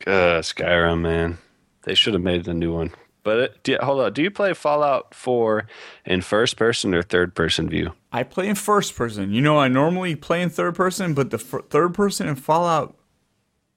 Uh, 0.07 0.41
Skyrim, 0.41 1.01
man. 1.01 1.39
They 1.83 1.95
should 1.95 2.15
have 2.15 2.23
made 2.23 2.45
the 2.45 2.55
new 2.55 2.73
one. 2.75 2.93
But 3.23 3.39
it, 3.39 3.63
do, 3.63 3.77
hold 3.83 4.01
on, 4.01 4.13
do 4.15 4.23
you 4.23 4.31
play 4.31 4.55
Fallout 4.55 5.15
4 5.15 5.67
in 6.07 6.23
first 6.23 6.57
person 6.57 6.95
or 6.95 7.03
third 7.03 7.35
person 7.35 7.69
view? 7.69 7.93
I 8.13 8.23
play 8.23 8.49
in 8.49 8.55
first 8.55 8.97
person. 8.97 9.31
You 9.33 9.43
know, 9.43 9.59
I 9.59 9.69
normally 9.69 10.17
play 10.17 10.41
in 10.41 10.49
third 10.49 10.75
person, 10.75 11.13
but 11.13 11.31
the 11.31 11.37
f- 11.39 11.67
third 11.69 11.93
person 11.93 12.29
in 12.29 12.37
Fallout 12.37 12.97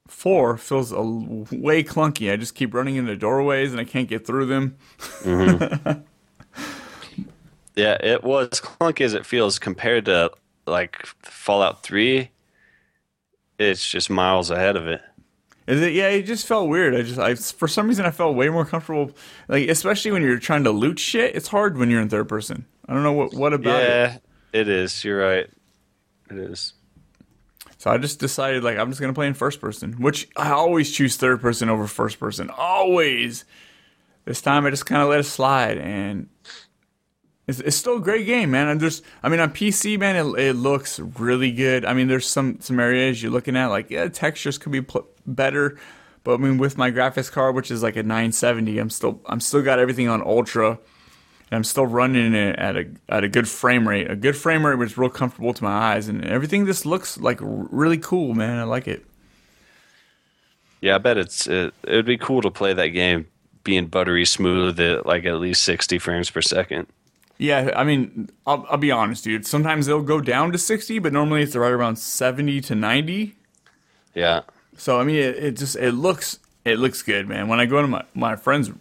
4 0.07 0.57
feels 0.57 0.93
a 0.93 0.95
l- 0.97 1.47
way 1.51 1.83
clunky. 1.83 2.31
I 2.31 2.37
just 2.37 2.55
keep 2.55 2.73
running 2.73 2.95
into 2.95 3.15
doorways 3.17 3.71
and 3.71 3.81
I 3.81 3.83
can't 3.83 4.07
get 4.07 4.25
through 4.25 4.45
them. 4.45 4.77
Yeah, 7.75 7.97
it 8.01 8.23
was 8.23 8.49
clunky 8.51 9.01
as 9.01 9.15
it 9.15 9.25
feels 9.25 9.57
compared 9.57 10.05
to 10.05 10.31
like 10.67 11.07
Fallout 11.23 11.81
3. 11.81 12.29
It's 13.57 13.89
just 13.89 14.09
miles 14.11 14.51
ahead 14.51 14.75
of 14.75 14.87
it. 14.87 15.01
Is 15.65 15.81
it? 15.81 15.93
Yeah, 15.93 16.09
it 16.09 16.23
just 16.23 16.45
felt 16.45 16.69
weird. 16.69 16.95
I 16.95 17.01
just, 17.03 17.19
I 17.19 17.35
for 17.35 17.67
some 17.67 17.87
reason, 17.87 18.05
I 18.05 18.11
felt 18.11 18.35
way 18.35 18.49
more 18.49 18.65
comfortable. 18.65 19.11
Like, 19.47 19.69
especially 19.69 20.11
when 20.11 20.21
you're 20.21 20.39
trying 20.39 20.65
to 20.65 20.71
loot 20.71 20.99
shit, 20.99 21.35
it's 21.35 21.47
hard 21.47 21.77
when 21.77 21.89
you're 21.89 22.01
in 22.01 22.09
third 22.09 22.27
person. 22.27 22.65
I 22.87 22.93
don't 22.93 23.03
know 23.03 23.13
what 23.13 23.33
what 23.33 23.53
about 23.53 23.81
it. 23.81 23.87
Yeah, 23.87 24.17
it 24.51 24.67
is. 24.67 25.03
You're 25.03 25.19
right. 25.19 25.49
It 26.29 26.37
is. 26.37 26.73
So 27.77 27.91
I 27.91 27.97
just 27.97 28.19
decided, 28.19 28.63
like, 28.63 28.77
I'm 28.77 28.89
just 28.89 29.01
gonna 29.01 29.13
play 29.13 29.27
in 29.27 29.33
first 29.33 29.61
person, 29.61 29.93
which 30.01 30.29
I 30.35 30.51
always 30.51 30.91
choose 30.91 31.15
third 31.15 31.41
person 31.41 31.69
over 31.69 31.87
first 31.87 32.19
person. 32.19 32.49
Always. 32.49 33.45
This 34.25 34.41
time 34.41 34.65
I 34.65 34.69
just 34.69 34.85
kind 34.85 35.01
of 35.01 35.09
let 35.09 35.19
it 35.19 35.23
slide, 35.23 35.77
and 35.77 36.29
it's, 37.47 37.59
it's 37.59 37.75
still 37.75 37.97
a 37.97 38.01
great 38.01 38.25
game, 38.25 38.51
man. 38.51 38.69
And 38.69 38.79
there's, 38.79 39.01
I 39.21 39.29
mean, 39.29 39.39
on 39.39 39.51
PC, 39.51 39.99
man, 39.99 40.15
it, 40.15 40.39
it 40.39 40.53
looks 40.53 40.99
really 40.99 41.51
good. 41.51 41.85
I 41.85 41.93
mean, 41.93 42.07
there's 42.07 42.27
some 42.27 42.59
some 42.61 42.79
areas 42.79 43.21
you're 43.21 43.31
looking 43.31 43.57
at, 43.57 43.67
like, 43.67 43.89
yeah, 43.89 44.07
textures 44.07 44.57
could 44.57 44.71
be 44.71 44.85
better, 45.25 45.77
but 46.23 46.35
I 46.35 46.37
mean, 46.37 46.57
with 46.57 46.77
my 46.77 46.89
graphics 46.89 47.31
card, 47.31 47.55
which 47.55 47.69
is 47.69 47.83
like 47.83 47.95
a 47.95 48.03
970, 48.03 48.77
I'm 48.79 48.89
still 48.89 49.21
I'm 49.25 49.39
still 49.39 49.61
got 49.61 49.79
everything 49.79 50.07
on 50.07 50.21
ultra. 50.21 50.79
And 51.51 51.57
I'm 51.57 51.63
still 51.65 51.85
running 51.85 52.33
it 52.33 52.57
at 52.57 52.77
a 52.77 52.87
at 53.09 53.23
a 53.23 53.27
good 53.27 53.47
frame 53.47 53.87
rate, 53.87 54.09
a 54.09 54.15
good 54.15 54.35
frame 54.35 54.65
rate, 54.65 54.75
which 54.75 54.91
is 54.91 54.97
real 54.97 55.09
comfortable 55.09 55.53
to 55.53 55.63
my 55.63 55.93
eyes, 55.93 56.07
and 56.07 56.25
everything 56.25 56.65
just 56.65 56.85
looks 56.85 57.17
like 57.19 57.37
really 57.41 57.97
cool, 57.97 58.33
man. 58.33 58.57
I 58.57 58.63
like 58.63 58.87
it. 58.87 59.05
Yeah, 60.81 60.95
I 60.95 60.97
bet 60.97 61.17
it's 61.17 61.45
it, 61.45 61.73
it 61.83 61.95
would 61.95 62.05
be 62.05 62.17
cool 62.17 62.41
to 62.41 62.49
play 62.49 62.73
that 62.73 62.87
game 62.87 63.27
being 63.63 63.87
buttery 63.87 64.25
smooth 64.25 64.79
at 64.79 65.05
like 65.05 65.25
at 65.25 65.35
least 65.35 65.63
60 65.63 65.99
frames 65.99 66.29
per 66.29 66.41
second. 66.41 66.87
Yeah, 67.37 67.71
I 67.75 67.83
mean, 67.83 68.29
I'll, 68.45 68.65
I'll 68.69 68.77
be 68.77 68.91
honest, 68.91 69.23
dude. 69.23 69.45
Sometimes 69.45 69.85
they'll 69.85 70.01
go 70.01 70.21
down 70.21 70.51
to 70.51 70.57
60, 70.57 70.99
but 70.99 71.11
normally 71.11 71.41
it's 71.41 71.55
right 71.55 71.71
around 71.71 71.97
70 71.97 72.61
to 72.61 72.75
90. 72.75 73.35
Yeah. 74.13 74.41
So 74.77 74.99
I 74.99 75.03
mean, 75.03 75.15
it, 75.17 75.35
it 75.37 75.57
just 75.57 75.75
it 75.75 75.91
looks 75.91 76.39
it 76.65 76.79
looks 76.79 77.01
good, 77.01 77.27
man. 77.27 77.47
When 77.47 77.59
I 77.59 77.65
go 77.65 77.81
to 77.81 77.87
my 77.87 78.03
my 78.13 78.35
friends, 78.35 78.71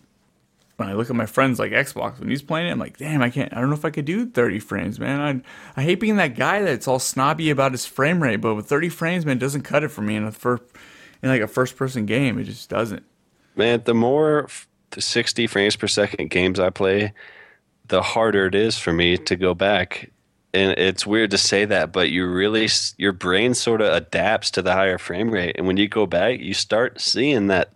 when 0.76 0.88
I 0.88 0.94
look 0.94 1.10
at 1.10 1.16
my 1.16 1.26
friends 1.26 1.58
like 1.58 1.72
Xbox 1.72 2.18
when 2.18 2.28
he's 2.28 2.42
playing 2.42 2.68
it, 2.68 2.70
I'm 2.70 2.78
like, 2.78 2.96
damn, 2.98 3.22
I 3.22 3.30
can't. 3.30 3.52
I 3.54 3.60
don't 3.60 3.70
know 3.70 3.76
if 3.76 3.84
I 3.84 3.90
could 3.90 4.04
do 4.04 4.26
30 4.26 4.58
frames, 4.60 4.98
man. 4.98 5.44
I 5.76 5.80
I 5.80 5.84
hate 5.84 6.00
being 6.00 6.16
that 6.16 6.34
guy 6.36 6.62
that's 6.62 6.88
all 6.88 6.98
snobby 6.98 7.50
about 7.50 7.72
his 7.72 7.86
frame 7.86 8.22
rate, 8.22 8.36
but 8.36 8.54
with 8.54 8.66
30 8.66 8.88
frames, 8.88 9.26
man, 9.26 9.38
doesn't 9.38 9.62
cut 9.62 9.82
it 9.82 9.88
for 9.88 10.02
me 10.02 10.16
in 10.16 10.24
a 10.24 10.32
first 10.32 10.62
in 11.22 11.28
like 11.28 11.42
a 11.42 11.48
first 11.48 11.76
person 11.76 12.06
game. 12.06 12.38
It 12.38 12.44
just 12.44 12.68
doesn't. 12.68 13.04
Man, 13.54 13.82
the 13.84 13.94
more 13.94 14.44
f- 14.44 14.66
the 14.90 15.02
60 15.02 15.46
frames 15.46 15.76
per 15.76 15.86
second 15.86 16.30
games 16.30 16.58
I 16.58 16.70
play, 16.70 17.12
the 17.86 18.02
harder 18.02 18.46
it 18.46 18.54
is 18.54 18.78
for 18.78 18.92
me 18.92 19.16
to 19.16 19.36
go 19.36 19.54
back. 19.54 20.10
And 20.54 20.78
it's 20.78 21.06
weird 21.06 21.30
to 21.30 21.38
say 21.38 21.64
that, 21.64 21.92
but 21.92 22.10
you 22.10 22.26
really 22.26 22.68
your 22.98 23.12
brain 23.12 23.54
sort 23.54 23.80
of 23.80 23.92
adapts 23.94 24.50
to 24.52 24.62
the 24.62 24.72
higher 24.72 24.98
frame 24.98 25.30
rate, 25.30 25.56
and 25.56 25.66
when 25.66 25.78
you 25.78 25.88
go 25.88 26.04
back, 26.04 26.40
you 26.40 26.52
start 26.52 27.00
seeing 27.00 27.46
that 27.46 27.74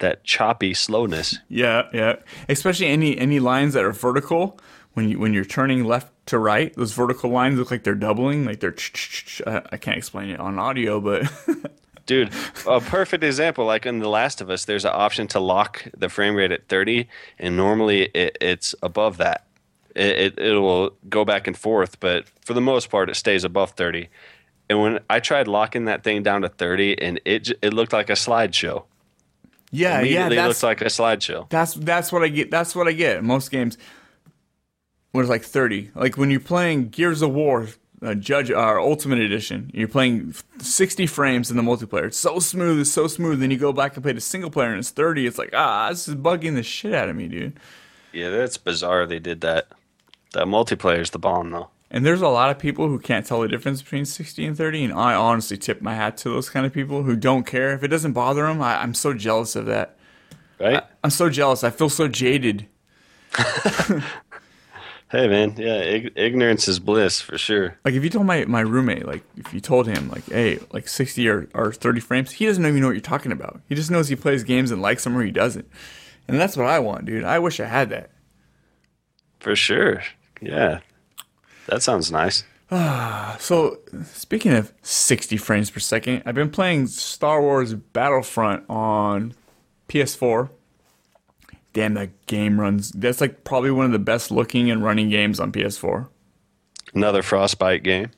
that 0.00 0.24
choppy 0.24 0.74
slowness. 0.74 1.38
Yeah, 1.48 1.88
yeah. 1.94 2.16
Especially 2.48 2.88
any 2.88 3.16
any 3.16 3.40
lines 3.40 3.72
that 3.72 3.84
are 3.84 3.92
vertical 3.92 4.58
when 4.92 5.08
you 5.08 5.18
when 5.18 5.32
you're 5.32 5.44
turning 5.44 5.84
left 5.84 6.12
to 6.26 6.38
right, 6.38 6.74
those 6.74 6.92
vertical 6.92 7.30
lines 7.30 7.58
look 7.58 7.70
like 7.70 7.84
they're 7.84 7.94
doubling, 7.94 8.44
like 8.44 8.60
they're. 8.60 8.74
I 9.46 9.76
can't 9.78 9.96
explain 9.96 10.30
it 10.30 10.40
on 10.40 10.58
audio, 10.58 11.00
but 11.00 11.30
Dude, 12.10 12.32
a 12.66 12.80
perfect 12.80 13.22
example, 13.22 13.66
like 13.66 13.86
in 13.86 14.00
The 14.00 14.08
Last 14.08 14.40
of 14.40 14.50
Us, 14.50 14.64
there's 14.64 14.84
an 14.84 14.90
option 14.92 15.28
to 15.28 15.38
lock 15.38 15.86
the 15.96 16.08
frame 16.08 16.34
rate 16.34 16.50
at 16.50 16.66
30, 16.66 17.06
and 17.38 17.56
normally 17.56 18.06
it, 18.06 18.36
it's 18.40 18.74
above 18.82 19.18
that. 19.18 19.46
It, 19.94 20.36
it, 20.36 20.54
will 20.54 20.90
go 21.08 21.24
back 21.24 21.46
and 21.46 21.56
forth, 21.56 22.00
but 22.00 22.24
for 22.44 22.52
the 22.52 22.60
most 22.60 22.90
part, 22.90 23.10
it 23.10 23.14
stays 23.14 23.44
above 23.44 23.70
30. 23.70 24.08
And 24.68 24.80
when 24.80 24.98
I 25.08 25.20
tried 25.20 25.46
locking 25.46 25.84
that 25.84 26.02
thing 26.02 26.24
down 26.24 26.42
to 26.42 26.48
30, 26.48 27.00
and 27.00 27.20
it 27.24 27.52
it 27.62 27.72
looked 27.72 27.92
like 27.92 28.10
a 28.10 28.14
slideshow. 28.14 28.82
yeah, 29.70 29.90
yeah. 29.90 29.98
Immediately 30.00 30.34
That's 30.34 30.64
looked 30.64 30.80
like 30.80 30.80
a 30.80 30.86
slideshow. 30.86 31.48
that's 31.48 31.74
that's 31.74 32.10
what 32.10 32.24
I 32.24 32.28
get. 32.28 32.50
That's 32.50 32.74
what 32.74 32.88
I 32.88 32.92
get. 32.92 33.22
Most 33.22 33.52
games, 33.52 33.78
when 35.12 35.22
it's 35.22 35.30
like 35.30 35.44
thirty, 35.44 35.92
like 35.94 36.16
when 36.16 36.32
you're 36.32 36.40
playing 36.40 36.88
Gears 36.88 37.22
of 37.22 37.30
War. 37.30 37.68
Uh, 38.02 38.14
Judge 38.14 38.50
our 38.50 38.80
Ultimate 38.80 39.18
Edition. 39.18 39.70
You're 39.74 39.88
playing 39.88 40.34
60 40.58 41.06
frames 41.06 41.50
in 41.50 41.56
the 41.58 41.62
multiplayer. 41.62 42.06
It's 42.06 42.18
so 42.18 42.38
smooth, 42.38 42.80
it's 42.80 42.90
so 42.90 43.06
smooth. 43.06 43.40
Then 43.40 43.50
you 43.50 43.58
go 43.58 43.74
back 43.74 43.94
and 43.94 44.02
play 44.02 44.12
the 44.12 44.22
single 44.22 44.50
player 44.50 44.70
and 44.70 44.78
it's 44.78 44.90
30. 44.90 45.26
It's 45.26 45.38
like 45.38 45.50
ah, 45.52 45.90
this 45.90 46.08
is 46.08 46.14
bugging 46.14 46.54
the 46.54 46.62
shit 46.62 46.94
out 46.94 47.10
of 47.10 47.16
me, 47.16 47.28
dude. 47.28 47.60
Yeah, 48.12 48.30
that's 48.30 48.56
bizarre 48.56 49.06
they 49.06 49.18
did 49.18 49.42
that. 49.42 49.68
That 50.32 50.98
is 51.00 51.10
the 51.10 51.18
bomb, 51.18 51.50
though. 51.50 51.70
And 51.90 52.06
there's 52.06 52.22
a 52.22 52.28
lot 52.28 52.50
of 52.50 52.58
people 52.58 52.86
who 52.86 53.00
can't 53.00 53.26
tell 53.26 53.40
the 53.40 53.48
difference 53.48 53.82
between 53.82 54.04
60 54.04 54.46
and 54.46 54.56
30, 54.56 54.84
and 54.84 54.92
I 54.92 55.14
honestly 55.14 55.56
tip 55.56 55.82
my 55.82 55.94
hat 55.94 56.16
to 56.18 56.28
those 56.28 56.48
kind 56.48 56.64
of 56.64 56.72
people 56.72 57.02
who 57.02 57.16
don't 57.16 57.44
care. 57.44 57.72
If 57.72 57.82
it 57.82 57.88
doesn't 57.88 58.12
bother 58.12 58.46
them, 58.46 58.62
I, 58.62 58.80
I'm 58.80 58.94
so 58.94 59.12
jealous 59.12 59.56
of 59.56 59.66
that. 59.66 59.96
Right? 60.60 60.84
I'm 61.02 61.10
so 61.10 61.28
jealous. 61.28 61.64
I 61.64 61.70
feel 61.70 61.88
so 61.88 62.06
jaded. 62.06 62.66
Hey 65.10 65.26
man, 65.26 65.54
yeah, 65.58 65.74
ig- 65.78 66.12
ignorance 66.14 66.68
is 66.68 66.78
bliss 66.78 67.20
for 67.20 67.36
sure. 67.36 67.76
Like 67.84 67.94
if 67.94 68.04
you 68.04 68.10
told 68.10 68.26
my, 68.26 68.44
my 68.44 68.60
roommate, 68.60 69.06
like 69.06 69.24
if 69.36 69.52
you 69.52 69.60
told 69.60 69.88
him 69.88 70.08
like, 70.08 70.24
hey, 70.26 70.60
like 70.72 70.86
sixty 70.86 71.28
or, 71.28 71.48
or 71.52 71.72
thirty 71.72 71.98
frames, 72.00 72.30
he 72.30 72.46
doesn't 72.46 72.64
even 72.64 72.80
know 72.80 72.86
what 72.86 72.92
you're 72.92 73.00
talking 73.00 73.32
about. 73.32 73.60
He 73.68 73.74
just 73.74 73.90
knows 73.90 74.06
he 74.06 74.14
plays 74.14 74.44
games 74.44 74.70
and 74.70 74.80
likes 74.80 75.02
them 75.02 75.16
or 75.16 75.24
he 75.24 75.32
doesn't. 75.32 75.68
And 76.28 76.38
that's 76.38 76.56
what 76.56 76.66
I 76.66 76.78
want, 76.78 77.06
dude. 77.06 77.24
I 77.24 77.40
wish 77.40 77.58
I 77.58 77.64
had 77.64 77.90
that. 77.90 78.10
For 79.40 79.56
sure. 79.56 80.00
Yeah. 80.40 80.78
That 81.66 81.82
sounds 81.82 82.12
nice. 82.12 82.44
So 83.40 83.78
speaking 84.04 84.52
of 84.52 84.72
sixty 84.82 85.36
frames 85.36 85.70
per 85.70 85.80
second, 85.80 86.22
I've 86.24 86.36
been 86.36 86.50
playing 86.50 86.86
Star 86.86 87.40
Wars 87.40 87.74
Battlefront 87.74 88.64
on 88.70 89.34
PS4. 89.88 90.50
Damn, 91.72 91.94
that 91.94 92.26
game 92.26 92.60
runs. 92.60 92.90
That's 92.90 93.20
like 93.20 93.44
probably 93.44 93.70
one 93.70 93.86
of 93.86 93.92
the 93.92 93.98
best 93.98 94.30
looking 94.30 94.70
and 94.70 94.82
running 94.82 95.08
games 95.08 95.38
on 95.38 95.52
PS4. 95.52 96.08
Another 96.94 97.22
Frostbite 97.22 97.84
game. 97.84 98.10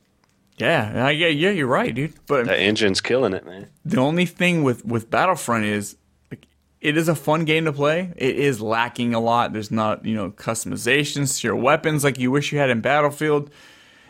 Yeah, 0.57 1.11
yeah, 1.11 1.29
yeah. 1.29 1.51
You're 1.51 1.67
right, 1.67 1.95
dude. 1.95 2.15
But 2.27 2.47
the 2.47 2.57
engine's 2.57 3.01
killing 3.01 3.35
it, 3.35 3.45
man. 3.45 3.69
the 3.85 4.01
only 4.01 4.27
thing 4.27 4.63
with 4.63 4.85
with 4.85 5.11
Battlefront 5.11 5.65
is 5.65 5.97
like, 6.31 6.47
it 6.81 6.97
is 6.97 7.09
a 7.09 7.15
fun 7.15 7.45
game 7.45 7.65
to 7.65 7.73
play. 7.73 8.13
It 8.17 8.37
is 8.37 8.61
lacking 8.61 9.15
a 9.15 9.21
lot. 9.21 9.53
There's 9.53 9.71
not 9.71 10.05
you 10.05 10.15
know 10.15 10.31
customizations 10.31 11.41
to 11.41 11.49
your 11.49 11.57
weapons 11.57 12.05
like 12.05 12.19
you 12.19 12.31
wish 12.31 12.53
you 12.53 12.59
had 12.59 12.71
in 12.71 12.81
Battlefield. 12.81 13.51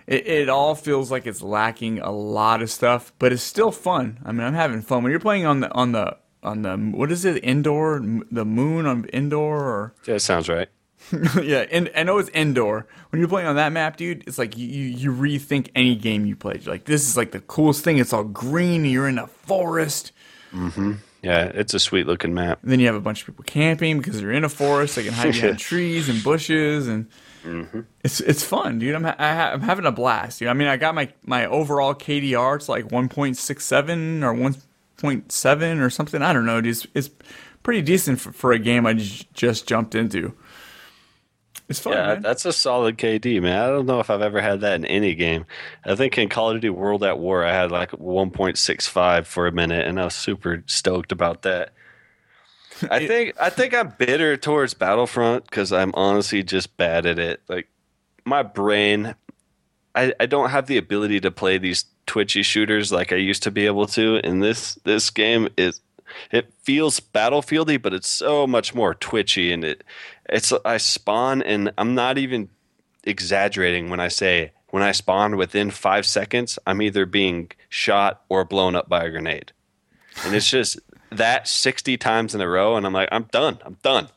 It, 0.06 0.26
it 0.26 0.48
all 0.48 0.74
feels 0.74 1.10
like 1.10 1.26
it's 1.26 1.42
lacking 1.42 2.00
a 2.00 2.10
lot 2.10 2.60
of 2.60 2.70
stuff, 2.70 3.12
but 3.18 3.32
it's 3.32 3.42
still 3.42 3.70
fun. 3.70 4.18
I 4.24 4.32
mean, 4.32 4.46
I'm 4.46 4.54
having 4.54 4.82
fun 4.82 5.02
when 5.02 5.10
you're 5.10 5.20
playing 5.20 5.46
on 5.46 5.60
the 5.60 5.72
on 5.72 5.92
the 5.92 6.16
on 6.42 6.62
the 6.62 6.76
what 6.76 7.12
is 7.12 7.24
it 7.24 7.42
Endor 7.44 8.00
the 8.30 8.44
moon 8.44 8.86
on 8.86 9.06
Endor 9.12 9.36
or 9.38 9.94
That 10.06 10.20
sounds 10.20 10.48
right. 10.48 10.68
yeah, 11.42 11.66
and 11.70 11.90
I 11.96 12.04
know 12.04 12.18
it's 12.18 12.30
Endor. 12.32 12.86
When 13.10 13.18
you're 13.20 13.28
playing 13.28 13.48
on 13.48 13.56
that 13.56 13.72
map, 13.72 13.96
dude, 13.96 14.22
it's 14.28 14.38
like 14.38 14.56
you, 14.56 14.66
you, 14.66 14.84
you 14.86 15.12
rethink 15.12 15.68
any 15.74 15.96
game 15.96 16.26
you 16.26 16.36
played. 16.36 16.64
You're 16.64 16.74
like, 16.74 16.84
this 16.84 17.06
is 17.08 17.16
like 17.16 17.32
the 17.32 17.40
coolest 17.40 17.82
thing. 17.82 17.98
It's 17.98 18.12
all 18.12 18.22
green. 18.24 18.84
You're 18.84 19.08
in 19.08 19.18
a 19.18 19.26
forest. 19.26 20.12
Mm-hmm 20.52 20.92
yeah, 21.24 21.44
it's 21.54 21.72
a 21.72 21.78
sweet 21.78 22.08
looking 22.08 22.34
map. 22.34 22.58
And 22.64 22.72
then 22.72 22.80
you 22.80 22.86
have 22.86 22.96
a 22.96 23.00
bunch 23.00 23.20
of 23.20 23.26
people 23.28 23.44
camping 23.44 23.98
because 23.98 24.20
you're 24.20 24.32
in 24.32 24.42
a 24.42 24.48
forest. 24.48 24.96
They 24.96 25.04
can 25.04 25.12
hide 25.12 25.34
behind 25.34 25.56
trees 25.70 26.08
and 26.08 26.22
bushes, 26.22 26.88
and 26.88 27.08
Mm-hmm. 27.44 27.80
it's 28.04 28.20
it's 28.20 28.42
fun, 28.44 28.78
dude. 28.80 28.94
I'm 28.94 29.02
ha- 29.04 29.16
I 29.18 29.34
ha- 29.34 29.50
I'm 29.52 29.60
having 29.62 29.84
a 29.86 29.90
blast. 29.92 30.38
Dude. 30.40 30.46
I 30.48 30.52
mean, 30.52 30.66
I 30.68 30.76
got 30.76 30.94
my 30.96 31.12
my 31.24 31.46
overall 31.46 31.92
KDR. 31.94 32.54
It's 32.56 32.68
like 32.68 32.86
1.67 32.88 34.22
or 34.22 34.32
1.7 35.02 35.80
or 35.80 35.90
something. 35.90 36.22
I 36.22 36.32
don't 36.32 36.46
know. 36.46 36.58
It's, 36.58 36.86
it's 36.94 37.10
pretty 37.62 37.82
decent 37.82 38.20
for, 38.20 38.32
for 38.32 38.52
a 38.52 38.58
game 38.58 38.86
I 38.86 38.94
j- 38.94 39.26
just 39.34 39.66
jumped 39.68 39.94
into. 39.94 40.34
It's 41.68 41.78
fun, 41.78 41.92
Yeah, 41.94 42.06
man. 42.14 42.22
that's 42.22 42.44
a 42.44 42.52
solid 42.52 42.98
KD, 42.98 43.40
man. 43.40 43.62
I 43.62 43.66
don't 43.68 43.86
know 43.86 44.00
if 44.00 44.10
I've 44.10 44.20
ever 44.22 44.40
had 44.40 44.60
that 44.62 44.74
in 44.74 44.84
any 44.84 45.14
game. 45.14 45.46
I 45.84 45.94
think 45.94 46.18
in 46.18 46.28
Call 46.28 46.50
of 46.50 46.56
Duty 46.56 46.70
World 46.70 47.02
at 47.04 47.18
War, 47.18 47.44
I 47.44 47.52
had 47.52 47.70
like 47.70 47.92
1.65 47.92 49.26
for 49.26 49.46
a 49.46 49.52
minute, 49.52 49.86
and 49.86 50.00
I 50.00 50.04
was 50.04 50.14
super 50.14 50.62
stoked 50.66 51.12
about 51.12 51.42
that. 51.42 51.72
I 52.90 53.06
think 53.06 53.34
I 53.40 53.48
think 53.48 53.74
I'm 53.74 53.94
bitter 53.96 54.36
towards 54.36 54.74
Battlefront 54.74 55.44
because 55.44 55.72
I'm 55.72 55.92
honestly 55.94 56.42
just 56.42 56.76
bad 56.76 57.06
at 57.06 57.18
it. 57.18 57.40
Like 57.48 57.68
my 58.24 58.42
brain, 58.42 59.14
I, 59.94 60.12
I 60.18 60.26
don't 60.26 60.50
have 60.50 60.66
the 60.66 60.78
ability 60.78 61.20
to 61.20 61.30
play 61.30 61.58
these 61.58 61.84
twitchy 62.06 62.42
shooters 62.42 62.92
like 62.92 63.12
I 63.12 63.16
used 63.16 63.42
to 63.44 63.50
be 63.50 63.66
able 63.66 63.86
to. 63.88 64.16
And 64.24 64.42
this 64.42 64.74
this 64.84 65.10
game 65.10 65.48
is 65.56 65.80
it 66.30 66.52
feels 66.62 67.00
battlefieldy, 67.00 67.80
but 67.80 67.94
it's 67.94 68.08
so 68.08 68.46
much 68.46 68.74
more 68.74 68.94
twitchy. 68.94 69.52
And 69.52 69.64
it 69.64 69.84
it's 70.28 70.52
I 70.64 70.76
spawn 70.76 71.42
and 71.42 71.72
I'm 71.78 71.94
not 71.94 72.18
even 72.18 72.48
exaggerating 73.04 73.90
when 73.90 74.00
I 74.00 74.08
say 74.08 74.52
when 74.70 74.82
I 74.82 74.92
spawn 74.92 75.36
within 75.36 75.70
five 75.70 76.06
seconds, 76.06 76.58
I'm 76.66 76.80
either 76.80 77.04
being 77.04 77.50
shot 77.68 78.22
or 78.30 78.44
blown 78.44 78.74
up 78.74 78.88
by 78.88 79.04
a 79.04 79.10
grenade. 79.10 79.52
And 80.24 80.34
it's 80.34 80.48
just 80.48 80.78
that 81.10 81.46
60 81.46 81.98
times 81.98 82.34
in 82.34 82.40
a 82.40 82.48
row, 82.48 82.76
and 82.76 82.86
I'm 82.86 82.92
like, 82.94 83.10
I'm 83.12 83.24
done. 83.24 83.58
I'm 83.66 83.76
done. 83.82 84.08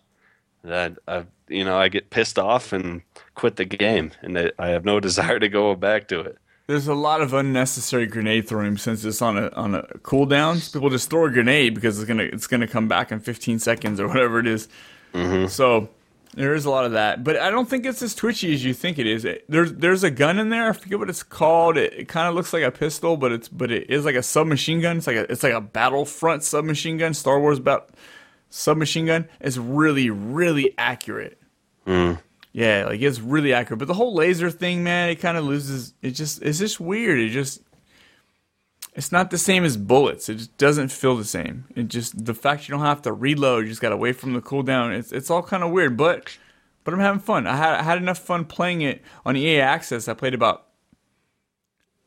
And 0.64 0.98
I, 1.08 1.26
you 1.50 1.66
know, 1.66 1.78
I 1.78 1.90
get 1.90 2.10
pissed 2.10 2.40
off 2.40 2.72
and 2.72 3.02
quit 3.36 3.58
the 3.58 3.66
game, 3.66 4.12
and 4.22 4.52
I 4.58 4.70
have 4.70 4.86
no 4.86 5.00
desire 5.02 5.40
to 5.40 5.50
go 5.50 5.76
back 5.76 6.08
to 6.08 6.22
it. 6.22 6.38
There's 6.68 6.88
a 6.88 6.96
lot 6.96 7.22
of 7.22 7.34
unnecessary 7.34 8.08
grenade 8.08 8.48
throwing 8.48 8.78
since 8.78 9.06
it's 9.06 9.22
on 9.22 9.38
a 9.38 9.50
on 9.50 9.76
a 9.76 9.84
cooldown. 10.02 10.74
People 10.74 10.90
just 10.90 11.10
throw 11.10 11.26
a 11.26 11.30
grenade 11.30 11.76
because 11.76 12.00
it's 12.00 12.08
gonna 12.08 12.24
it's 12.24 12.48
gonna 12.48 12.68
come 12.68 12.88
back 12.88 13.12
in 13.12 13.20
15 13.20 13.60
seconds 13.60 14.00
or 14.00 14.08
whatever 14.08 14.40
it 14.40 14.48
is. 14.48 14.68
Mm-hmm. 15.14 15.48
So 15.48 15.90
there 16.34 16.54
is 16.54 16.66
a 16.66 16.70
lot 16.70 16.86
of 16.86 16.92
that, 16.94 17.24
but 17.24 17.38
I 17.38 17.50
don't 17.50 17.70
think 17.70 17.86
it's 17.86 18.02
as 18.02 18.14
twitchy 18.14 18.54
as 18.54 18.66
you 18.66 18.74
think 18.74 19.00
it 19.00 19.08
is. 19.08 19.26
It, 19.26 19.46
there's 19.48 19.74
there's 19.74 20.04
a 20.04 20.10
gun 20.10 20.40
in 20.40 20.50
there. 20.50 20.70
I 20.70 20.74
forget 20.74 21.00
what 21.00 21.10
it's 21.10 21.24
called. 21.24 21.78
It, 21.78 21.94
it 21.94 22.08
kind 22.08 22.28
of 22.28 22.36
looks 22.36 22.52
like 22.52 22.64
a 22.64 22.72
pistol, 22.72 23.16
but 23.16 23.32
it's 23.32 23.48
but 23.48 23.72
it 23.72 23.90
is 23.90 24.04
like 24.04 24.16
a 24.16 24.24
submachine 24.24 24.82
gun. 24.82 24.98
It's 24.98 25.08
like 25.08 25.18
a 25.18 25.32
it's 25.32 25.44
like 25.44 25.54
a 25.54 25.62
Battlefront 25.62 26.44
submachine 26.44 26.98
gun, 26.98 27.14
Star 27.14 27.40
Wars 27.40 27.60
bat 27.60 27.90
submachine 28.50 29.06
gun. 29.06 29.30
It's 29.40 29.58
really 29.58 30.10
really 30.10 30.74
accurate. 30.78 31.40
Mm. 31.88 32.20
Yeah, 32.56 32.86
like 32.86 33.02
it's 33.02 33.20
really 33.20 33.54
accurate. 33.54 33.80
But 33.80 33.90
the 33.90 33.96
whole 33.96 34.14
laser 34.14 34.50
thing, 34.50 34.82
man, 34.82 35.10
it 35.10 35.18
kind 35.18 35.38
of 35.38 35.44
loses. 35.44 35.94
It 36.02 36.12
just 36.12 36.42
it's 36.42 36.58
just 36.58 36.80
weird. 36.80 37.20
It 37.20 37.32
just 37.32 37.62
it's 38.94 39.12
not 39.12 39.30
the 39.30 39.38
same 39.38 39.66
as 39.66 39.76
bullets. 39.76 40.30
It 40.30 40.36
just 40.36 40.56
doesn't 40.56 40.88
feel 40.88 41.18
the 41.18 41.26
same. 41.26 41.66
It 41.76 41.90
just 41.90 42.24
the 42.24 42.34
fact 42.34 42.70
you 42.70 42.72
don't 42.72 42.86
have 42.86 43.02
to 43.02 43.12
reload, 43.12 43.66
you 43.66 43.72
just 43.72 43.82
got 43.82 43.92
away 43.92 44.14
from 44.14 44.32
the 44.32 44.42
cooldown. 44.42 44.98
It's 44.98 45.12
it's 45.12 45.30
all 45.30 45.44
kind 45.44 45.64
of 45.66 45.72
weird, 45.72 45.98
but 45.98 46.38
but 46.86 46.94
I'm 46.94 47.02
having 47.02 47.20
fun. 47.20 47.46
I 47.46 47.58
had 47.58 47.74
I 47.74 47.84
had 47.84 47.98
enough 47.98 48.20
fun 48.20 48.46
playing 48.46 48.80
it 48.80 49.02
on 49.26 49.36
EA 49.36 49.60
Access. 49.60 50.08
I 50.08 50.14
played 50.14 50.34
about 50.34 50.68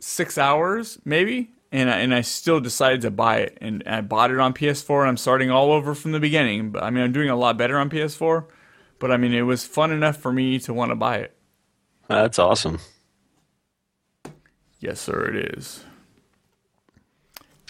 six 0.01 0.39
hours, 0.39 0.99
maybe, 1.05 1.51
and 1.71 1.91
I, 1.91 1.99
and 1.99 2.15
I 2.15 2.23
still 2.23 2.59
decided 2.59 3.03
to 3.03 3.11
buy 3.11 3.41
it. 3.41 3.59
And 3.61 3.83
I 3.87 4.01
bought 4.01 4.31
it 4.31 4.39
on 4.39 4.55
PS4. 4.55 5.01
And 5.01 5.11
I'm 5.11 5.19
starting 5.19 5.51
all 5.51 5.73
over 5.73 5.95
from 5.95 6.13
the 6.13 6.21
beginning. 6.21 6.71
But 6.71 6.85
I 6.85 6.89
mean, 6.89 7.05
I'm 7.05 7.13
doing 7.13 7.29
a 7.29 7.37
lot 7.37 7.59
better 7.59 7.79
on 7.79 7.91
PS4. 7.91 8.47
But 8.99 9.13
I 9.13 9.17
mean, 9.17 9.33
it 9.33 9.43
was 9.43 9.65
fun 9.65 9.91
enough 9.93 10.17
for 10.17 10.33
me 10.33 10.59
to 10.61 10.75
want 10.75 10.91
to 10.91 10.97
buy 10.97 11.19
it. 11.19 11.37
That's 12.09 12.39
awesome. 12.39 12.81
Yes, 14.81 15.01
sir, 15.01 15.27
it 15.27 15.57
is. 15.57 15.85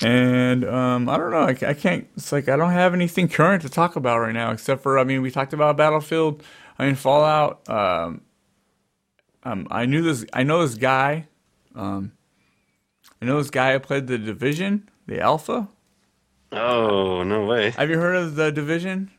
And 0.01 0.65
um, 0.65 1.09
I 1.09 1.17
don't 1.17 1.31
know. 1.31 1.41
I, 1.41 1.71
I 1.71 1.75
can't. 1.75 2.07
It's 2.17 2.31
like 2.31 2.49
I 2.49 2.57
don't 2.57 2.71
have 2.71 2.95
anything 2.95 3.29
current 3.29 3.63
to 3.63 3.69
talk 3.69 3.97
about 3.97 4.21
right 4.21 4.33
now, 4.33 4.53
except 4.53 4.83
for 4.83 4.99
I 4.99 5.05
mean, 5.05 5.23
we 5.23 5.31
talked 5.31 5.53
about 5.53 5.77
Battlefield. 5.77 6.43
I 6.79 6.87
mean, 6.87 6.95
Fallout. 6.95 7.69
Um, 7.69 8.23
um, 9.43 9.67
I 9.71 9.87
knew 9.87 10.03
this. 10.03 10.25
I 10.33 10.45
know 10.45 10.65
this 10.65 10.77
guy. 10.77 11.27
Um, 11.75 12.13
I 13.21 13.25
know 13.27 13.39
this 13.39 13.51
guy 13.51 13.73
who 13.73 13.81
played 13.81 14.07
the 14.07 14.19
Division, 14.19 14.89
the 15.07 15.21
Alpha. 15.21 15.69
Oh 16.53 17.23
no 17.25 17.45
way! 17.47 17.71
Have 17.71 17.91
you 17.91 17.99
heard 17.99 18.17
of 18.17 18.37
the 18.37 18.53
Division? 18.53 19.11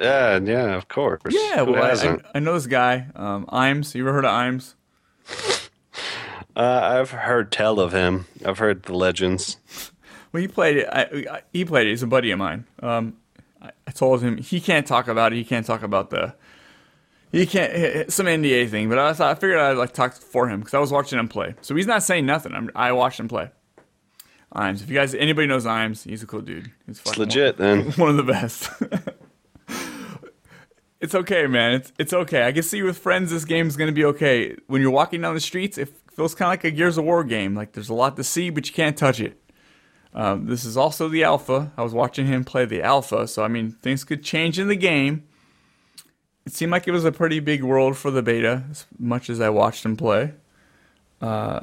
Yeah, 0.00 0.40
yeah, 0.42 0.76
of 0.76 0.88
course. 0.88 1.20
Yeah, 1.28 1.64
Who 1.64 1.72
well, 1.72 1.84
I, 1.84 2.18
I, 2.34 2.38
know 2.38 2.54
this 2.54 2.66
guy. 2.66 3.06
Um, 3.14 3.44
Imes. 3.46 3.94
You 3.94 4.02
ever 4.02 4.14
heard 4.14 4.24
of 4.24 4.30
Imes? 4.30 4.74
Uh, 6.56 6.98
I've 7.00 7.10
heard 7.10 7.52
tell 7.52 7.78
of 7.78 7.92
him. 7.92 8.26
I've 8.44 8.58
heard 8.58 8.84
the 8.84 8.94
legends. 8.94 9.58
Well, 10.32 10.40
he 10.40 10.46
played 10.46 10.76
it. 10.76 10.88
I, 10.92 11.02
I, 11.28 11.42
he 11.52 11.64
played 11.64 11.88
it. 11.88 11.90
He's 11.90 12.04
a 12.04 12.06
buddy 12.06 12.30
of 12.30 12.38
mine. 12.38 12.64
Um, 12.80 13.16
I, 13.60 13.72
I 13.88 13.90
told 13.90 14.22
him 14.22 14.36
he 14.36 14.60
can't 14.60 14.86
talk 14.86 15.08
about 15.08 15.32
it. 15.32 15.36
He 15.36 15.44
can't 15.44 15.66
talk 15.66 15.82
about 15.82 16.10
the. 16.10 16.36
He 17.32 17.46
can't 17.46 18.12
some 18.12 18.26
NDA 18.26 18.70
thing. 18.70 18.88
But 18.88 19.00
I 19.00 19.12
thought 19.12 19.32
I 19.32 19.34
figured 19.34 19.58
I'd 19.58 19.76
like 19.76 19.92
talk 19.92 20.14
for 20.14 20.48
him 20.48 20.60
because 20.60 20.72
I 20.72 20.78
was 20.78 20.92
watching 20.92 21.18
him 21.18 21.26
play. 21.26 21.56
So 21.62 21.74
he's 21.74 21.88
not 21.88 22.04
saying 22.04 22.26
nothing. 22.26 22.54
I'm, 22.54 22.70
I 22.76 22.92
watched 22.92 23.18
him 23.18 23.26
play. 23.26 23.50
Imes. 24.54 24.84
If 24.84 24.88
you 24.88 24.94
guys 24.94 25.16
anybody 25.16 25.48
knows 25.48 25.64
Imes, 25.64 26.08
he's 26.08 26.22
a 26.22 26.28
cool 26.28 26.42
dude. 26.42 26.70
He's 26.86 26.98
It's 26.98 27.00
fucking 27.00 27.24
legit 27.24 27.56
then. 27.56 27.90
one 27.96 28.10
of 28.10 28.16
the 28.16 28.22
best. 28.22 28.70
it's 31.00 31.14
okay, 31.14 31.46
man. 31.46 31.74
It's 31.74 31.92
it's 31.98 32.12
okay. 32.12 32.46
I 32.46 32.52
can 32.52 32.62
see 32.62 32.82
with 32.82 32.98
friends 32.98 33.30
this 33.30 33.44
game's 33.44 33.76
gonna 33.76 33.92
be 33.92 34.04
okay. 34.04 34.56
When 34.66 34.82
you're 34.82 34.90
walking 34.90 35.22
down 35.22 35.34
the 35.34 35.40
streets, 35.40 35.78
it 35.78 35.88
feels 36.14 36.34
kind 36.34 36.48
of 36.48 36.52
like 36.52 36.64
a 36.64 36.70
Gears 36.70 36.98
of 36.98 37.04
War 37.04 37.24
game. 37.24 37.54
Like 37.54 37.72
there's 37.72 37.88
a 37.88 37.94
lot 37.94 38.16
to 38.16 38.24
see, 38.24 38.50
but 38.50 38.68
you 38.68 38.74
can't 38.74 38.96
touch 38.96 39.20
it. 39.20 39.40
Um, 40.12 40.46
this 40.46 40.64
is 40.64 40.76
also 40.76 41.08
the 41.08 41.24
alpha. 41.24 41.72
I 41.76 41.82
was 41.82 41.94
watching 41.94 42.26
him 42.26 42.44
play 42.44 42.64
the 42.66 42.82
alpha, 42.82 43.26
so 43.28 43.42
I 43.42 43.48
mean 43.48 43.72
things 43.82 44.04
could 44.04 44.22
change 44.22 44.58
in 44.58 44.68
the 44.68 44.76
game. 44.76 45.24
It 46.44 46.52
seemed 46.52 46.72
like 46.72 46.88
it 46.88 46.92
was 46.92 47.04
a 47.04 47.12
pretty 47.12 47.40
big 47.40 47.62
world 47.62 47.96
for 47.96 48.10
the 48.10 48.22
beta, 48.22 48.64
as 48.70 48.86
much 48.98 49.30
as 49.30 49.40
I 49.40 49.50
watched 49.50 49.84
him 49.84 49.96
play. 49.96 50.34
Uh, 51.20 51.60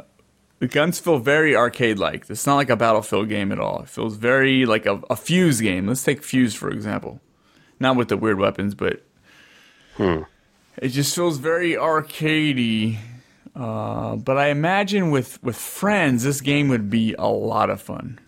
the 0.59 0.67
guns 0.67 0.99
feel 0.99 1.19
very 1.19 1.55
arcade-like. 1.55 2.29
It's 2.29 2.45
not 2.47 2.55
like 2.55 2.69
a 2.69 2.75
Battlefield 2.75 3.27
game 3.27 3.51
at 3.51 3.59
all. 3.59 3.81
It 3.81 3.89
feels 3.89 4.15
very 4.15 4.65
like 4.65 4.85
a, 4.85 5.01
a 5.09 5.15
Fuse 5.15 5.61
game. 5.61 5.87
Let's 5.87 6.03
take 6.03 6.23
Fuse 6.23 6.55
for 6.55 6.69
example. 6.69 7.19
Not 7.79 7.95
with 7.95 8.07
the 8.07 8.17
weird 8.17 8.39
weapons, 8.39 8.73
but 8.73 9.03
it 9.99 10.89
just 10.89 11.15
feels 11.15 11.37
very 11.37 11.71
arcadey. 11.73 12.97
Uh, 13.55 14.15
but 14.15 14.37
I 14.37 14.49
imagine 14.49 15.09
with 15.09 15.41
with 15.43 15.55
friends, 15.55 16.23
this 16.23 16.41
game 16.41 16.69
would 16.69 16.89
be 16.89 17.15
a 17.17 17.27
lot 17.27 17.69
of 17.69 17.81
fun. 17.81 18.19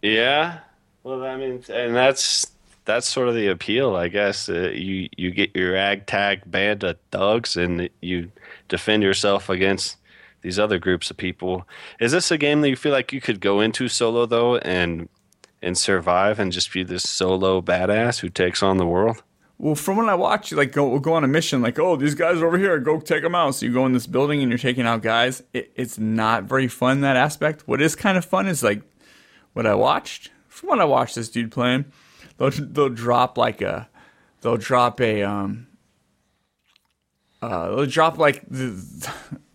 Yeah. 0.00 0.60
Well, 1.04 1.22
I 1.24 1.36
mean, 1.36 1.62
and 1.68 1.94
that's 1.94 2.46
that's 2.84 3.08
sort 3.08 3.28
of 3.28 3.34
the 3.34 3.48
appeal, 3.48 3.94
I 3.94 4.08
guess. 4.08 4.48
Uh, 4.48 4.70
you 4.74 5.08
you 5.16 5.30
get 5.30 5.54
your 5.54 5.74
ragtag 5.74 6.50
band 6.50 6.84
of 6.84 6.96
thugs, 7.10 7.56
and 7.56 7.88
you 8.00 8.30
defend 8.68 9.02
yourself 9.02 9.48
against 9.48 9.96
these 10.42 10.58
other 10.58 10.78
groups 10.78 11.10
of 11.10 11.16
people. 11.16 11.66
Is 12.00 12.12
this 12.12 12.30
a 12.30 12.38
game 12.38 12.60
that 12.62 12.70
you 12.70 12.76
feel 12.76 12.92
like 12.92 13.12
you 13.12 13.20
could 13.20 13.40
go 13.40 13.60
into 13.60 13.88
solo 13.88 14.26
though, 14.26 14.56
and 14.56 15.08
and 15.60 15.76
survive, 15.78 16.38
and 16.38 16.50
just 16.50 16.72
be 16.72 16.82
this 16.82 17.08
solo 17.08 17.60
badass 17.60 18.20
who 18.20 18.28
takes 18.28 18.62
on 18.62 18.78
the 18.78 18.86
world? 18.86 19.22
Well, 19.62 19.76
from 19.76 19.96
when 19.96 20.08
I 20.08 20.16
watch 20.16 20.50
like 20.50 20.72
go 20.72 20.88
we'll 20.88 20.98
go 20.98 21.12
on 21.12 21.22
a 21.22 21.28
mission, 21.28 21.62
like 21.62 21.78
oh 21.78 21.94
these 21.94 22.16
guys 22.16 22.42
are 22.42 22.48
over 22.48 22.58
here, 22.58 22.76
go 22.80 22.98
take 22.98 23.22
them 23.22 23.36
out. 23.36 23.54
So 23.54 23.64
you 23.64 23.72
go 23.72 23.86
in 23.86 23.92
this 23.92 24.08
building 24.08 24.42
and 24.42 24.50
you're 24.50 24.58
taking 24.58 24.86
out 24.86 25.02
guys. 25.02 25.44
It, 25.52 25.70
it's 25.76 26.00
not 26.00 26.42
very 26.42 26.66
fun 26.66 27.00
that 27.02 27.14
aspect. 27.14 27.62
What 27.68 27.80
is 27.80 27.94
kind 27.94 28.18
of 28.18 28.24
fun 28.24 28.48
is 28.48 28.64
like 28.64 28.82
what 29.52 29.64
I 29.64 29.76
watched. 29.76 30.32
From 30.48 30.70
what 30.70 30.80
I 30.80 30.84
watched 30.84 31.14
this 31.14 31.28
dude 31.28 31.52
playing, 31.52 31.84
they'll 32.38 32.50
they'll 32.50 32.88
drop 32.88 33.38
like 33.38 33.62
a 33.62 33.88
they'll 34.40 34.56
drop 34.56 35.00
a 35.00 35.22
um 35.22 35.68
uh 37.40 37.68
they'll 37.68 37.86
drop 37.86 38.18
like 38.18 38.42
the 38.48 39.12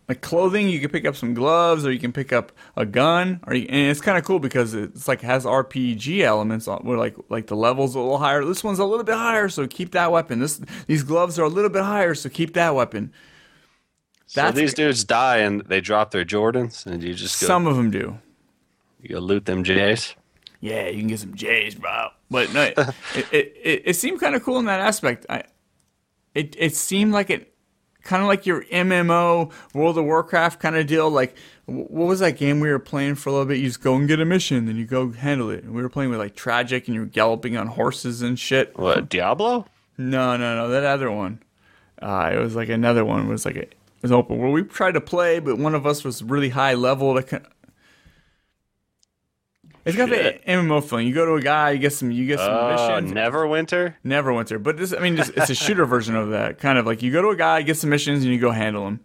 like 0.08 0.22
clothing. 0.22 0.70
You 0.70 0.80
can 0.80 0.90
pick 0.90 1.06
up 1.06 1.16
some 1.16 1.34
gloves, 1.34 1.86
or 1.86 1.92
you 1.92 2.00
can 2.00 2.14
pick 2.14 2.32
up 2.32 2.52
a 2.76 2.86
gun, 2.86 3.42
or 3.46 3.54
you, 3.54 3.68
and 3.70 3.92
it's 3.92 4.02
kind 4.02 4.18
of 4.18 4.24
cool 4.24 4.40
because 4.40 4.74
it's 4.74 5.08
like 5.08 5.22
has 5.22 5.46
RPG 5.46 6.22
elements 6.22 6.68
on 6.68 6.80
where 6.80 6.98
like 6.98 7.16
like 7.30 7.48
the 7.48 7.56
levels 7.56 7.96
a 7.96 8.00
little 8.00 8.18
higher. 8.18 8.44
This 8.46 8.64
one's 8.64 8.80
a 8.80 8.86
little 8.86 9.04
bit 9.04 9.16
higher, 9.16 9.50
so 9.50 9.68
keep 9.68 9.92
that 9.92 10.12
weapon. 10.12 10.40
This 10.40 10.62
these 10.88 11.04
gloves 11.04 11.38
are 11.38 11.44
a 11.44 11.50
little 11.50 11.70
bit 11.70 11.84
higher, 11.84 12.16
so 12.16 12.30
keep 12.30 12.54
that 12.54 12.76
weapon. 12.76 13.12
So 14.28 14.52
these 14.52 14.74
dudes 14.74 15.06
die 15.06 15.38
and 15.38 15.62
they 15.62 15.80
drop 15.80 16.12
their 16.12 16.26
Jordans, 16.26 16.86
and 16.86 17.02
you 17.02 17.14
just 17.14 17.40
go, 17.40 17.48
some 17.48 17.66
of 17.66 17.78
them 17.78 17.92
do. 17.92 18.20
you 19.02 19.20
loot 19.20 19.46
them 19.46 19.64
J's. 19.64 20.16
Yeah, 20.60 20.88
you 20.88 21.00
can 21.00 21.08
get 21.08 21.20
some 21.20 21.36
J's, 21.36 21.76
bro. 21.76 22.10
But 22.30 22.54
no, 22.54 22.64
it, 22.78 22.86
it, 23.16 23.58
it 23.64 23.82
it 23.86 23.94
seemed 23.96 24.20
kind 24.20 24.36
of 24.36 24.44
cool 24.44 24.60
in 24.60 24.66
that 24.66 24.82
aspect. 24.82 25.26
I 25.30 25.44
it 26.34 26.56
it 26.58 26.76
seemed 26.76 27.14
like 27.14 27.30
it 27.30 27.54
kind 28.08 28.24
of 28.24 28.28
like 28.28 28.46
your 28.46 28.64
MMO 28.66 29.52
World 29.74 29.98
of 29.98 30.06
Warcraft 30.06 30.60
kind 30.60 30.76
of 30.76 30.88
deal. 30.88 31.10
Like 31.10 31.36
what 31.68 32.08
was 32.08 32.22
that 32.22 32.38
game 32.38 32.62
we 32.62 32.70
were 32.70 32.80
playing 32.80 33.16
for 33.16 33.30
a 33.30 33.34
little 33.34 33.46
bit? 33.46 33.58
You 33.58 33.68
just 33.68 33.82
go 33.82 33.96
and 33.96 34.08
get 34.08 34.22
a 34.22 34.26
mission, 34.26 34.70
and 34.70 34.78
you 34.78 34.86
go 34.86 35.12
handle 35.12 35.50
it. 35.50 35.66
And 35.66 35.74
we 35.74 35.82
were 35.82 35.90
playing 35.90 36.10
with 36.10 36.20
like 36.20 36.34
Tragic, 36.36 36.88
and 36.88 36.96
you 36.96 37.02
were 37.02 37.08
galloping 37.08 37.58
on 37.58 37.68
horses 37.68 38.22
and 38.22 38.40
shit. 38.40 38.78
What 38.80 39.10
Diablo? 39.10 39.66
No, 39.98 40.38
no, 40.38 40.56
no, 40.56 40.70
that 40.70 40.86
other 40.86 41.12
one. 41.12 41.44
Uh, 42.02 42.32
it 42.34 42.38
was 42.38 42.56
like 42.56 42.70
another 42.70 43.04
one. 43.04 43.26
It 43.26 43.30
was 43.30 43.46
like 43.46 43.58
a, 43.58 43.64
it 43.64 43.76
was 44.02 44.14
open 44.14 44.38
where 44.38 44.50
we 44.50 44.64
tried 44.64 44.94
to 44.94 45.02
play, 45.02 45.40
but 45.40 45.58
one 45.58 45.76
of 45.76 45.86
us 45.86 46.06
was 46.06 46.24
really 46.24 46.50
high 46.50 46.74
level. 46.74 47.14
That 47.16 47.28
kind 47.28 47.46
it's 49.88 49.98
got 49.98 50.10
the 50.10 50.40
MMO 50.48 50.84
feeling. 50.84 51.08
You 51.08 51.14
go 51.14 51.26
to 51.26 51.34
a 51.36 51.42
guy, 51.42 51.72
you 51.72 51.80
get 51.80 51.94
some, 51.94 52.12
you 52.12 52.26
get 52.28 52.40
some 52.40 52.54
Uh, 52.54 52.72
missions. 53.02 53.14
Neverwinter. 53.14 53.96
Neverwinter, 54.06 54.62
but 54.62 54.78
this, 54.78 54.94
I 54.94 55.00
mean, 55.00 55.16
just, 55.18 55.32
it's 55.36 55.50
a 55.50 55.56
shooter 55.56 55.86
version 55.86 56.16
of 56.16 56.30
that. 56.30 56.60
Kind 56.60 56.78
of 56.78 56.86
like 56.86 57.02
you 57.02 57.12
go 57.12 57.22
to 57.22 57.30
a 57.30 57.36
guy, 57.36 57.62
get 57.62 57.78
some 57.78 57.90
missions, 57.90 58.24
and 58.24 58.32
you 58.34 58.40
go 58.40 58.52
handle 58.52 58.86
them. 58.86 59.00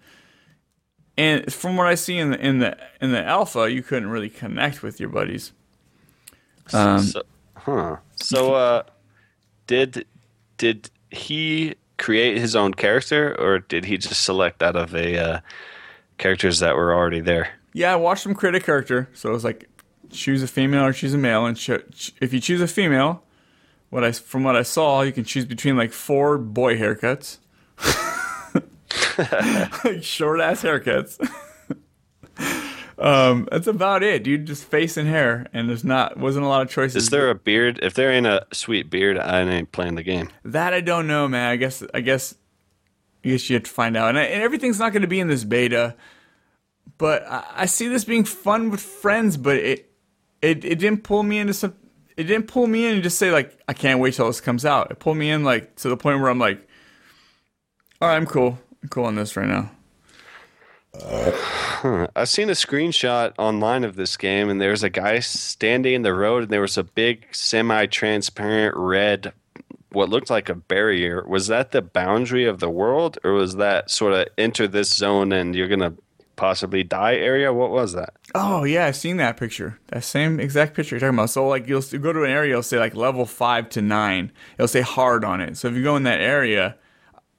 And 1.16 1.52
from 1.52 1.76
what 1.76 1.86
I 1.86 1.94
see 1.94 2.18
in 2.18 2.30
the 2.30 2.38
in 2.46 2.58
the 2.58 2.76
in 3.00 3.12
the 3.12 3.22
alpha, 3.22 3.70
you 3.70 3.82
couldn't 3.82 4.08
really 4.08 4.30
connect 4.30 4.82
with 4.82 4.98
your 4.98 5.10
buddies. 5.10 5.52
Um, 6.72 7.00
so, 7.00 7.22
huh. 7.54 7.96
So, 8.16 8.54
uh, 8.54 8.82
did 9.66 10.06
did 10.56 10.90
he 11.10 11.74
create 11.98 12.38
his 12.38 12.56
own 12.56 12.72
character, 12.72 13.38
or 13.38 13.58
did 13.58 13.84
he 13.84 13.98
just 13.98 14.24
select 14.24 14.62
out 14.62 14.74
of 14.74 14.94
a 14.94 15.18
uh, 15.18 15.40
characters 16.18 16.60
that 16.60 16.76
were 16.76 16.94
already 16.94 17.20
there? 17.20 17.50
Yeah, 17.74 17.92
I 17.92 17.96
watched 17.96 18.24
him 18.24 18.34
create 18.34 18.54
a 18.54 18.60
character. 18.60 19.08
So 19.12 19.28
it 19.30 19.32
was 19.32 19.44
like 19.44 19.68
choose 20.12 20.42
a 20.42 20.48
female 20.48 20.84
or 20.84 20.92
choose 20.92 21.14
a 21.14 21.18
male, 21.18 21.46
and 21.46 21.56
cho- 21.56 21.82
ch- 21.92 22.12
if 22.20 22.32
you 22.32 22.40
choose 22.40 22.60
a 22.60 22.68
female, 22.68 23.22
what 23.90 24.04
I 24.04 24.12
from 24.12 24.44
what 24.44 24.56
I 24.56 24.62
saw, 24.62 25.02
you 25.02 25.12
can 25.12 25.24
choose 25.24 25.44
between 25.44 25.76
like 25.76 25.92
four 25.92 26.38
boy 26.38 26.78
haircuts, 26.78 27.38
like 29.84 30.02
short 30.02 30.40
ass 30.40 30.62
haircuts. 30.62 31.18
um, 32.98 33.48
that's 33.50 33.66
about 33.66 34.02
it, 34.02 34.24
dude. 34.24 34.46
Just 34.46 34.64
face 34.64 34.96
and 34.96 35.08
hair, 35.08 35.46
and 35.52 35.68
there's 35.68 35.84
not 35.84 36.16
wasn't 36.16 36.44
a 36.44 36.48
lot 36.48 36.62
of 36.62 36.70
choices. 36.70 37.04
Is 37.04 37.10
there 37.10 37.28
a 37.28 37.34
beard? 37.34 37.78
If 37.82 37.94
there 37.94 38.10
ain't 38.10 38.26
a 38.26 38.46
sweet 38.52 38.88
beard, 38.88 39.18
I 39.18 39.42
ain't 39.42 39.72
playing 39.72 39.96
the 39.96 40.02
game. 40.02 40.30
That 40.44 40.72
I 40.72 40.80
don't 40.80 41.06
know, 41.06 41.28
man. 41.28 41.50
I 41.50 41.56
guess 41.56 41.82
I 41.92 42.00
guess 42.00 42.34
I 43.24 43.28
guess 43.28 43.50
you 43.50 43.56
have 43.56 43.64
to 43.64 43.70
find 43.70 43.96
out. 43.96 44.10
And, 44.10 44.18
I, 44.18 44.22
and 44.22 44.42
everything's 44.42 44.78
not 44.78 44.92
going 44.92 45.02
to 45.02 45.08
be 45.08 45.20
in 45.20 45.28
this 45.28 45.44
beta, 45.44 45.96
but 46.98 47.24
I, 47.28 47.44
I 47.56 47.66
see 47.66 47.88
this 47.88 48.04
being 48.04 48.24
fun 48.24 48.70
with 48.70 48.80
friends. 48.80 49.36
But 49.36 49.56
it 49.56 49.91
it 50.42 50.64
it 50.64 50.78
didn't 50.78 51.04
pull 51.04 51.22
me 51.22 51.38
into 51.38 51.54
some. 51.54 51.74
It 52.16 52.24
didn't 52.24 52.46
pull 52.48 52.66
me 52.66 52.86
in 52.86 52.94
and 52.94 53.02
just 53.02 53.18
say 53.18 53.30
like 53.30 53.58
I 53.68 53.72
can't 53.72 54.00
wait 54.00 54.14
till 54.14 54.26
this 54.26 54.40
comes 54.40 54.66
out. 54.66 54.90
It 54.90 54.98
pulled 54.98 55.16
me 55.16 55.30
in 55.30 55.44
like 55.44 55.76
to 55.76 55.88
the 55.88 55.96
point 55.96 56.20
where 56.20 56.30
I'm 56.30 56.38
like, 56.38 56.68
all 58.00 58.08
right, 58.08 58.16
I'm 58.16 58.26
cool. 58.26 58.58
I'm 58.82 58.88
cool 58.88 59.04
on 59.04 59.14
this 59.14 59.36
right 59.36 59.48
now. 59.48 59.70
Uh, 60.92 62.06
I've 62.16 62.28
seen 62.28 62.50
a 62.50 62.54
screenshot 62.54 63.32
online 63.38 63.84
of 63.84 63.96
this 63.96 64.16
game, 64.16 64.50
and 64.50 64.60
there's 64.60 64.82
a 64.82 64.90
guy 64.90 65.20
standing 65.20 65.94
in 65.94 66.02
the 66.02 66.12
road, 66.12 66.42
and 66.42 66.52
there 66.52 66.60
was 66.60 66.76
a 66.76 66.84
big 66.84 67.26
semi-transparent 67.32 68.76
red, 68.76 69.32
what 69.90 70.10
looked 70.10 70.30
like 70.30 70.48
a 70.48 70.54
barrier. 70.54 71.24
Was 71.26 71.46
that 71.46 71.70
the 71.70 71.80
boundary 71.80 72.44
of 72.44 72.60
the 72.60 72.68
world, 72.68 73.18
or 73.24 73.32
was 73.32 73.56
that 73.56 73.90
sort 73.90 74.12
of 74.12 74.26
enter 74.36 74.68
this 74.68 74.92
zone 74.92 75.32
and 75.32 75.54
you're 75.54 75.68
gonna 75.68 75.94
possibly 76.36 76.82
die 76.82 77.14
area? 77.14 77.52
What 77.52 77.70
was 77.70 77.92
that? 77.94 78.14
Oh 78.34 78.64
yeah, 78.64 78.86
I've 78.86 78.96
seen 78.96 79.18
that 79.18 79.36
picture. 79.36 79.78
That 79.88 80.04
same 80.04 80.40
exact 80.40 80.74
picture 80.74 80.94
you're 80.94 81.00
talking 81.00 81.18
about. 81.18 81.30
So 81.30 81.46
like 81.48 81.68
you'll 81.68 81.82
you 81.90 81.98
go 81.98 82.12
to 82.12 82.24
an 82.24 82.30
area, 82.30 82.52
it'll 82.52 82.62
say 82.62 82.78
like 82.78 82.94
level 82.94 83.26
five 83.26 83.68
to 83.70 83.82
nine. 83.82 84.32
It'll 84.56 84.68
say 84.68 84.80
hard 84.80 85.24
on 85.24 85.40
it. 85.40 85.56
So 85.56 85.68
if 85.68 85.74
you 85.74 85.82
go 85.82 85.96
in 85.96 86.04
that 86.04 86.20
area, 86.20 86.76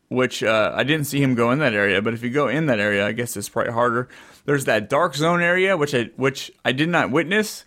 which 0.09 0.43
uh, 0.43 0.71
I 0.75 0.83
didn't 0.83 1.07
see 1.07 1.21
him 1.21 1.33
go 1.33 1.51
in 1.51 1.59
that 1.59 1.73
area, 1.73 2.01
but 2.01 2.13
if 2.13 2.21
you 2.21 2.29
go 2.29 2.47
in 2.47 2.67
that 2.67 2.79
area, 2.79 3.05
I 3.05 3.11
guess 3.11 3.35
it's 3.35 3.49
probably 3.49 3.73
harder. 3.73 4.07
There's 4.45 4.65
that 4.65 4.89
dark 4.89 5.15
zone 5.15 5.41
area, 5.41 5.75
which 5.75 5.95
I 5.95 6.09
which 6.15 6.51
I 6.63 6.71
did 6.71 6.89
not 6.89 7.09
witness 7.09 7.65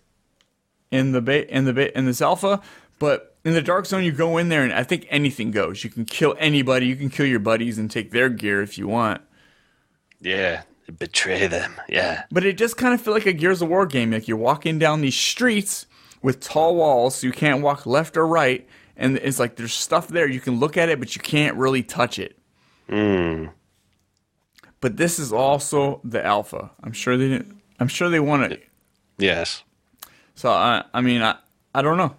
in 0.91 1.12
the 1.12 1.20
ba- 1.20 1.53
in 1.53 1.64
the 1.64 1.72
ba- 1.72 1.97
in 1.99 2.07
this 2.07 2.22
alpha, 2.22 2.61
but 2.99 3.37
in 3.45 3.55
the 3.55 3.62
dark 3.62 3.87
zone 3.87 4.05
you 4.05 4.12
go 4.12 4.39
in 4.39 4.49
there 4.49 4.62
and 4.62 4.72
I 4.72 4.83
think 4.83 5.07
anything 5.11 5.51
goes. 5.51 5.83
You 5.83 5.91
can 5.91 6.05
kill 6.05 6.37
anybody. 6.39 6.87
You 6.87 6.97
can 6.97 7.11
kill 7.11 7.27
your 7.27 7.41
buddies 7.41 7.79
and 7.79 7.91
take 7.91 8.11
their 8.12 8.29
gear 8.29 8.62
if 8.62 8.79
you 8.79 8.87
want. 8.87 9.22
Yeah, 10.20 10.62
betray 10.93 11.47
them. 11.47 11.74
Yeah. 11.89 12.24
But 12.30 12.45
it 12.45 12.59
just 12.59 12.76
kind 12.76 12.95
of 12.95 13.01
feel 13.01 13.14
like 13.14 13.26
a 13.26 13.32
Gears 13.32 13.62
of 13.62 13.68
War 13.68 13.87
game. 13.87 14.11
Like 14.12 14.28
you're 14.28 14.37
walking 14.37 14.78
down 14.78 15.01
these 15.01 15.16
streets 15.16 15.87
with 16.22 16.41
tall 16.41 16.76
walls, 16.76 17.16
so 17.16 17.26
you 17.26 17.32
can't 17.32 17.62
walk 17.62 17.87
left 17.87 18.16
or 18.16 18.26
right. 18.26 18.66
And 18.97 19.16
it's 19.18 19.39
like 19.39 19.57
there's 19.57 19.74
stuff 19.74 20.09
there 20.09 20.28
you 20.28 20.41
can 20.41 20.59
look 20.59 20.76
at 20.76 20.89
it, 20.89 20.99
but 20.99 21.14
you 21.14 21.22
can't 21.22 21.57
really 21.57 21.82
touch 21.82 22.18
it. 22.18 22.39
But 24.80 24.97
this 24.97 25.18
is 25.18 25.32
also 25.32 26.01
the 26.05 26.24
alpha. 26.24 26.70
I'm 26.82 26.93
sure 26.93 27.16
they 27.16 27.28
didn't. 27.28 27.61
I'm 27.80 27.89
sure 27.89 28.09
they 28.09 28.20
want 28.20 28.53
it. 28.53 28.62
Yes. 29.18 29.64
So 30.34 30.51
I, 30.51 30.84
I 30.95 31.01
mean, 31.01 31.22
I, 31.22 31.37
I 31.74 31.82
don't 31.82 31.97
know. 31.97 32.14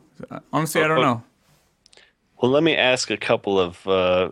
Honestly, 0.51 0.81
I 0.83 0.87
don't 0.87 1.01
know. 1.01 1.23
Well, 2.41 2.51
let 2.51 2.63
me 2.63 2.75
ask 2.75 3.09
a 3.09 3.17
couple 3.17 3.59
of 3.59 3.87
uh, 3.87 4.31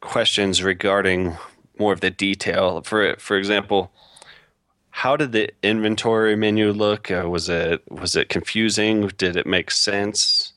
questions 0.00 0.62
regarding 0.62 1.36
more 1.78 1.92
of 1.92 2.00
the 2.00 2.10
detail. 2.10 2.80
For 2.82 3.16
for 3.18 3.36
example, 3.36 3.92
how 4.90 5.16
did 5.16 5.32
the 5.32 5.50
inventory 5.62 6.36
menu 6.36 6.70
look? 6.72 7.10
Uh, 7.10 7.28
was 7.28 7.48
it 7.48 7.82
was 7.90 8.14
it 8.16 8.28
confusing? 8.28 9.08
Did 9.16 9.36
it 9.36 9.46
make 9.46 9.70
sense? 9.70 10.52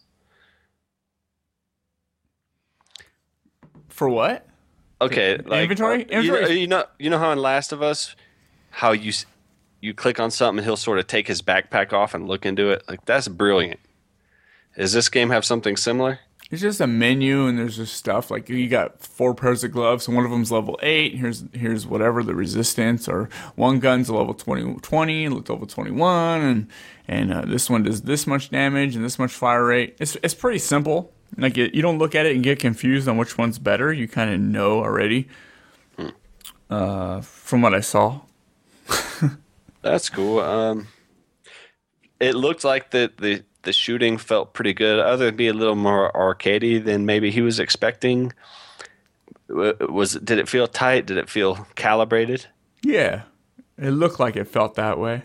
For 3.89 4.09
what? 4.09 4.45
Okay, 5.01 5.37
like, 5.37 5.63
inventory? 5.63 6.03
uh, 6.13 6.21
you 6.21 6.27
know- 6.31 6.35
Inventory- 6.37 6.59
You, 6.59 6.67
know, 6.67 6.85
you 6.99 7.09
know 7.09 7.19
how 7.19 7.31
in 7.31 7.39
Last 7.39 7.71
of 7.71 7.81
Us, 7.81 8.15
how 8.71 8.91
you 8.91 9.11
you 9.81 9.93
click 9.93 10.19
on 10.19 10.31
something, 10.31 10.63
he'll 10.63 10.77
sort 10.77 10.99
of 10.99 11.05
take 11.07 11.27
his 11.27 11.41
backpack 11.41 11.93
off 11.93 12.13
and 12.13 12.27
look 12.27 12.45
into 12.45 12.69
it. 12.71 12.83
Like 12.89 13.05
that's 13.05 13.27
brilliant. 13.27 13.79
Does 14.77 14.93
this 14.93 15.09
game 15.09 15.29
have 15.29 15.45
something 15.45 15.77
similar? 15.77 16.19
It's 16.51 16.61
just 16.61 16.79
a 16.79 16.87
menu, 16.87 17.47
and 17.47 17.57
there's 17.57 17.77
just 17.77 17.95
stuff 17.95 18.29
like 18.29 18.49
you 18.49 18.67
got 18.67 19.01
four 19.01 19.33
pairs 19.33 19.63
of 19.63 19.71
gloves, 19.71 20.07
and 20.07 20.15
one 20.15 20.25
of 20.25 20.31
them's 20.31 20.51
level 20.51 20.79
eight. 20.83 21.15
Here's 21.15 21.43
here's 21.53 21.87
whatever 21.87 22.21
the 22.23 22.35
resistance, 22.35 23.07
or 23.07 23.29
one 23.55 23.79
gun's 23.79 24.09
level 24.09 24.33
20, 24.33 24.75
20 24.75 25.29
level 25.29 25.65
twenty 25.65 25.91
one, 25.91 26.41
and 26.41 26.67
and 27.07 27.33
uh, 27.33 27.41
this 27.41 27.69
one 27.69 27.83
does 27.83 28.03
this 28.03 28.27
much 28.27 28.51
damage 28.51 28.95
and 28.95 29.03
this 29.03 29.17
much 29.17 29.31
fire 29.31 29.65
rate. 29.65 29.97
It's 29.99 30.15
it's 30.21 30.35
pretty 30.35 30.59
simple. 30.59 31.11
Like 31.37 31.57
it, 31.57 31.73
you 31.73 31.81
don't 31.81 31.97
look 31.97 32.13
at 32.13 32.25
it 32.25 32.35
and 32.35 32.43
get 32.43 32.59
confused 32.59 33.07
on 33.07 33.17
which 33.17 33.37
one's 33.37 33.59
better. 33.59 33.91
You 33.91 34.07
kind 34.07 34.31
of 34.31 34.39
know 34.39 34.79
already. 34.79 35.27
Uh, 36.69 37.21
from 37.21 37.61
what 37.61 37.75
I 37.75 37.79
saw, 37.79 38.21
That's 39.81 40.09
cool. 40.09 40.39
Um, 40.39 40.87
it 42.19 42.35
looked 42.35 42.63
like 42.63 42.91
the, 42.91 43.11
the 43.17 43.43
the 43.65 43.73
shooting 43.73 44.17
felt 44.17 44.53
pretty 44.53 44.73
good, 44.73 44.99
other 44.99 45.25
than 45.25 45.35
be 45.35 45.47
a 45.47 45.53
little 45.53 45.75
more 45.75 46.11
arcadey 46.13 46.83
than 46.83 47.05
maybe 47.05 47.31
he 47.31 47.41
was 47.41 47.59
expecting. 47.59 48.31
Was 49.47 50.13
did 50.13 50.39
it 50.39 50.49
feel 50.49 50.67
tight? 50.67 51.05
Did 51.05 51.17
it 51.17 51.29
feel 51.29 51.67
calibrated? 51.75 52.47
yeah, 52.81 53.23
it 53.77 53.91
looked 53.91 54.19
like 54.19 54.35
it 54.35 54.47
felt 54.47 54.75
that 54.75 54.99
way. 54.99 55.23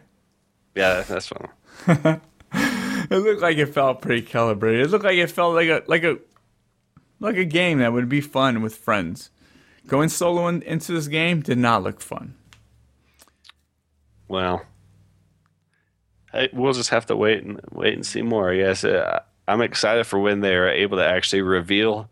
Yeah, 0.74 1.02
that's 1.02 1.28
fine. 1.28 1.48
it 3.10 3.16
looked 3.16 3.42
like 3.42 3.58
it 3.58 3.66
felt 3.66 4.02
pretty 4.02 4.22
calibrated. 4.22 4.86
It 4.86 4.90
looked 4.90 5.04
like 5.04 5.18
it 5.18 5.30
felt 5.30 5.54
like 5.54 5.68
a 5.68 5.82
like 5.86 6.04
a 6.04 6.18
like 7.20 7.36
a 7.36 7.44
game 7.44 7.78
that 7.78 7.92
would 7.92 8.08
be 8.08 8.20
fun 8.20 8.62
with 8.62 8.76
friends. 8.76 9.30
Going 9.86 10.08
solo 10.08 10.46
in, 10.48 10.62
into 10.62 10.92
this 10.92 11.08
game 11.08 11.40
did 11.40 11.58
not 11.58 11.82
look 11.82 12.00
fun. 12.00 12.34
Well, 14.28 14.62
we'll 16.52 16.72
just 16.72 16.90
have 16.90 17.06
to 17.06 17.16
wait 17.16 17.42
and 17.44 17.60
wait 17.72 17.94
and 17.94 18.06
see 18.06 18.22
more. 18.22 18.52
I 18.52 18.56
guess 18.56 18.84
uh, 18.84 19.20
I'm 19.48 19.62
excited 19.62 20.06
for 20.06 20.18
when 20.18 20.40
they're 20.40 20.70
able 20.70 20.98
to 20.98 21.06
actually 21.06 21.42
reveal 21.42 22.08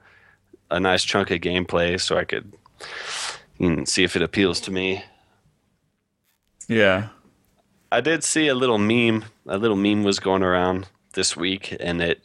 a 0.70 0.80
nice 0.80 1.04
chunk 1.04 1.30
of 1.30 1.40
gameplay, 1.40 2.00
so 2.00 2.18
I 2.18 2.24
could 2.24 2.52
see 3.84 4.04
if 4.04 4.16
it 4.16 4.22
appeals 4.22 4.60
to 4.62 4.70
me. 4.70 5.04
Yeah. 6.68 7.08
I 7.90 8.00
did 8.00 8.22
see 8.22 8.48
a 8.48 8.54
little 8.54 8.78
meme. 8.78 9.24
A 9.46 9.56
little 9.56 9.76
meme 9.76 10.04
was 10.04 10.18
going 10.18 10.42
around 10.42 10.88
this 11.14 11.36
week, 11.36 11.76
and 11.80 12.02
it 12.02 12.22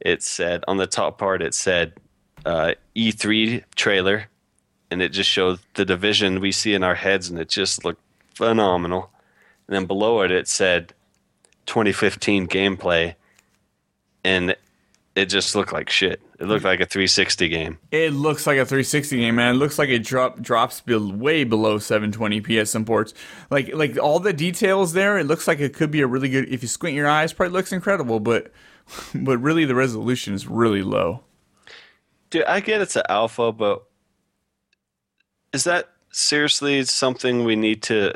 it 0.00 0.22
said 0.22 0.64
on 0.68 0.76
the 0.76 0.86
top 0.86 1.18
part 1.18 1.42
it 1.42 1.54
said 1.54 1.94
uh, 2.44 2.72
E3 2.94 3.64
trailer, 3.74 4.28
and 4.90 5.02
it 5.02 5.10
just 5.10 5.28
showed 5.28 5.58
the 5.74 5.84
division 5.84 6.40
we 6.40 6.52
see 6.52 6.74
in 6.74 6.82
our 6.82 6.94
heads, 6.94 7.28
and 7.28 7.38
it 7.38 7.48
just 7.48 7.84
looked 7.84 8.02
phenomenal. 8.34 9.10
And 9.66 9.76
then 9.76 9.86
below 9.86 10.22
it, 10.22 10.30
it 10.30 10.48
said 10.48 10.94
2015 11.66 12.46
gameplay, 12.46 13.14
and 14.24 14.56
it 15.14 15.26
just 15.26 15.54
looked 15.54 15.72
like 15.72 15.90
shit. 15.90 16.20
It 16.38 16.44
looked 16.44 16.64
like 16.64 16.80
a 16.80 16.86
360 16.86 17.48
game. 17.48 17.78
It 17.90 18.12
looks 18.12 18.46
like 18.46 18.58
a 18.58 18.66
360 18.66 19.16
game, 19.16 19.36
man. 19.36 19.54
It 19.54 19.58
looks 19.58 19.78
like 19.78 19.88
it 19.88 20.04
drop 20.04 20.40
drops 20.40 20.82
be- 20.82 20.94
way 20.96 21.44
below 21.44 21.78
720p 21.78 22.60
at 22.60 22.68
some 22.68 22.84
ports. 22.84 23.14
Like 23.50 23.72
like 23.74 23.98
all 23.98 24.20
the 24.20 24.34
details 24.34 24.92
there, 24.92 25.18
it 25.18 25.24
looks 25.24 25.48
like 25.48 25.58
it 25.60 25.72
could 25.72 25.90
be 25.90 26.02
a 26.02 26.06
really 26.06 26.28
good. 26.28 26.48
If 26.52 26.62
you 26.62 26.68
squint 26.68 26.94
your 26.94 27.08
eyes, 27.08 27.32
probably 27.32 27.54
looks 27.54 27.72
incredible, 27.72 28.20
but 28.20 28.52
but 29.14 29.38
really 29.38 29.64
the 29.64 29.74
resolution 29.74 30.34
is 30.34 30.46
really 30.46 30.82
low. 30.82 31.22
Dude, 32.28 32.44
I 32.44 32.60
get 32.60 32.82
it's 32.82 32.96
an 32.96 33.04
alpha, 33.08 33.52
but 33.52 33.84
is 35.52 35.64
that 35.64 35.90
seriously 36.10 36.84
something 36.84 37.44
we 37.44 37.56
need 37.56 37.82
to 37.84 38.14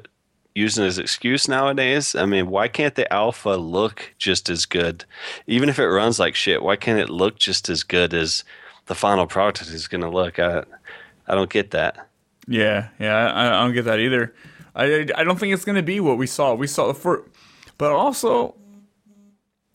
use 0.55 0.79
as 0.79 0.99
excuse 0.99 1.49
nowadays? 1.49 2.15
I 2.15 2.27
mean, 2.27 2.49
why 2.49 2.69
can't 2.69 2.95
the 2.95 3.11
alpha 3.13 3.51
look 3.51 4.15
just 4.19 4.49
as 4.49 4.67
good? 4.67 5.05
Even 5.47 5.69
if 5.69 5.79
it 5.79 5.87
runs 5.87 6.19
like 6.19 6.35
shit, 6.35 6.63
why 6.63 6.77
can't 6.77 6.99
it 6.99 7.11
look 7.11 7.39
just 7.39 7.69
as 7.69 7.83
good 7.83 8.15
as 8.15 8.45
the 8.87 8.95
final 8.95 9.27
product 9.27 9.63
is 9.63 9.89
going 9.89 10.03
to 10.03 10.11
look? 10.11 10.39
I, 10.39 10.65
I 11.27 11.35
don't 11.35 11.51
get 11.51 11.71
that. 11.71 12.09
Yeah, 12.47 12.89
yeah, 12.99 13.33
I, 13.33 13.49
I 13.49 13.65
don't 13.65 13.75
get 13.75 13.85
that 13.85 14.01
either. 14.01 14.35
I 14.75 15.07
I 15.17 15.25
don't 15.25 15.39
think 15.39 15.53
it's 15.55 15.65
gonna 15.65 15.83
be 15.83 16.01
what 16.01 16.19
we 16.19 16.27
saw. 16.27 16.55
We 16.55 16.67
saw 16.67 16.89
the 16.89 16.95
first, 16.95 17.29
but 17.79 17.93
also 17.93 18.55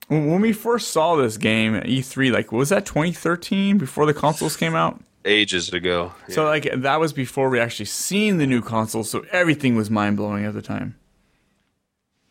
when 0.07 0.41
we 0.41 0.53
first 0.53 0.89
saw 0.89 1.15
this 1.15 1.37
game 1.37 1.75
at 1.75 1.85
E3, 1.85 2.31
like 2.31 2.51
was 2.51 2.69
that 2.69 2.85
2013 2.85 3.77
before 3.77 4.05
the 4.05 4.13
consoles 4.13 4.55
came 4.57 4.75
out? 4.75 5.01
Ages 5.25 5.73
ago. 5.73 6.13
So 6.29 6.45
like 6.45 6.69
that 6.71 6.99
was 6.99 7.11
before 7.11 7.49
we 7.49 7.59
actually 7.59 7.85
seen 7.85 8.37
the 8.37 8.45
new 8.45 8.61
console, 8.61 9.03
so 9.03 9.25
everything 9.31 9.75
was 9.75 9.89
mind 9.89 10.17
blowing 10.17 10.45
at 10.45 10.53
the 10.53 10.61
time. 10.61 10.95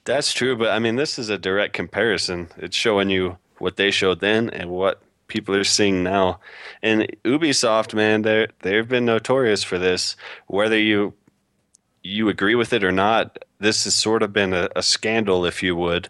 That's 0.04 0.32
true, 0.32 0.56
but 0.56 0.68
I 0.70 0.78
mean, 0.78 0.96
this 0.96 1.18
is 1.18 1.28
a 1.28 1.38
direct 1.38 1.72
comparison. 1.72 2.48
It's 2.56 2.76
showing 2.76 3.10
you 3.10 3.38
what 3.58 3.76
they 3.76 3.90
showed 3.90 4.20
then 4.20 4.50
and 4.50 4.70
what 4.70 5.02
people 5.26 5.56
are 5.56 5.64
seeing 5.64 6.02
now. 6.02 6.40
And 6.82 7.08
Ubisoft, 7.24 7.94
man, 7.94 8.22
they 8.22 8.46
they've 8.60 8.88
been 8.88 9.06
notorious 9.06 9.64
for 9.64 9.78
this. 9.78 10.16
Whether 10.46 10.78
you 10.78 11.14
you 12.04 12.28
agree 12.28 12.54
with 12.54 12.72
it 12.72 12.84
or 12.84 12.92
not, 12.92 13.38
this 13.58 13.84
has 13.84 13.94
sort 13.94 14.22
of 14.22 14.32
been 14.32 14.52
a, 14.52 14.68
a 14.76 14.82
scandal, 14.82 15.44
if 15.44 15.62
you 15.62 15.74
would. 15.74 16.08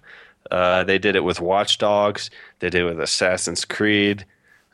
Uh, 0.50 0.84
they 0.84 0.98
did 0.98 1.16
it 1.16 1.24
with 1.24 1.40
Watch 1.40 1.78
Dogs. 1.78 2.30
They 2.58 2.68
did 2.68 2.82
it 2.82 2.84
with 2.84 3.00
Assassin's 3.00 3.64
Creed. 3.64 4.26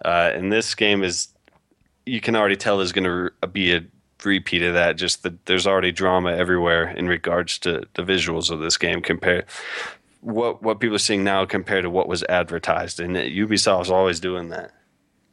Uh, 0.04 0.30
and 0.34 0.50
this 0.50 0.74
game 0.74 1.04
is, 1.04 1.28
you 2.10 2.20
can 2.20 2.34
already 2.34 2.56
tell, 2.56 2.80
is 2.80 2.92
going 2.92 3.04
to 3.04 3.46
be 3.48 3.74
a 3.74 3.84
repeat 4.24 4.62
of 4.62 4.74
that. 4.74 4.96
Just 4.96 5.22
that 5.22 5.46
there's 5.46 5.66
already 5.66 5.92
drama 5.92 6.32
everywhere 6.32 6.90
in 6.90 7.08
regards 7.08 7.58
to 7.60 7.84
the 7.94 8.02
visuals 8.02 8.50
of 8.50 8.60
this 8.60 8.76
game 8.76 9.00
compared 9.00 9.46
what 10.20 10.62
what 10.62 10.80
people 10.80 10.96
are 10.96 10.98
seeing 10.98 11.24
now 11.24 11.44
compared 11.44 11.84
to 11.84 11.90
what 11.90 12.08
was 12.08 12.22
advertised. 12.24 13.00
And 13.00 13.16
Ubisoft's 13.16 13.90
always 13.90 14.20
doing 14.20 14.48
that. 14.50 14.72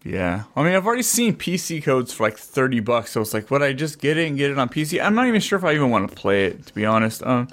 Yeah, 0.04 0.44
I 0.56 0.64
mean, 0.64 0.74
I've 0.74 0.86
already 0.86 1.04
seen 1.04 1.36
PC 1.36 1.84
codes 1.84 2.14
for 2.14 2.24
like 2.24 2.38
thirty 2.38 2.80
bucks, 2.80 3.12
so 3.12 3.22
it's 3.22 3.34
like, 3.34 3.50
would 3.52 3.64
I 3.64 3.74
just 3.74 4.00
get 4.00 4.18
it 4.18 4.28
and 4.28 4.38
get 4.38 4.52
it 4.52 4.60
on 4.60 4.70
PC? 4.70 5.04
I'm 5.04 5.16
not 5.16 5.28
even 5.28 5.42
sure 5.42 5.58
if 5.58 5.66
I 5.66 5.74
even 5.74 5.90
want 5.90 6.10
to 6.10 6.16
play 6.16 6.46
it, 6.46 6.68
to 6.68 6.74
be 6.74 6.86
honest. 6.86 7.24
Um, 7.24 7.48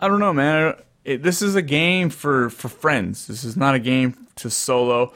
I 0.00 0.08
don't 0.08 0.20
know, 0.20 0.32
man. 0.32 0.74
It, 1.04 1.22
this 1.22 1.42
is 1.42 1.54
a 1.54 1.62
game 1.62 2.10
for 2.10 2.50
for 2.50 2.68
friends. 2.68 3.26
This 3.26 3.44
is 3.44 3.56
not 3.56 3.74
a 3.74 3.78
game 3.78 4.26
to 4.36 4.50
solo. 4.50 5.12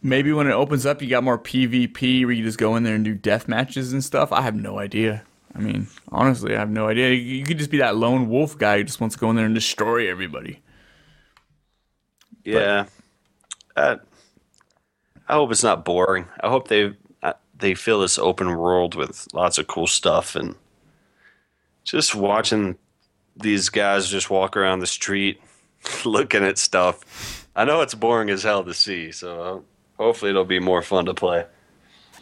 Maybe 0.00 0.32
when 0.32 0.46
it 0.46 0.52
opens 0.52 0.86
up, 0.86 1.02
you 1.02 1.08
got 1.08 1.24
more 1.24 1.38
PvP 1.38 2.24
where 2.24 2.32
you 2.32 2.44
just 2.44 2.58
go 2.58 2.76
in 2.76 2.84
there 2.84 2.94
and 2.94 3.04
do 3.04 3.14
death 3.14 3.48
matches 3.48 3.92
and 3.92 4.02
stuff. 4.02 4.30
I 4.30 4.42
have 4.42 4.54
no 4.54 4.78
idea. 4.78 5.24
I 5.54 5.58
mean, 5.58 5.88
honestly, 6.12 6.54
I 6.54 6.58
have 6.60 6.70
no 6.70 6.88
idea. 6.88 7.14
You 7.14 7.44
could 7.44 7.58
just 7.58 7.70
be 7.70 7.78
that 7.78 7.96
lone 7.96 8.28
wolf 8.28 8.56
guy 8.56 8.78
who 8.78 8.84
just 8.84 9.00
wants 9.00 9.16
to 9.16 9.20
go 9.20 9.30
in 9.30 9.36
there 9.36 9.46
and 9.46 9.54
destroy 9.54 10.08
everybody. 10.08 10.60
Yeah, 12.44 12.86
uh, 13.76 13.96
I 15.26 15.34
hope 15.34 15.50
it's 15.50 15.64
not 15.64 15.84
boring. 15.84 16.26
I 16.40 16.48
hope 16.48 16.68
they 16.68 16.94
they 17.58 17.74
fill 17.74 18.00
this 18.00 18.18
open 18.18 18.56
world 18.56 18.94
with 18.94 19.26
lots 19.32 19.58
of 19.58 19.66
cool 19.66 19.86
stuff 19.86 20.36
and 20.36 20.54
just 21.84 22.14
watching 22.14 22.76
these 23.36 23.68
guys 23.68 24.08
just 24.08 24.30
walk 24.30 24.56
around 24.56 24.80
the 24.80 24.86
street 24.86 25.40
looking 26.04 26.44
at 26.44 26.58
stuff. 26.58 27.46
I 27.56 27.64
know 27.64 27.80
it's 27.80 27.94
boring 27.94 28.30
as 28.30 28.42
hell 28.42 28.64
to 28.64 28.74
see, 28.74 29.10
so 29.10 29.64
hopefully 29.98 30.30
it'll 30.30 30.44
be 30.44 30.60
more 30.60 30.82
fun 30.82 31.04
to 31.06 31.14
play. 31.14 31.44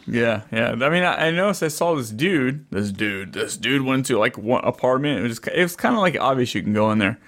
Yeah, 0.05 0.41
yeah. 0.51 0.71
I 0.71 0.89
mean, 0.89 1.03
I, 1.03 1.27
I 1.27 1.31
noticed 1.31 1.63
I 1.63 1.67
saw 1.67 1.95
this 1.95 2.11
dude, 2.11 2.65
this 2.71 2.91
dude, 2.91 3.33
this 3.33 3.57
dude 3.57 3.81
went 3.81 4.05
to 4.05 4.17
like 4.17 4.37
one 4.37 4.63
apartment. 4.63 5.19
It 5.19 5.27
was 5.27 5.39
it 5.53 5.63
was 5.63 5.75
kind 5.75 5.95
of 5.95 6.01
like 6.01 6.17
obvious 6.19 6.55
you 6.55 6.63
can 6.63 6.73
go 6.73 6.91
in 6.91 6.99
there, 6.99 7.19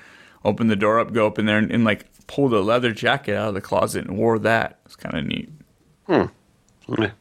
open 0.45 0.67
the 0.67 0.77
door 0.77 0.99
up, 0.99 1.11
go 1.11 1.27
up 1.27 1.37
in 1.37 1.45
there, 1.45 1.57
and, 1.57 1.71
and 1.71 1.83
like 1.83 2.05
pull 2.27 2.47
the 2.47 2.61
leather 2.63 2.93
jacket 2.93 3.35
out 3.35 3.49
of 3.49 3.53
the 3.53 3.61
closet 3.61 4.05
and 4.05 4.17
wore 4.17 4.39
that. 4.39 4.79
It's 4.85 4.95
kind 4.95 5.17
of 5.17 5.25
neat 5.25 5.49
Hmm. 6.07 6.25
Yeah. 6.97 7.11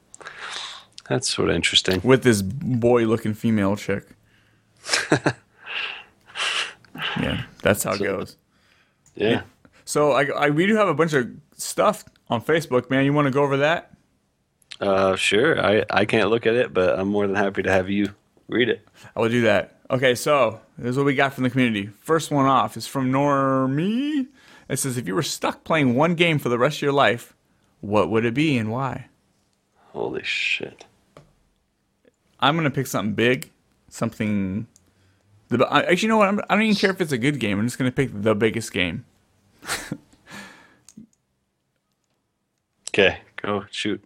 That's 1.09 1.29
sort 1.29 1.49
of 1.51 1.57
interesting. 1.57 2.01
with 2.05 2.23
this 2.23 2.41
boy-looking 2.43 3.35
female 3.35 3.77
chick. 3.77 4.07
yeah, 7.21 7.43
that's 7.63 7.83
how 7.83 7.93
it 7.93 7.99
goes. 7.99 8.37
Yeah. 9.15 9.43
So 9.85 10.13
I, 10.13 10.27
I 10.27 10.51
we 10.51 10.67
do 10.67 10.77
have 10.77 10.89
a 10.89 10.95
bunch 10.95 11.13
of 11.15 11.31
stuff 11.57 12.05
on 12.31 12.43
Facebook, 12.43 12.91
man. 12.91 13.05
You 13.05 13.13
want 13.13 13.27
to 13.27 13.31
go 13.31 13.43
over 13.43 13.59
that? 13.59 13.93
Uh, 14.81 15.17
sure. 15.17 15.65
I, 15.65 15.85
I 15.91 16.05
can't 16.05 16.31
look 16.31 16.47
at 16.47 16.55
it, 16.55 16.73
but 16.73 16.99
I'm 16.99 17.09
more 17.09 17.27
than 17.27 17.37
happy 17.37 17.63
to 17.63 17.71
have 17.71 17.91
you 17.91 18.15
read 18.49 18.69
it. 18.69 18.87
I 19.17 19.21
will 19.21 19.29
do 19.29 19.43
that. 19.43 19.79
Okay, 19.91 20.15
so 20.15 20.61
this 20.77 20.91
is 20.91 20.97
what 20.97 21.07
we 21.07 21.15
got 21.15 21.33
from 21.33 21.45
the 21.45 21.51
community. 21.51 21.91
First 22.01 22.31
one 22.31 22.47
off 22.47 22.77
is 22.77 22.87
from 22.87 23.11
Normie. 23.11 24.27
It 24.69 24.79
says, 24.79 24.99
if 24.99 25.07
you 25.07 25.15
were 25.15 25.23
stuck 25.23 25.65
playing 25.65 25.95
one 25.95 26.15
game 26.15 26.39
for 26.39 26.51
the 26.51 26.59
rest 26.59 26.79
of 26.79 26.83
your 26.83 26.93
life, 26.93 27.35
what 27.81 28.11
would 28.11 28.25
it 28.25 28.35
be 28.35 28.59
and 28.59 28.71
why? 28.71 29.07
Holy 29.93 30.23
shit. 30.23 30.85
I'm 32.41 32.55
gonna 32.55 32.71
pick 32.71 32.87
something 32.87 33.15
big, 33.15 33.51
something. 33.89 34.67
The, 35.49 35.67
actually, 35.73 36.03
you 36.03 36.09
know 36.09 36.19
what? 36.19 36.29
I'm, 36.29 36.41
I 36.49 36.55
don't 36.55 36.63
even 36.63 36.77
care 36.77 36.91
if 36.91 37.01
it's 37.01 37.13
a 37.13 37.19
good 37.19 37.41
game. 37.41 37.59
I'm 37.59 37.67
just 37.67 37.79
gonna 37.79 37.91
pick 37.91 38.11
the 38.13 38.35
biggest 38.35 38.73
game. 38.73 39.07
Okay, 42.99 43.19
go 43.41 43.65
shoot. 43.71 44.03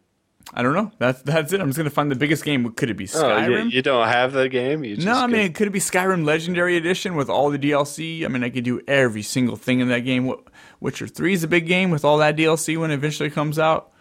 I 0.55 0.63
don't 0.63 0.75
know. 0.75 0.93
That's 0.99 1.23
that's 1.23 1.53
it. 1.53 1.61
I'm 1.61 1.69
just 1.69 1.79
gonna 1.79 1.89
find 1.89 2.11
the 2.11 2.17
biggest 2.17 2.45
game. 2.45 2.71
Could 2.73 2.91
it 2.91 2.95
be 2.97 3.09
Oh, 3.15 3.39
you, 3.39 3.49
Skyrim? 3.49 3.73
you 3.73 3.81
don't 3.81 4.07
have 4.07 4.33
the 4.33 4.49
game? 4.49 4.85
You 4.85 4.97
just 4.97 5.07
no, 5.07 5.15
I 5.15 5.27
mean, 5.27 5.53
could 5.55 5.67
it 5.69 5.71
be 5.71 5.79
Skyrim 5.79 6.25
Legendary 6.27 6.77
Edition 6.77 7.15
with 7.15 7.31
all 7.31 7.51
the 7.51 7.59
DLC? 7.59 8.25
I 8.25 8.29
mean, 8.29 8.45
I 8.45 8.51
could 8.51 8.65
do 8.65 8.81
every 8.87 9.23
single 9.23 9.57
thing 9.57 9.81
in 9.81 9.89
that 9.89 10.01
game. 10.01 10.27
What- 10.27 10.41
Witcher 10.81 11.07
Three 11.07 11.33
is 11.33 11.43
a 11.45 11.49
big 11.49 11.67
game 11.67 11.91
with 11.91 12.05
all 12.05 12.19
that 12.19 12.37
DLC 12.37 12.77
when 12.77 12.91
it 12.91 12.95
eventually 12.95 13.31
comes 13.31 13.59
out. 13.59 13.93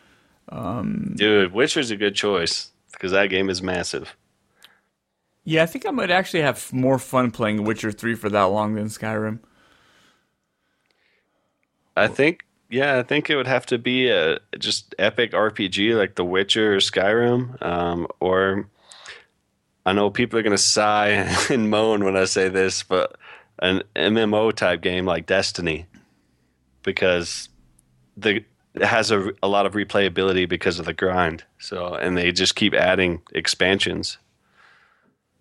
Um, 0.49 1.13
Dude, 1.15 1.53
Witcher's 1.53 1.91
a 1.91 1.95
good 1.95 2.15
choice 2.15 2.71
because 2.91 3.11
that 3.11 3.27
game 3.29 3.49
is 3.49 3.61
massive. 3.61 4.15
Yeah, 5.45 5.63
I 5.63 5.67
think 5.67 5.85
I 5.85 5.91
might 5.91 6.09
actually 6.11 6.41
have 6.41 6.73
more 6.73 6.97
fun 6.99 7.31
playing 7.31 7.63
Witcher 7.63 7.91
3 7.91 8.15
for 8.15 8.29
that 8.29 8.43
long 8.45 8.73
than 8.75 8.87
Skyrim. 8.87 9.39
I 11.95 12.07
think, 12.07 12.45
yeah, 12.71 12.97
I 12.97 13.03
think 13.03 13.29
it 13.29 13.35
would 13.35 13.47
have 13.47 13.65
to 13.67 13.77
be 13.77 14.09
a 14.09 14.39
just 14.57 14.95
epic 14.97 15.33
RPG 15.33 15.97
like 15.97 16.15
The 16.15 16.23
Witcher 16.23 16.75
or 16.75 16.77
Skyrim, 16.77 17.61
um, 17.61 18.07
or 18.21 18.69
I 19.85 19.91
know 19.91 20.09
people 20.09 20.39
are 20.39 20.43
gonna 20.43 20.57
sigh 20.57 21.09
and 21.49 21.69
moan 21.69 22.05
when 22.05 22.15
I 22.15 22.25
say 22.25 22.47
this, 22.47 22.81
but 22.83 23.17
an 23.59 23.83
MMO 23.95 24.53
type 24.53 24.81
game 24.81 25.05
like 25.05 25.25
Destiny, 25.25 25.85
because 26.81 27.49
the 28.15 28.45
it 28.73 28.83
has 28.83 29.11
a, 29.11 29.33
a 29.43 29.49
lot 29.49 29.65
of 29.65 29.73
replayability 29.73 30.47
because 30.47 30.79
of 30.79 30.85
the 30.85 30.93
grind. 30.93 31.43
So, 31.59 31.93
and 31.93 32.17
they 32.17 32.31
just 32.31 32.55
keep 32.55 32.73
adding 32.73 33.21
expansions. 33.33 34.17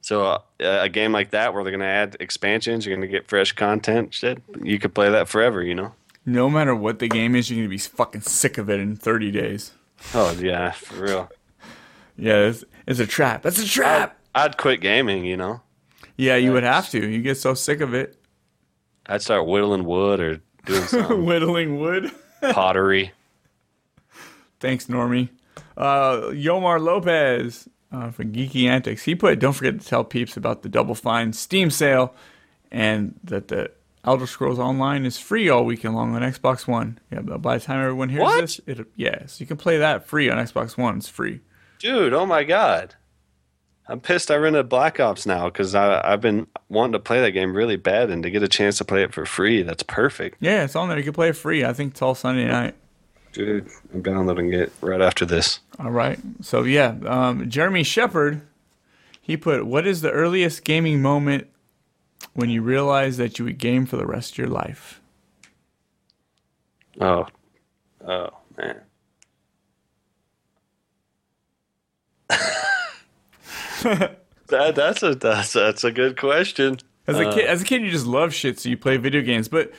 So, 0.01 0.25
uh, 0.25 0.41
a 0.59 0.89
game 0.89 1.13
like 1.13 1.31
that 1.31 1.55
where 1.55 1.63
they're 1.63 1.71
gonna 1.71 1.85
add 1.85 2.17
expansions, 2.19 2.85
you're 2.85 2.97
gonna 2.97 3.07
get 3.07 3.29
fresh 3.29 3.53
content. 3.53 4.15
Shit, 4.15 4.43
you 4.65 4.81
could 4.81 4.95
play 4.95 5.11
that 5.11 5.29
forever, 5.29 5.63
you 5.63 5.77
know. 5.77 5.95
No 6.27 6.51
matter 6.51 6.75
what 6.75 6.99
the 6.99 7.09
game 7.09 7.35
is, 7.35 7.51
you're 7.51 7.59
gonna 7.61 7.69
be 7.69 7.79
fucking 7.79 8.21
sick 8.23 8.59
of 8.59 8.69
it 8.71 8.79
in 8.81 8.97
30 8.97 9.31
days. 9.31 9.73
Oh 10.15 10.33
yeah, 10.41 10.71
for 10.73 11.03
real. 11.03 11.31
Yeah, 12.17 12.39
it's, 12.49 12.65
it's 12.87 13.01
a 13.01 13.07
trap. 13.07 13.43
That's 13.43 13.59
a 13.63 13.67
trap. 13.67 14.19
I'd 14.35 14.57
quit 14.59 14.81
gaming. 14.81 15.25
You 15.25 15.37
know, 15.37 15.63
Yeah, 16.17 16.37
you 16.37 16.53
would 16.53 16.63
have 16.63 16.89
to. 16.91 16.99
You 17.09 17.23
get 17.23 17.37
so 17.39 17.55
sick 17.55 17.81
of 17.81 17.95
it. 17.95 18.17
I'd 19.07 19.23
start 19.23 19.47
whittling 19.47 19.85
wood 19.85 20.21
or 20.21 20.41
doing 20.67 20.83
some 20.87 21.25
Whittling 21.25 21.81
wood. 21.81 22.11
pottery. 22.53 23.13
Thanks, 24.61 24.87
Normie. 24.87 25.31
Uh, 25.77 26.31
Yomar 26.33 26.81
Lopez 26.81 27.69
uh, 27.91 28.11
for 28.11 28.25
Geeky 28.25 28.65
Antics. 28.67 29.05
He 29.05 29.15
put, 29.15 29.39
don't 29.39 29.55
forget 29.55 29.81
to 29.81 29.87
tell 29.87 30.05
peeps 30.05 30.37
about 30.37 30.63
the 30.63 30.69
Double 30.69 30.95
Fine 30.95 31.33
Steam 31.33 31.71
sale 31.71 32.15
and 32.71 33.19
that 33.25 33.49
the 33.49 33.71
Elder 34.05 34.27
Scrolls 34.27 34.59
Online 34.59 35.05
is 35.05 35.19
free 35.19 35.49
all 35.49 35.65
weekend 35.65 35.95
long 35.95 36.15
on 36.15 36.23
Xbox 36.23 36.67
One. 36.67 36.99
Yeah, 37.13 37.21
but 37.21 37.43
by 37.43 37.59
the 37.59 37.65
time 37.65 37.81
everyone 37.81 38.09
hears 38.09 38.23
What? 38.23 38.41
this, 38.41 38.61
it 38.67 38.87
yes, 38.97 39.41
you 39.41 39.47
can 39.47 39.57
play 39.59 39.77
that 39.79 40.07
free 40.07 40.31
on 40.31 40.39
Xbox 40.39 40.77
One. 40.79 40.97
It's 40.99 41.09
free. 41.09 41.41
Dude, 41.79 42.13
oh 42.15 42.27
my 42.27 42.45
god. 42.45 42.95
I'm 43.89 44.01
pissed 44.01 44.31
I 44.31 44.37
rented 44.37 44.69
Black 44.69 45.01
Ops 45.01 45.27
now 45.27 45.47
because 45.47 45.75
I've 45.75 46.21
been 46.21 46.47
wanting 46.69 46.93
to 46.93 47.01
play 47.01 47.21
that 47.23 47.33
game 47.33 47.55
really 47.57 47.75
bad 47.77 48.09
and 48.09 48.23
to 48.23 48.31
get 48.31 48.43
a 48.43 48.49
chance 48.49 48.79
to 48.79 48.85
play 48.85 49.03
it 49.03 49.13
for 49.13 49.27
free, 49.27 49.63
that's 49.65 49.83
perfect. 49.83 50.37
Yeah, 50.41 50.63
it's 50.63 50.77
on 50.77 50.89
there. 50.89 50.97
You 50.97 51.03
can 51.05 51.13
play 51.13 51.31
it 51.31 51.37
free. 51.37 51.65
I 51.65 51.73
think 51.73 51.95
till 51.95 52.15
Sunday 52.15 52.47
night. 52.47 52.77
Dude, 53.33 53.69
I'm 53.93 54.03
downloading 54.03 54.53
it 54.53 54.73
right 54.81 55.01
after 55.01 55.25
this. 55.27 55.61
All 55.79 55.91
right. 55.91 56.19
So 56.41 56.63
yeah, 56.63 56.95
um, 57.05 57.51
Jeremy 57.51 57.83
Shepard, 57.83 58.43
he 59.21 59.37
put, 59.37 59.67
"What 59.67 59.87
is 59.87 60.03
the 60.03 60.11
earliest 60.11 60.63
gaming 60.65 61.03
moment 61.03 61.49
when 62.35 62.51
you 62.51 62.63
realize 62.63 63.17
that 63.17 63.39
you 63.39 63.45
would 63.45 63.59
game 63.59 63.87
for 63.87 63.97
the 63.97 64.07
rest 64.07 64.33
of 64.33 64.39
your 64.39 64.49
life?" 64.49 65.01
Oh. 67.01 67.27
Oh, 68.07 68.31
man. 68.57 68.81
that, 74.49 74.75
that's 74.75 75.03
a 75.03 75.15
that's, 75.15 75.53
that's 75.53 75.85
a 75.85 75.91
good 75.91 76.19
question. 76.19 76.79
As 77.07 77.19
a 77.19 77.29
uh, 77.29 77.33
kid, 77.33 77.47
as 77.47 77.63
a 77.63 77.65
kid, 77.65 77.83
you 77.83 77.91
just 77.91 78.07
love 78.07 78.33
shit, 78.33 78.59
so 78.61 78.69
you 78.69 78.77
play 78.77 78.97
video 78.97 79.23
games. 79.23 79.49
But 79.49 79.73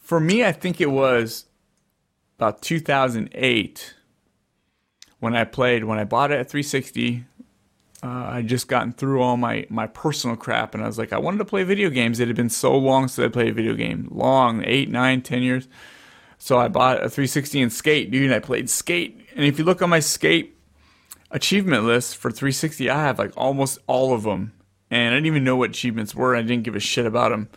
for 0.00 0.20
me, 0.20 0.44
I 0.44 0.52
think 0.52 0.80
it 0.80 0.90
was 0.90 1.46
about 2.38 2.62
2008 2.62 3.94
when 5.18 5.36
I 5.36 5.44
played. 5.44 5.84
When 5.84 5.98
I 5.98 6.04
bought 6.04 6.30
it 6.30 6.38
at 6.38 6.48
360, 6.48 7.24
uh, 8.02 8.06
I 8.06 8.42
just 8.42 8.68
gotten 8.68 8.92
through 8.92 9.20
all 9.20 9.36
my 9.36 9.66
my 9.68 9.86
personal 9.86 10.36
crap, 10.36 10.74
and 10.74 10.82
I 10.82 10.86
was 10.86 10.98
like, 10.98 11.12
I 11.12 11.18
wanted 11.18 11.38
to 11.38 11.44
play 11.44 11.64
video 11.64 11.90
games. 11.90 12.18
It 12.18 12.28
had 12.28 12.36
been 12.36 12.48
so 12.48 12.76
long 12.76 13.08
since 13.08 13.24
I 13.24 13.28
played 13.28 13.48
a 13.48 13.52
video 13.52 13.74
game, 13.74 14.08
long, 14.10 14.64
eight, 14.64 14.88
nine, 14.88 15.22
ten 15.22 15.42
years. 15.42 15.68
So 16.38 16.58
I 16.58 16.68
bought 16.68 16.96
a 16.96 17.10
360 17.10 17.60
and 17.60 17.72
Skate, 17.72 18.10
dude. 18.10 18.24
And 18.24 18.34
I 18.34 18.38
played 18.38 18.70
Skate, 18.70 19.28
and 19.36 19.44
if 19.44 19.58
you 19.58 19.64
look 19.64 19.82
on 19.82 19.90
my 19.90 20.00
Skate 20.00 20.56
achievement 21.30 21.84
list 21.84 22.16
for 22.16 22.30
360, 22.30 22.88
I 22.88 23.02
have 23.02 23.18
like 23.18 23.32
almost 23.36 23.78
all 23.86 24.14
of 24.14 24.22
them, 24.22 24.52
and 24.90 25.12
I 25.12 25.16
didn't 25.16 25.26
even 25.26 25.44
know 25.44 25.56
what 25.56 25.70
achievements 25.70 26.14
were. 26.14 26.34
I 26.34 26.42
didn't 26.42 26.64
give 26.64 26.76
a 26.76 26.80
shit 26.80 27.04
about 27.04 27.30
them, 27.30 27.50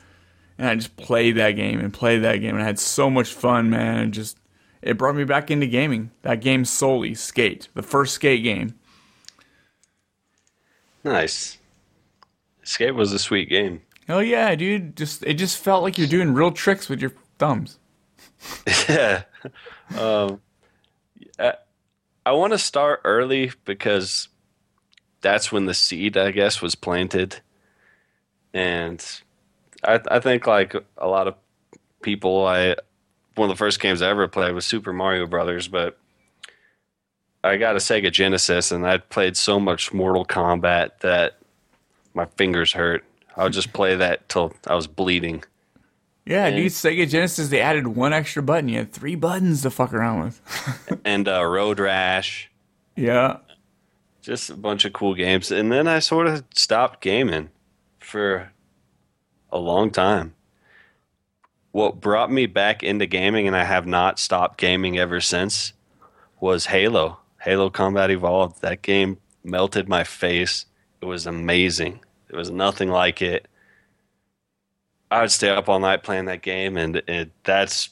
and 0.57 0.67
I 0.67 0.75
just 0.75 0.97
played 0.97 1.37
that 1.37 1.51
game 1.51 1.79
and 1.79 1.93
played 1.93 2.19
that 2.23 2.37
game, 2.37 2.55
and 2.55 2.63
I 2.63 2.67
had 2.67 2.79
so 2.79 3.09
much 3.09 3.33
fun, 3.33 3.69
man. 3.69 3.99
And 3.99 4.13
just 4.13 4.37
it 4.81 4.97
brought 4.97 5.15
me 5.15 5.23
back 5.23 5.49
into 5.49 5.67
gaming. 5.67 6.11
That 6.23 6.41
game 6.41 6.65
solely 6.65 7.15
Skate, 7.15 7.69
the 7.75 7.81
first 7.81 8.15
Skate 8.15 8.43
game. 8.43 8.75
Nice. 11.03 11.57
Skate 12.63 12.95
was 12.95 13.11
a 13.11 13.19
sweet 13.19 13.49
game. 13.49 13.81
Oh 14.09 14.19
yeah, 14.19 14.53
dude. 14.55 14.95
Just 14.95 15.23
it 15.23 15.35
just 15.35 15.57
felt 15.57 15.83
like 15.83 15.97
you're 15.97 16.07
doing 16.07 16.33
real 16.33 16.51
tricks 16.51 16.89
with 16.89 17.01
your 17.01 17.13
thumbs. 17.37 17.79
yeah. 18.89 19.23
Um, 19.97 20.39
I, 21.37 21.55
I 22.25 22.31
want 22.31 22.53
to 22.53 22.57
start 22.57 23.01
early 23.03 23.51
because 23.65 24.29
that's 25.21 25.51
when 25.51 25.65
the 25.65 25.73
seed, 25.73 26.15
I 26.15 26.31
guess, 26.31 26.61
was 26.61 26.73
planted. 26.73 27.41
And 28.53 29.05
I, 29.83 29.99
I 30.09 30.19
think, 30.19 30.47
like 30.47 30.73
a 30.97 31.07
lot 31.07 31.27
of 31.27 31.35
people, 32.01 32.47
I 32.47 32.75
one 33.35 33.49
of 33.49 33.55
the 33.55 33.59
first 33.59 33.79
games 33.81 34.01
I 34.01 34.09
ever 34.09 34.27
played 34.27 34.53
was 34.53 34.65
Super 34.65 34.93
Mario 34.93 35.27
Brothers, 35.27 35.67
but 35.67 35.97
I 37.43 37.57
got 37.57 37.75
a 37.75 37.79
Sega 37.79 38.11
Genesis 38.11 38.71
and 38.71 38.87
I 38.87 38.97
played 38.99 39.35
so 39.35 39.59
much 39.59 39.93
Mortal 39.93 40.25
Kombat 40.25 40.99
that 41.01 41.37
my 42.13 42.25
fingers 42.37 42.71
hurt. 42.73 43.03
I 43.35 43.43
would 43.43 43.53
just 43.53 43.73
play 43.73 43.95
that 43.95 44.29
till 44.29 44.53
I 44.67 44.75
was 44.75 44.87
bleeding. 44.87 45.43
Yeah, 46.25 46.45
And- 46.45 46.55
dude. 46.55 46.71
Sega 46.71 47.09
Genesis, 47.09 47.49
they 47.49 47.59
added 47.59 47.87
one 47.87 48.13
extra 48.13 48.41
button. 48.41 48.69
You 48.69 48.77
had 48.79 48.93
three 48.93 49.15
buttons 49.15 49.61
to 49.63 49.69
fuck 49.69 49.93
around 49.93 50.23
with. 50.23 51.01
And 51.05 51.27
uh, 51.27 51.43
Road 51.43 51.79
Rash. 51.79 52.49
yeah. 52.95 53.37
just 54.21 54.49
a 54.49 54.55
bunch 54.55 54.85
of 54.85 54.93
cool 54.93 55.13
games 55.15 55.51
and 55.51 55.69
then 55.69 55.85
i 55.85 55.99
sort 55.99 56.27
of 56.27 56.45
stopped 56.55 57.01
gaming 57.01 57.49
for 57.99 58.51
a 59.51 59.57
long 59.59 59.91
time 59.91 60.33
what 61.73 61.99
brought 61.99 62.31
me 62.31 62.45
back 62.45 62.83
into 62.83 63.05
gaming 63.05 63.47
and 63.47 63.55
i 63.55 63.65
have 63.65 63.85
not 63.85 64.17
stopped 64.19 64.57
gaming 64.57 64.97
ever 64.97 65.19
since 65.19 65.73
was 66.39 66.67
halo 66.67 67.17
halo 67.43 67.69
combat 67.69 68.09
evolved 68.09 68.61
that 68.61 68.81
game 68.81 69.17
melted 69.43 69.89
my 69.89 70.03
face. 70.03 70.65
It 71.01 71.05
was 71.05 71.27
amazing. 71.27 71.99
There 72.29 72.39
was 72.39 72.49
nothing 72.49 72.89
like 72.89 73.21
it. 73.21 73.47
I 75.11 75.21
would 75.21 75.31
stay 75.31 75.49
up 75.49 75.67
all 75.67 75.79
night 75.79 76.03
playing 76.03 76.25
that 76.25 76.41
game 76.41 76.77
and 76.77 76.97
it, 77.07 77.31
that's 77.43 77.89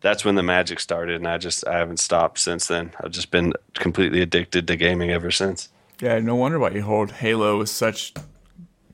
that's 0.00 0.24
when 0.24 0.34
the 0.34 0.42
magic 0.42 0.78
started 0.80 1.16
and 1.16 1.26
i 1.26 1.38
just 1.38 1.66
i 1.66 1.78
haven't 1.78 1.98
stopped 1.98 2.38
since 2.38 2.66
then. 2.66 2.92
I've 3.02 3.12
just 3.12 3.30
been 3.30 3.54
completely 3.74 4.20
addicted 4.20 4.66
to 4.66 4.76
gaming 4.76 5.10
ever 5.10 5.30
since. 5.30 5.68
Yeah, 6.00 6.18
no 6.18 6.34
wonder 6.34 6.58
why 6.58 6.70
you 6.70 6.82
hold 6.82 7.12
Halo 7.12 7.58
with 7.58 7.70
such 7.70 8.12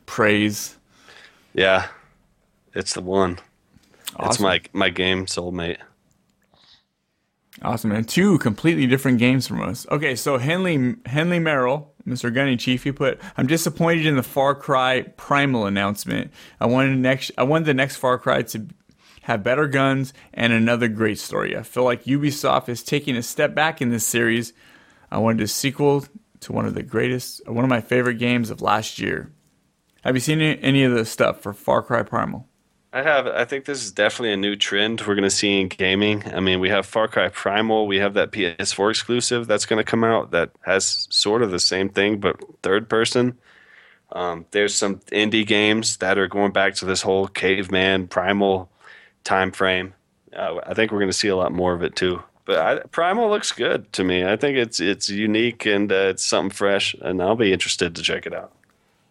praise. 0.07 0.77
yeah. 1.55 1.89
It's 2.73 2.95
the 2.95 3.01
one. 3.01 3.41
It's 4.21 4.39
my 4.39 4.61
my 4.73 4.91
game 4.91 5.27
soulmate 5.27 5.79
Awesome, 7.63 7.91
man. 7.91 8.05
Two 8.05 8.39
completely 8.39 8.87
different 8.87 9.19
games 9.19 9.47
from 9.47 9.61
us. 9.61 9.87
Okay, 9.91 10.17
so 10.17 10.39
Henley 10.39 10.97
Henley 11.05 11.39
Merrill, 11.39 11.93
Mr. 12.07 12.33
Gunny 12.33 12.57
Chief, 12.57 12.85
he 12.85 12.93
put, 12.93 13.21
"I'm 13.37 13.47
disappointed 13.47 14.07
in 14.07 14.17
the 14.17 14.23
Far 14.23 14.55
Cry 14.55 15.03
Primal 15.17 15.67
announcement. 15.67 16.31
I 16.59 16.67
wanted 16.67 16.99
next, 16.99 17.33
I 17.37 17.43
wanted 17.43 17.67
the 17.67 17.75
next 17.75 17.97
Far 17.97 18.19
Cry 18.19 18.43
to 18.43 18.67
have 19.23 19.43
better 19.43 19.67
guns 19.67 20.15
and 20.33 20.53
another 20.53 20.89
great 20.89 21.19
story. 21.19 21.57
I 21.57 21.63
feel 21.63 21.85
like 21.85 22.05
Ubisoft 22.05 22.69
is 22.69 22.83
taking 22.83 23.17
a 23.17 23.23
step 23.23 23.55
back 23.55 23.83
in 23.83 23.91
this 23.91 24.07
series. 24.07 24.55
I 25.11 25.19
wanted 25.19 25.43
a 25.43 25.49
sequel 25.49 26.05
to 26.41 26.53
one 26.53 26.65
of 26.65 26.75
the 26.75 26.83
greatest, 26.83 27.47
one 27.47 27.65
of 27.65 27.69
my 27.71 27.81
favorite 27.83 28.15
games 28.15 28.49
of 28.49 28.63
last 28.63 28.99
year. 28.99 29.31
Have 30.03 30.17
you 30.17 30.21
seen 30.21 30.41
any, 30.41 30.83
of 30.85 30.95
the 30.95 31.05
stuff 31.05 31.43
for 31.43 31.53
Far 31.53 31.83
Cry 31.83 32.03
Primal? 32.03 32.49
I 32.93 33.03
have. 33.03 33.29
I 33.29 33.45
think 33.45 33.67
this 33.67 33.85
is 33.85 33.93
definitely 33.93 34.33
a 34.33 34.37
new 34.37 34.57
trend 34.57 35.01
we're 35.01 35.15
going 35.15 35.23
to 35.23 35.31
see 35.31 35.61
in 35.61 35.69
gaming. 35.69 36.25
I 36.35 36.41
mean, 36.41 36.59
we 36.59 36.71
have 36.71 36.87
Far 36.87 37.07
Cry 37.07 37.29
Primal. 37.29 37.87
We 37.87 37.99
have 37.99 38.15
that 38.15 38.33
PS4 38.33 38.91
exclusive 38.91 39.47
that's 39.47 39.65
going 39.65 39.79
to 39.79 39.89
come 39.89 40.03
out 40.03 40.33
that 40.33 40.51
has 40.63 41.07
sort 41.11 41.43
of 41.43 41.53
the 41.53 41.61
same 41.61 41.89
thing, 41.89 42.19
but 42.19 42.37
third 42.63 42.89
person. 42.89 43.39
Um, 44.11 44.45
there's 44.51 44.75
some 44.75 44.97
indie 45.13 45.47
games 45.47 45.99
that 45.99 46.19
are 46.19 46.27
going 46.27 46.51
back 46.51 46.75
to 46.77 46.85
this 46.85 47.03
whole 47.03 47.29
caveman 47.29 48.09
primal 48.09 48.69
time 49.23 49.53
frame. 49.53 49.95
Uh, 50.35 50.59
I 50.67 50.75
think 50.75 50.91
we're 50.91 50.99
going 50.99 51.11
to 51.11 51.17
see 51.17 51.29
a 51.29 51.37
lot 51.37 51.53
more 51.53 51.75
of 51.75 51.83
it 51.85 51.95
too. 51.95 52.23
But 52.45 52.59
I, 52.59 52.81
Primal 52.89 53.31
looks 53.31 53.53
good 53.53 53.93
to 53.93 54.03
me. 54.03 54.25
I 54.25 54.37
think 54.37 54.57
it's 54.57 54.81
it's 54.81 55.09
unique 55.09 55.67
and 55.67 55.93
uh, 55.93 56.09
it's 56.09 56.25
something 56.25 56.51
fresh, 56.51 56.95
and 57.01 57.23
I'll 57.23 57.37
be 57.37 57.53
interested 57.53 57.95
to 57.95 58.03
check 58.03 58.27
it 58.27 58.35
out. 58.35 58.53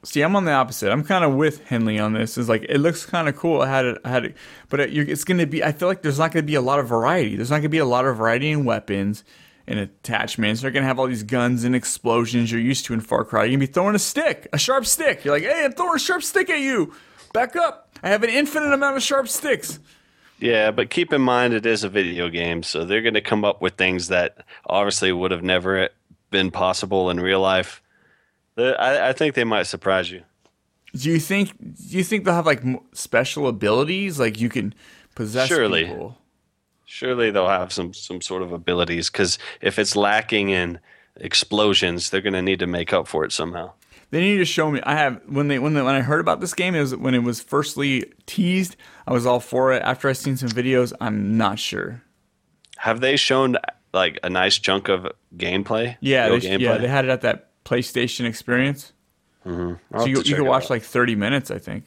See, 0.04 0.22
I'm 0.22 0.36
on 0.36 0.46
the 0.46 0.54
opposite. 0.54 0.92
I'm 0.92 1.04
kind 1.04 1.26
of 1.26 1.34
with 1.34 1.66
Henley 1.66 2.00
on 2.00 2.14
this. 2.14 2.38
It's 2.38 2.48
like 2.48 2.66
it 2.70 2.78
looks 2.78 3.06
kind 3.06 3.28
of 3.28 3.36
cool. 3.36 3.62
I 3.62 3.68
had 3.68 3.86
it, 3.86 3.98
I 4.06 4.10
had 4.10 4.26
it, 4.26 4.38
but 4.70 4.80
it, 4.80 4.96
it's 4.96 5.26
going 5.26 5.40
to 5.40 5.46
be. 5.46 5.62
I 5.64 5.74
feel 5.74 5.90
like 5.90 6.02
there's 6.02 6.20
not 6.20 6.32
going 6.32 6.44
to 6.44 6.48
be 6.48 6.56
a 6.56 6.62
lot 6.62 6.80
of 6.80 6.88
variety. 6.88 7.36
There's 7.36 7.50
not 7.50 7.58
going 7.58 7.64
to 7.64 7.70
be 7.70 7.80
a 7.80 7.86
lot 7.86 8.06
of 8.06 8.16
variety 8.16 8.50
in 8.50 8.64
weapons 8.64 9.26
and 9.68 9.78
attachments. 9.78 10.62
They're 10.62 10.72
going 10.72 10.84
to 10.84 10.88
have 10.88 11.00
all 11.00 11.08
these 11.08 11.24
guns 11.24 11.66
and 11.66 11.76
explosions 11.76 12.50
you're 12.50 12.62
used 12.62 12.86
to 12.86 12.94
in 12.94 13.02
Far 13.02 13.26
Cry. 13.26 13.42
You're 13.42 13.50
going 13.50 13.60
to 13.60 13.68
be 13.68 13.74
throwing 13.74 13.96
a 13.96 14.00
stick, 14.00 14.48
a 14.54 14.58
sharp 14.58 14.86
stick. 14.86 15.26
You're 15.26 15.36
like, 15.36 15.44
hey, 15.44 15.66
I'm 15.66 15.74
throwing 15.74 15.96
a 15.96 16.00
sharp 16.00 16.24
stick 16.24 16.50
at 16.50 16.60
you. 16.60 16.94
Back 17.34 17.58
up. 17.58 17.90
I 18.02 18.10
have 18.10 18.24
an 18.24 18.30
infinite 18.30 18.74
amount 18.74 18.96
of 18.96 19.04
sharp 19.04 19.28
sticks. 19.28 19.80
Yeah, 20.40 20.72
but 20.72 20.90
keep 20.90 21.12
in 21.12 21.22
mind 21.22 21.54
it 21.54 21.66
is 21.66 21.84
a 21.84 21.90
video 21.90 22.30
game, 22.30 22.64
so 22.64 22.86
they're 22.86 23.02
going 23.02 23.16
to 23.16 23.22
come 23.22 23.44
up 23.44 23.62
with 23.62 23.74
things 23.74 24.08
that 24.08 24.38
obviously 24.66 25.12
would 25.12 25.32
have 25.32 25.44
never 25.44 25.90
been 26.32 26.50
possible 26.50 27.10
in 27.10 27.20
real 27.20 27.42
life. 27.42 27.82
I, 28.60 29.10
I 29.10 29.14
think 29.14 29.36
they 29.36 29.44
might 29.44 29.64
surprise 29.64 30.12
you. 30.12 30.24
Do 30.96 31.10
you 31.10 31.20
think? 31.20 31.58
Do 31.60 31.98
you 31.98 32.04
think 32.04 32.26
they'll 32.26 32.34
have 32.34 32.46
like 32.46 32.64
special 32.94 33.48
abilities? 33.48 34.20
Like 34.20 34.40
you 34.40 34.50
can 34.50 34.74
possess 35.16 35.48
Surely. 35.48 35.86
people. 35.86 36.18
Surely 36.86 37.30
they'll 37.30 37.48
have 37.48 37.72
some 37.72 37.94
some 37.94 38.22
sort 38.22 38.42
of 38.42 38.52
abilities 38.52 39.10
because 39.10 39.38
if 39.62 39.78
it's 39.78 39.96
lacking 39.96 40.50
in 40.50 40.80
explosions, 41.18 42.10
they're 42.10 42.22
going 42.22 42.34
to 42.34 42.42
need 42.42 42.60
to 42.60 42.68
make 42.68 42.92
up 42.94 43.08
for 43.08 43.24
it 43.24 43.32
somehow. 43.32 43.74
They 44.12 44.22
need 44.22 44.38
to 44.38 44.46
show 44.46 44.72
me. 44.72 44.82
I 44.84 44.96
have 44.96 45.22
when 45.28 45.50
they 45.50 45.60
when 45.60 45.76
they, 45.76 45.84
when 45.84 45.94
I 45.94 46.02
heard 46.02 46.20
about 46.20 46.40
this 46.40 46.56
game 46.56 46.74
is 46.74 46.96
when 46.96 47.14
it 47.14 47.24
was 47.24 47.42
firstly 47.42 48.12
teased. 48.26 48.76
I 49.06 49.14
was 49.14 49.28
all 49.28 49.40
for 49.40 49.72
it. 49.72 49.84
After 49.84 50.10
I 50.10 50.14
seen 50.14 50.36
some 50.38 50.50
videos, 50.50 50.94
I'm 51.00 51.38
not 51.38 51.60
sure. 51.60 52.02
Have 52.78 53.02
they 53.02 53.16
shown 53.16 53.58
like 53.94 54.20
a 54.24 54.30
nice 54.30 54.58
chunk 54.58 54.90
of 54.90 55.08
gameplay? 55.38 55.98
Yeah, 56.00 56.30
they, 56.30 56.58
yeah, 56.58 56.78
they 56.78 56.88
had 56.88 57.06
it 57.06 57.12
at 57.12 57.22
that 57.22 57.49
PlayStation 57.66 58.26
experience. 58.26 58.94
Mm-hmm. 59.46 59.96
I'll 59.96 60.02
So 60.02 60.08
you, 60.08 60.22
you 60.24 60.36
could 60.36 60.46
watch 60.46 60.66
out. 60.66 60.70
like 60.70 60.84
30 60.84 61.16
minutes, 61.16 61.52
I 61.52 61.60
think. 61.60 61.86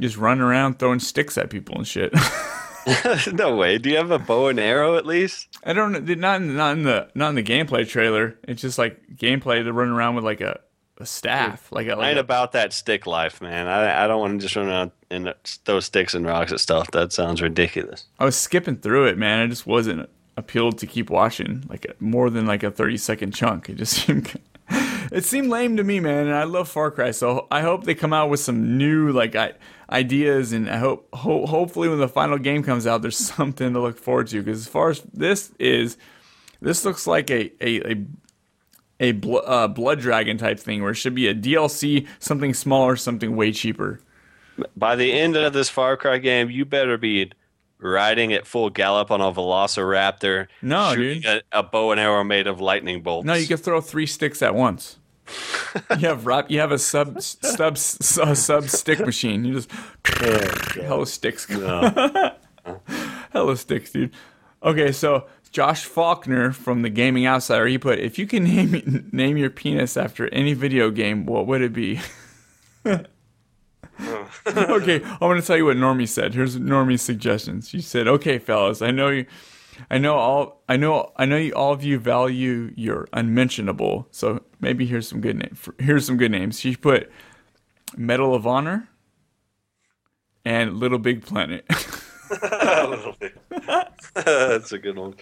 Just 0.00 0.16
running 0.16 0.42
around 0.42 0.78
throwing 0.78 0.98
sticks 0.98 1.36
at 1.36 1.50
people 1.50 1.76
and 1.76 1.86
shit. 1.86 2.12
no 3.32 3.56
way. 3.56 3.78
Do 3.78 3.90
you 3.90 3.96
have 3.96 4.10
a 4.10 4.18
bow 4.18 4.48
and 4.48 4.58
arrow 4.58 4.96
at 4.96 5.04
least? 5.04 5.58
I 5.64 5.74
don't. 5.74 5.92
Not 6.18 6.40
in, 6.40 6.56
not 6.56 6.72
in 6.72 6.84
the 6.84 7.08
not 7.14 7.28
in 7.30 7.34
the 7.34 7.42
gameplay 7.42 7.86
trailer. 7.86 8.38
It's 8.48 8.62
just 8.62 8.78
like 8.78 8.98
gameplay 9.16 9.62
to 9.62 9.72
run 9.72 9.90
around 9.90 10.14
with 10.14 10.24
like 10.24 10.40
a, 10.40 10.58
a 10.96 11.04
staff, 11.04 11.70
like 11.70 11.86
a, 11.86 11.92
I 11.92 11.94
like 11.96 12.08
ain't 12.08 12.18
a 12.18 12.22
about 12.22 12.52
that 12.52 12.72
stick 12.72 13.06
life, 13.06 13.42
man. 13.42 13.66
I, 13.66 14.04
I 14.04 14.06
don't 14.06 14.20
want 14.20 14.40
to 14.40 14.42
just 14.42 14.56
run 14.56 14.68
around 14.68 14.92
and 15.10 15.34
throw 15.44 15.80
sticks 15.80 16.14
and 16.14 16.24
rocks 16.24 16.52
at 16.52 16.60
stuff. 16.60 16.90
That 16.92 17.12
sounds 17.12 17.42
ridiculous. 17.42 18.06
I 18.18 18.24
was 18.24 18.36
skipping 18.36 18.76
through 18.76 19.06
it, 19.08 19.18
man. 19.18 19.40
I 19.40 19.46
just 19.48 19.66
wasn't 19.66 20.08
appealed 20.36 20.78
to 20.78 20.86
keep 20.86 21.10
watching 21.10 21.64
like 21.68 21.86
more 22.00 22.30
than 22.30 22.46
like 22.46 22.62
a 22.62 22.70
30 22.70 22.96
second 22.96 23.34
chunk. 23.34 23.68
It 23.68 23.76
just 23.76 23.92
seemed 24.06 24.38
it 25.12 25.24
seemed 25.24 25.48
lame 25.48 25.76
to 25.76 25.84
me, 25.84 26.00
man. 26.00 26.26
And 26.28 26.36
I 26.36 26.44
love 26.44 26.68
Far 26.68 26.90
Cry, 26.90 27.10
so 27.10 27.46
I 27.50 27.62
hope 27.62 27.84
they 27.84 27.94
come 27.94 28.12
out 28.12 28.30
with 28.30 28.40
some 28.40 28.78
new 28.78 29.10
like 29.10 29.36
ideas, 29.90 30.52
and 30.52 30.70
I 30.70 30.76
hope 30.78 31.08
ho- 31.12 31.46
hopefully 31.46 31.88
when 31.88 31.98
the 31.98 32.08
final 32.08 32.38
game 32.38 32.62
comes 32.62 32.86
out, 32.86 33.02
there's 33.02 33.16
something 33.34 33.72
to 33.72 33.80
look 33.80 33.98
forward 33.98 34.28
to. 34.28 34.42
Because 34.42 34.60
as 34.60 34.68
far 34.68 34.90
as 34.90 35.02
this 35.12 35.52
is, 35.58 35.96
this 36.60 36.84
looks 36.84 37.06
like 37.06 37.30
a 37.30 37.52
a 37.60 37.92
a, 37.92 38.06
a 39.00 39.12
bl- 39.12 39.38
uh, 39.44 39.68
blood 39.68 40.00
dragon 40.00 40.38
type 40.38 40.60
thing, 40.60 40.82
where 40.82 40.92
it 40.92 40.96
should 40.96 41.14
be 41.14 41.26
a 41.26 41.34
DLC, 41.34 42.06
something 42.18 42.54
smaller, 42.54 42.96
something 42.96 43.34
way 43.34 43.52
cheaper. 43.52 44.00
By 44.76 44.94
the 44.94 45.12
end 45.12 45.36
of 45.36 45.52
this 45.52 45.70
Far 45.70 45.96
Cry 45.96 46.18
game, 46.18 46.50
you 46.50 46.64
better 46.64 46.98
be 46.98 47.32
riding 47.80 48.32
at 48.32 48.46
full 48.46 48.70
gallop 48.70 49.10
on 49.10 49.20
a 49.20 49.32
Velociraptor. 49.32 50.46
No, 50.62 50.94
shooting 50.94 51.22
dude. 51.22 51.42
A, 51.52 51.60
a 51.60 51.62
bow 51.62 51.90
and 51.92 52.00
arrow 52.00 52.24
made 52.24 52.46
of 52.46 52.60
lightning 52.60 53.02
bolts. 53.02 53.26
No, 53.26 53.34
you 53.34 53.46
can 53.46 53.56
throw 53.56 53.80
three 53.80 54.06
sticks 54.06 54.42
at 54.42 54.54
once. 54.54 54.98
you 55.98 56.08
have 56.08 56.26
rap, 56.26 56.50
you 56.50 56.58
have 56.58 56.72
a 56.72 56.78
sub 56.78 57.20
sub 57.22 57.74
s- 57.74 58.18
a 58.18 58.34
sub 58.34 58.64
stick 58.68 58.98
machine. 59.00 59.44
You 59.44 59.54
just 59.54 59.70
hella 60.76 61.06
sticks, 61.06 61.46
hella 63.32 63.56
sticks, 63.56 63.92
dude. 63.92 64.12
Okay, 64.62 64.90
so 64.92 65.26
Josh 65.52 65.84
Faulkner 65.84 66.52
from 66.52 66.82
the 66.82 66.90
Gaming 66.90 67.26
Outsider, 67.26 67.66
he 67.66 67.78
put, 67.78 67.98
if 67.98 68.18
you 68.18 68.26
can 68.26 68.44
name 68.44 69.08
name 69.12 69.36
your 69.36 69.50
penis 69.50 69.96
after 69.96 70.28
any 70.34 70.52
video 70.54 70.90
game, 70.90 71.26
what 71.26 71.46
would 71.46 71.62
it 71.62 71.72
be? 71.72 72.00
okay, 74.46 75.02
I'm 75.04 75.18
gonna 75.18 75.42
tell 75.42 75.56
you 75.56 75.66
what 75.66 75.76
Normie 75.76 76.08
said. 76.08 76.34
Here's 76.34 76.56
Normie's 76.56 77.02
suggestions. 77.02 77.68
She 77.68 77.80
said, 77.80 78.08
"Okay, 78.08 78.38
fellas, 78.38 78.82
I 78.82 78.90
know 78.90 79.08
you, 79.08 79.26
I 79.90 79.98
know 79.98 80.16
all, 80.16 80.62
I 80.68 80.76
know, 80.76 81.12
I 81.16 81.24
know 81.24 81.36
you, 81.36 81.52
all 81.54 81.72
of 81.72 81.84
you 81.84 81.98
value 81.98 82.72
your 82.76 83.08
unmentionable. 83.12 84.08
So 84.10 84.42
maybe 84.60 84.86
here's 84.86 85.08
some 85.08 85.20
good 85.20 85.36
names. 85.36 85.68
Here's 85.78 86.04
some 86.04 86.16
good 86.16 86.30
names. 86.32 86.58
She 86.60 86.76
put 86.76 87.10
Medal 87.96 88.34
of 88.34 88.46
Honor 88.46 88.88
and 90.44 90.78
Little 90.78 90.98
Big 90.98 91.24
Planet. 91.24 91.64
That's 94.14 94.72
a 94.72 94.78
good 94.78 94.96
one. 94.96 95.14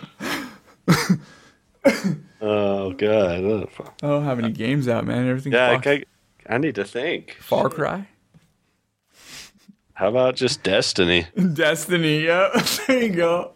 oh 2.40 2.92
god. 2.92 3.68
I 4.02 4.06
don't 4.06 4.24
have 4.24 4.38
any 4.38 4.52
games 4.52 4.88
out, 4.88 5.06
man. 5.06 5.26
Everything. 5.28 5.52
Yeah, 5.52 5.80
I, 5.84 6.04
I 6.48 6.58
need 6.58 6.74
to 6.74 6.84
think. 6.84 7.36
Far 7.40 7.70
Cry, 7.70 8.08
How 9.98 10.06
about 10.10 10.36
just 10.36 10.62
Destiny? 10.62 11.26
Destiny. 11.54 12.24
Yeah, 12.24 12.50
there 12.86 13.02
you 13.02 13.08
go. 13.16 13.50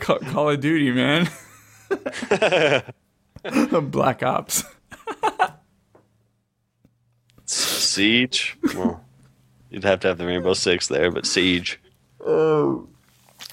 Call, 0.00 0.18
Call 0.20 0.48
of 0.50 0.60
Duty, 0.60 0.90
man. 0.90 1.28
The 3.42 3.80
black 3.82 4.22
Ops. 4.22 4.64
Siege. 7.46 8.56
Well, 8.74 9.02
you'd 9.70 9.84
have 9.84 10.00
to 10.00 10.08
have 10.08 10.18
the 10.18 10.26
Rainbow 10.26 10.52
Six 10.54 10.88
there, 10.88 11.10
but 11.10 11.24
Siege. 11.26 11.80
You 12.26 12.86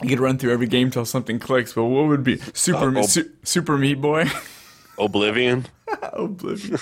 could 0.02 0.20
run 0.20 0.38
through 0.38 0.52
every 0.54 0.68
game 0.68 0.92
till 0.92 1.06
something 1.06 1.40
clicks, 1.40 1.72
but 1.74 1.86
what 1.86 2.08
would 2.08 2.24
be 2.24 2.38
Super 2.54 2.98
Uh, 2.98 3.04
Su- 3.04 3.32
Super 3.44 3.78
Meat 3.78 4.02
Boy? 4.02 4.26
Oblivion. 5.00 5.66
Oblivion. 6.14 6.78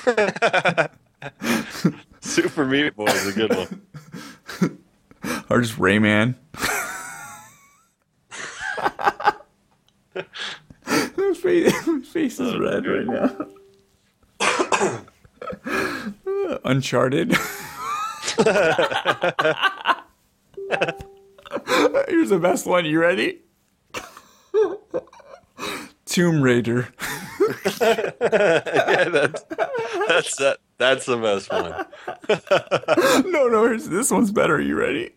Super 2.22 2.66
Meat 2.66 2.96
Boy 2.96 3.06
is 3.06 3.28
a 3.28 3.34
good 3.34 3.56
one. 3.56 4.80
or 5.50 5.62
just 5.62 5.78
Rayman. 5.78 6.36
his, 11.16 11.38
face, 11.38 11.86
his 11.86 12.08
face 12.08 12.40
is 12.40 12.54
oh, 12.54 12.60
red 12.60 12.86
right 12.86 13.08
now. 13.08 13.36
Uncharted. 16.66 17.32
Here's 22.08 22.30
the 22.30 22.40
best 22.42 22.66
one. 22.66 22.86
You 22.86 23.00
ready? 23.00 23.42
Tomb 26.06 26.42
Raider. 26.42 26.90
yeah, 27.82 28.12
That's 30.08 30.36
that. 30.38 30.58
That's 30.78 31.06
the 31.06 31.18
best 31.18 31.52
one. 31.52 31.86
No, 33.32 33.48
no, 33.48 33.78
this 33.78 34.12
one's 34.12 34.32
better. 34.32 34.56
Are 34.56 34.62
you 34.62 34.76
ready? 34.76 35.15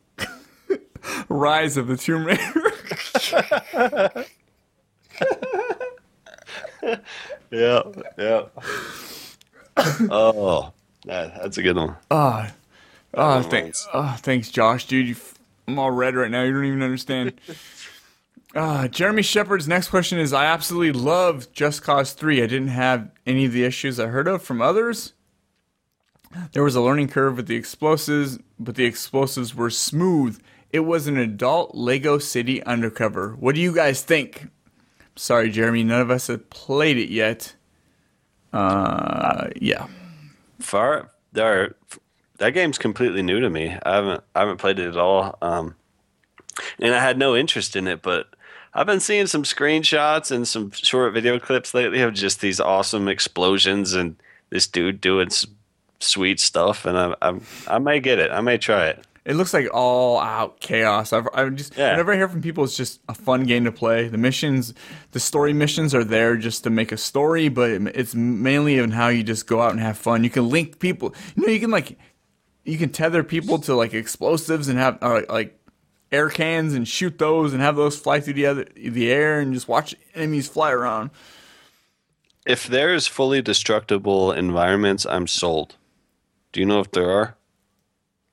Rise 1.28 1.76
of 1.76 1.86
the 1.86 1.96
Tomb 1.96 2.24
Raider. 2.24 2.72
Yeah, 7.50 7.82
yeah. 8.18 8.42
Oh, 10.10 10.72
that, 11.04 11.34
that's 11.42 11.56
a 11.56 11.62
good 11.62 11.76
one. 11.76 11.96
Ah, 12.10 12.52
ah, 13.14 13.36
oh, 13.36 13.38
oh, 13.38 13.42
thanks, 13.42 13.86
oh, 13.94 14.00
ah, 14.00 14.18
thanks, 14.20 14.50
Josh, 14.50 14.86
dude. 14.86 15.08
You, 15.08 15.16
I'm 15.66 15.78
all 15.78 15.90
red 15.90 16.14
right 16.14 16.30
now. 16.30 16.42
You 16.42 16.52
don't 16.52 16.64
even 16.66 16.82
understand. 16.82 17.32
Uh, 18.54 18.88
Jeremy 18.88 19.22
Shepard's 19.22 19.68
next 19.68 19.88
question 19.88 20.18
is: 20.18 20.32
I 20.32 20.44
absolutely 20.46 20.92
love 20.92 21.50
Just 21.52 21.82
Cause 21.82 22.12
Three. 22.12 22.42
I 22.42 22.46
didn't 22.46 22.68
have 22.68 23.10
any 23.26 23.46
of 23.46 23.52
the 23.52 23.64
issues 23.64 23.98
I 23.98 24.06
heard 24.06 24.28
of 24.28 24.42
from 24.42 24.60
others. 24.60 25.14
There 26.52 26.62
was 26.62 26.76
a 26.76 26.82
learning 26.82 27.08
curve 27.08 27.36
with 27.36 27.46
the 27.46 27.56
explosives, 27.56 28.38
but 28.58 28.74
the 28.74 28.84
explosives 28.84 29.54
were 29.54 29.70
smooth. 29.70 30.38
It 30.70 30.80
was 30.80 31.06
an 31.06 31.16
adult 31.16 31.74
Lego 31.74 32.18
City 32.18 32.62
undercover. 32.64 33.34
What 33.38 33.54
do 33.54 33.60
you 33.60 33.74
guys 33.74 34.02
think? 34.02 34.48
Sorry, 35.16 35.50
Jeremy, 35.50 35.82
none 35.82 36.00
of 36.00 36.10
us 36.10 36.26
have 36.26 36.48
played 36.50 36.98
it 36.98 37.10
yet. 37.10 37.54
Uh, 38.52 39.48
yeah. 39.56 39.86
Far 40.60 41.10
there, 41.32 41.74
that 42.38 42.50
game's 42.50 42.78
completely 42.78 43.22
new 43.22 43.40
to 43.40 43.50
me. 43.50 43.76
I 43.82 43.94
haven't 43.94 44.24
I 44.34 44.40
haven't 44.40 44.58
played 44.58 44.78
it 44.78 44.88
at 44.88 44.96
all. 44.96 45.38
Um, 45.42 45.74
and 46.78 46.94
I 46.94 47.00
had 47.00 47.18
no 47.18 47.36
interest 47.36 47.76
in 47.76 47.86
it, 47.86 48.02
but 48.02 48.28
I've 48.74 48.86
been 48.86 49.00
seeing 49.00 49.26
some 49.26 49.44
screenshots 49.44 50.30
and 50.30 50.46
some 50.46 50.70
short 50.72 51.14
video 51.14 51.38
clips 51.38 51.74
lately 51.74 52.00
of 52.00 52.14
just 52.14 52.40
these 52.40 52.60
awesome 52.60 53.08
explosions 53.08 53.94
and 53.94 54.16
this 54.50 54.66
dude 54.66 55.00
doing 55.00 55.28
sweet 56.00 56.40
stuff. 56.40 56.84
And 56.84 56.98
I, 56.98 57.14
I 57.22 57.40
I 57.66 57.78
may 57.78 58.00
get 58.00 58.18
it. 58.18 58.30
I 58.30 58.40
may 58.40 58.58
try 58.58 58.88
it. 58.88 59.04
It 59.28 59.36
looks 59.36 59.52
like 59.52 59.68
all 59.74 60.18
out 60.18 60.58
chaos. 60.58 61.12
I've, 61.12 61.28
I've 61.34 61.54
just 61.54 61.76
Yeah. 61.76 61.90
whenever 61.90 62.12
I 62.14 62.16
hear 62.16 62.28
from 62.30 62.40
people, 62.40 62.64
it's 62.64 62.78
just 62.78 63.00
a 63.10 63.14
fun 63.14 63.44
game 63.44 63.64
to 63.66 63.70
play. 63.72 64.08
The 64.08 64.16
missions, 64.16 64.72
the 65.12 65.20
story 65.20 65.52
missions 65.52 65.94
are 65.94 66.02
there 66.02 66.36
just 66.38 66.64
to 66.64 66.70
make 66.70 66.92
a 66.92 66.96
story, 66.96 67.50
but 67.50 67.70
it's 67.70 68.14
mainly 68.14 68.78
in 68.78 68.90
how 68.92 69.08
you 69.08 69.22
just 69.22 69.46
go 69.46 69.60
out 69.60 69.72
and 69.72 69.80
have 69.80 69.98
fun. 69.98 70.24
You 70.24 70.30
can 70.30 70.48
link 70.48 70.78
people. 70.78 71.14
You 71.36 71.46
know, 71.46 71.52
you 71.52 71.60
can 71.60 71.70
like 71.70 71.98
you 72.64 72.78
can 72.78 72.88
tether 72.88 73.22
people 73.22 73.58
to 73.60 73.74
like 73.74 73.92
explosives 73.94 74.66
and 74.68 74.78
have 74.78 74.96
uh, 75.02 75.20
like 75.28 75.60
air 76.10 76.30
cans 76.30 76.72
and 76.72 76.88
shoot 76.88 77.18
those 77.18 77.52
and 77.52 77.60
have 77.60 77.76
those 77.76 77.98
fly 77.98 78.20
through 78.20 78.32
the 78.32 78.46
other 78.46 78.66
the 78.76 79.10
air 79.12 79.40
and 79.40 79.52
just 79.52 79.68
watch 79.68 79.94
enemies 80.14 80.48
fly 80.48 80.72
around. 80.72 81.10
If 82.46 82.66
there's 82.66 83.06
fully 83.06 83.42
destructible 83.42 84.32
environments, 84.32 85.04
I'm 85.04 85.26
sold. 85.26 85.76
Do 86.52 86.60
you 86.60 86.66
know 86.66 86.80
if 86.80 86.90
there 86.92 87.10
are? 87.10 87.34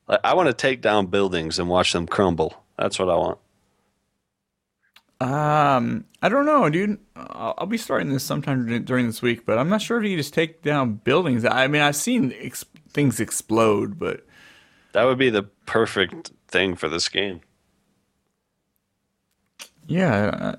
I 0.07 0.33
want 0.35 0.47
to 0.47 0.53
take 0.53 0.81
down 0.81 1.07
buildings 1.07 1.57
and 1.59 1.67
watch 1.67 1.93
them 1.93 2.05
crumble. 2.07 2.63
That's 2.77 2.99
what 2.99 3.09
I 3.09 3.15
want. 3.15 3.39
Um, 5.21 6.05
I 6.21 6.29
don't 6.29 6.45
know, 6.45 6.69
dude. 6.69 6.99
I'll, 7.15 7.55
I'll 7.57 7.65
be 7.65 7.77
starting 7.77 8.09
this 8.09 8.23
sometime 8.23 8.83
during 8.83 9.07
this 9.07 9.21
week, 9.21 9.45
but 9.45 9.57
I'm 9.57 9.69
not 9.69 9.81
sure 9.81 9.97
if 10.03 10.09
you 10.09 10.17
just 10.17 10.33
take 10.33 10.61
down 10.61 10.95
buildings. 10.95 11.45
I 11.45 11.67
mean, 11.67 11.81
I've 11.81 11.95
seen 11.95 12.33
ex- 12.39 12.65
things 12.89 13.19
explode, 13.19 13.97
but 13.97 14.25
That 14.91 15.05
would 15.05 15.17
be 15.17 15.29
the 15.29 15.43
perfect 15.65 16.31
thing 16.47 16.75
for 16.75 16.89
this 16.89 17.09
game. 17.09 17.41
yeah, 19.87 20.55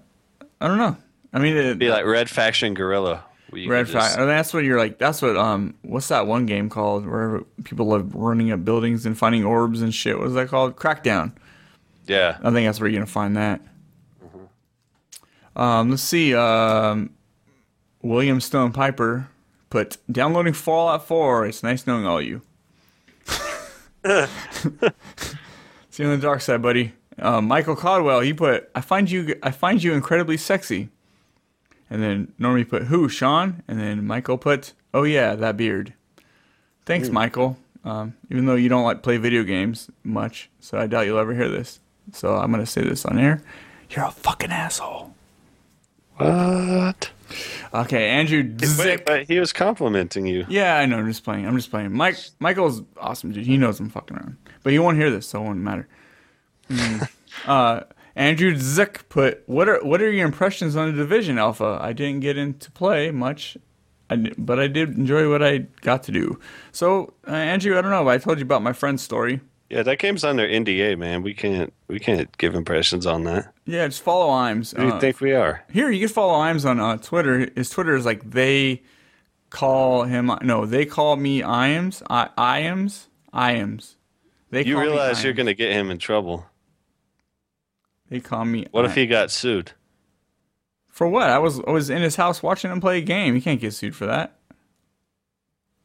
I, 0.60 0.64
I 0.64 0.68
don't 0.68 0.78
know. 0.78 0.96
I 1.32 1.38
mean, 1.38 1.56
it, 1.56 1.78
Be 1.78 1.90
like 1.90 2.06
Red 2.06 2.30
Faction 2.30 2.74
Guerrilla. 2.74 3.24
Red 3.52 3.86
Fact. 3.88 3.92
just- 3.92 4.18
Oh, 4.18 4.26
that's 4.26 4.52
what 4.52 4.64
you're 4.64 4.78
like. 4.78 4.98
That's 4.98 5.22
what 5.22 5.36
um. 5.36 5.74
What's 5.82 6.08
that 6.08 6.26
one 6.26 6.46
game 6.46 6.68
called 6.68 7.06
where 7.06 7.42
people 7.64 7.86
love 7.86 8.14
running 8.14 8.50
up 8.50 8.64
buildings 8.64 9.06
and 9.06 9.16
finding 9.16 9.44
orbs 9.44 9.82
and 9.82 9.94
shit? 9.94 10.18
What 10.18 10.28
is 10.28 10.34
that 10.34 10.48
called? 10.48 10.76
Crackdown. 10.76 11.32
Yeah. 12.06 12.38
I 12.42 12.50
think 12.50 12.66
that's 12.66 12.80
where 12.80 12.88
you're 12.88 12.98
gonna 13.00 13.06
find 13.06 13.36
that. 13.36 13.60
Um, 15.54 15.90
let's 15.90 16.02
see. 16.02 16.34
Um, 16.34 17.10
William 18.02 18.40
Stone 18.40 18.72
Piper 18.72 19.28
put 19.70 19.96
downloading 20.12 20.52
Fallout 20.52 21.06
4. 21.08 21.46
It's 21.46 21.62
nice 21.62 21.86
knowing 21.86 22.06
all 22.06 22.20
you. 22.20 22.42
See 25.90 26.02
you 26.02 26.08
on 26.10 26.16
the 26.16 26.22
dark 26.22 26.40
side, 26.42 26.62
buddy. 26.62 26.92
Uh, 27.18 27.40
Michael 27.40 27.74
Caldwell, 27.74 28.20
he 28.20 28.34
put, 28.34 28.68
I 28.74 28.82
find 28.82 29.10
you, 29.10 29.34
I 29.42 29.50
find 29.50 29.82
you 29.82 29.94
incredibly 29.94 30.36
sexy. 30.36 30.90
And 31.88 32.02
then 32.02 32.32
Normie 32.40 32.68
put, 32.68 32.84
who, 32.84 33.08
Sean? 33.08 33.62
And 33.68 33.78
then 33.78 34.06
Michael 34.06 34.38
put, 34.38 34.72
oh 34.92 35.04
yeah, 35.04 35.34
that 35.36 35.56
beard. 35.56 35.94
Thanks, 36.84 37.08
Michael. 37.08 37.56
Um, 37.84 38.14
even 38.30 38.46
though 38.46 38.56
you 38.56 38.68
don't 38.68 38.84
like 38.84 39.02
play 39.02 39.16
video 39.16 39.44
games 39.44 39.90
much, 40.02 40.50
so 40.60 40.78
I 40.78 40.88
doubt 40.88 41.06
you'll 41.06 41.18
ever 41.18 41.34
hear 41.34 41.48
this. 41.48 41.78
So 42.12 42.34
I'm 42.34 42.50
gonna 42.50 42.66
say 42.66 42.82
this 42.82 43.04
on 43.04 43.18
air. 43.18 43.42
You're 43.90 44.06
a 44.06 44.10
fucking 44.10 44.50
asshole. 44.50 45.14
What? 46.16 47.10
Okay, 47.74 48.08
Andrew 48.08 48.56
Wait, 48.78 49.26
he 49.28 49.38
was 49.38 49.52
complimenting 49.52 50.26
you. 50.26 50.46
Yeah, 50.48 50.78
I 50.78 50.86
know. 50.86 50.98
I'm 50.98 51.06
just 51.08 51.24
playing. 51.24 51.46
I'm 51.46 51.56
just 51.56 51.70
playing. 51.70 51.92
Mike 51.92 52.16
Michael's 52.38 52.82
awesome, 53.00 53.32
dude. 53.32 53.46
He 53.46 53.56
knows 53.56 53.78
I'm 53.80 53.90
fucking 53.90 54.16
around, 54.16 54.36
but 54.62 54.72
he 54.72 54.78
won't 54.78 54.96
hear 54.96 55.10
this, 55.10 55.28
so 55.28 55.40
it 55.40 55.44
won't 55.44 55.58
matter. 55.58 55.88
Mm. 56.70 57.08
uh, 57.46 57.80
Andrew 58.16 58.56
Zick 58.56 59.08
put 59.08 59.42
what 59.46 59.68
are 59.68 59.78
what 59.84 60.00
are 60.02 60.10
your 60.10 60.24
impressions 60.26 60.74
on 60.74 60.90
the 60.90 60.96
Division 60.96 61.38
Alpha? 61.38 61.78
I 61.80 61.92
didn't 61.92 62.20
get 62.20 62.36
into 62.38 62.70
play 62.72 63.10
much, 63.10 63.56
but 64.38 64.58
I 64.58 64.66
did 64.68 64.96
enjoy 64.96 65.30
what 65.30 65.42
I 65.42 65.66
got 65.82 66.02
to 66.04 66.12
do. 66.12 66.40
So, 66.72 67.12
uh, 67.28 67.32
Andrew, 67.32 67.76
I 67.78 67.82
don't 67.82 67.90
know. 67.90 68.08
I 68.08 68.16
told 68.18 68.38
you 68.38 68.42
about 68.44 68.62
my 68.62 68.72
friend's 68.72 69.02
story. 69.02 69.40
Yeah, 69.68 69.82
that 69.82 69.98
game's 69.98 70.22
under 70.24 70.46
NDA, 70.48 70.96
man. 70.96 71.22
We 71.22 71.34
can't 71.34 71.72
we 71.88 71.98
can't 71.98 72.34
give 72.38 72.54
impressions 72.54 73.04
on 73.04 73.24
that. 73.24 73.52
Yeah, 73.66 73.86
just 73.86 74.00
follow 74.02 74.28
Imes. 74.32 74.74
Who 74.74 74.82
do 74.82 74.88
you 74.88 74.94
Uh, 74.94 75.00
think 75.00 75.20
we 75.20 75.32
are? 75.32 75.64
Here, 75.72 75.90
you 75.90 76.00
can 76.06 76.14
follow 76.14 76.34
Imes 76.34 76.64
on 76.64 76.80
uh, 76.80 76.96
Twitter. 76.98 77.50
His 77.54 77.68
Twitter 77.68 77.94
is 77.96 78.06
like 78.06 78.30
they 78.30 78.82
call 79.50 80.04
him. 80.04 80.30
No, 80.42 80.64
they 80.66 80.86
call 80.86 81.16
me 81.16 81.42
Iams. 81.42 82.02
I 82.08 82.30
Iams. 82.38 83.08
Iams. 83.34 83.96
They 84.50 84.64
You 84.64 84.80
realize 84.80 85.22
you're 85.24 85.32
going 85.32 85.46
to 85.46 85.54
get 85.54 85.72
him 85.72 85.90
in 85.90 85.98
trouble. 85.98 86.46
They 88.08 88.20
call 88.20 88.44
me. 88.44 88.66
What 88.70 88.84
if 88.84 88.94
he 88.94 89.06
got 89.06 89.30
sued? 89.30 89.72
For 90.88 91.06
what? 91.06 91.28
I 91.28 91.38
was 91.38 91.60
I 91.60 91.70
was 91.70 91.90
in 91.90 92.02
his 92.02 92.16
house 92.16 92.42
watching 92.42 92.70
him 92.70 92.80
play 92.80 92.98
a 92.98 93.02
game. 93.02 93.34
You 93.34 93.42
can't 93.42 93.60
get 93.60 93.74
sued 93.74 93.94
for 93.94 94.06
that. 94.06 94.38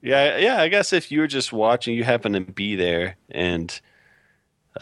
Yeah, 0.01 0.37
yeah. 0.37 0.61
I 0.61 0.67
guess 0.67 0.93
if 0.93 1.11
you 1.11 1.19
were 1.19 1.27
just 1.27 1.51
watching, 1.51 1.95
you 1.95 2.03
happen 2.03 2.33
to 2.33 2.41
be 2.41 2.75
there, 2.75 3.17
and 3.29 3.79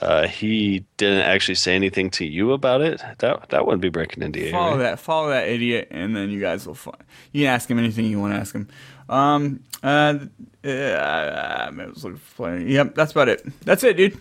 uh, 0.02 0.28
he 0.28 0.86
didn't 0.98 1.22
actually 1.22 1.56
say 1.56 1.76
anything 1.76 2.10
to 2.12 2.26
you 2.26 2.52
about 2.52 2.82
it. 2.82 3.02
That 3.20 3.50
that 3.50 3.66
wouldn't 3.66 3.82
be 3.82 3.90
breaking 3.90 4.24
NDA. 4.24 4.52
Follow 4.52 4.72
right? 4.74 4.84
that. 4.84 5.00
Follow 5.00 5.30
that 5.30 5.48
idiot, 5.48 5.88
and 5.90 6.16
then 6.16 6.30
you 6.30 6.40
guys 6.40 6.68
will. 6.68 6.76
Find, 6.76 6.98
you 7.32 7.46
can 7.46 7.54
ask 7.54 7.70
him 7.70 7.80
anything 7.80 8.06
you 8.06 8.20
want 8.20 8.34
to 8.34 8.40
ask 8.40 8.54
him. 8.54 8.68
Um. 9.10 9.64
Uh. 9.82 10.20
uh 10.64 10.68
I 10.68 11.86
was 11.88 12.04
looking 12.04 12.20
for. 12.20 12.56
Yep. 12.56 12.96
That's 12.96 13.12
about 13.12 13.30
it. 13.30 13.44
That's 13.62 13.84
it, 13.84 13.98
dude. 13.98 14.20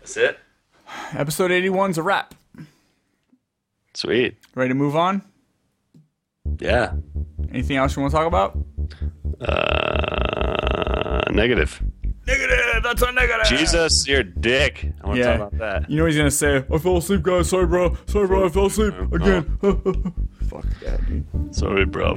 That's 0.00 0.16
it. 0.16 0.38
Episode 1.14 1.50
81's 1.50 1.98
a 1.98 2.02
wrap. 2.02 2.34
Sweet. 3.94 4.36
Ready 4.54 4.68
to 4.70 4.74
move 4.74 4.96
on? 4.96 5.22
Yeah. 6.58 6.92
Anything 7.50 7.76
else 7.76 7.96
you 7.96 8.02
want 8.02 8.12
to 8.12 8.16
talk 8.18 8.26
about? 8.26 8.58
Uh, 9.40 11.22
negative. 11.32 11.82
Negative. 12.26 12.56
That's 12.82 13.02
a 13.02 13.12
negative. 13.12 13.46
Jesus, 13.46 14.06
your 14.06 14.22
dick. 14.22 14.92
I 15.02 15.06
want 15.06 15.16
to 15.16 15.20
Yeah. 15.24 15.36
talk 15.36 15.52
about 15.52 15.58
that. 15.58 15.90
You 15.90 15.96
know 15.96 16.04
what 16.04 16.12
he's 16.12 16.18
gonna 16.18 16.30
say? 16.30 16.64
I 16.72 16.78
fell 16.78 16.96
asleep, 16.98 17.22
guys. 17.22 17.48
Sorry, 17.48 17.66
bro. 17.66 17.96
Sorry, 18.06 18.26
bro. 18.26 18.46
I 18.46 18.48
fell 18.48 18.66
asleep 18.66 18.94
again. 19.12 19.42
Fuck 20.48 20.64
that, 20.84 21.00
dude. 21.08 21.54
Sorry, 21.54 21.84
bro. 21.86 22.16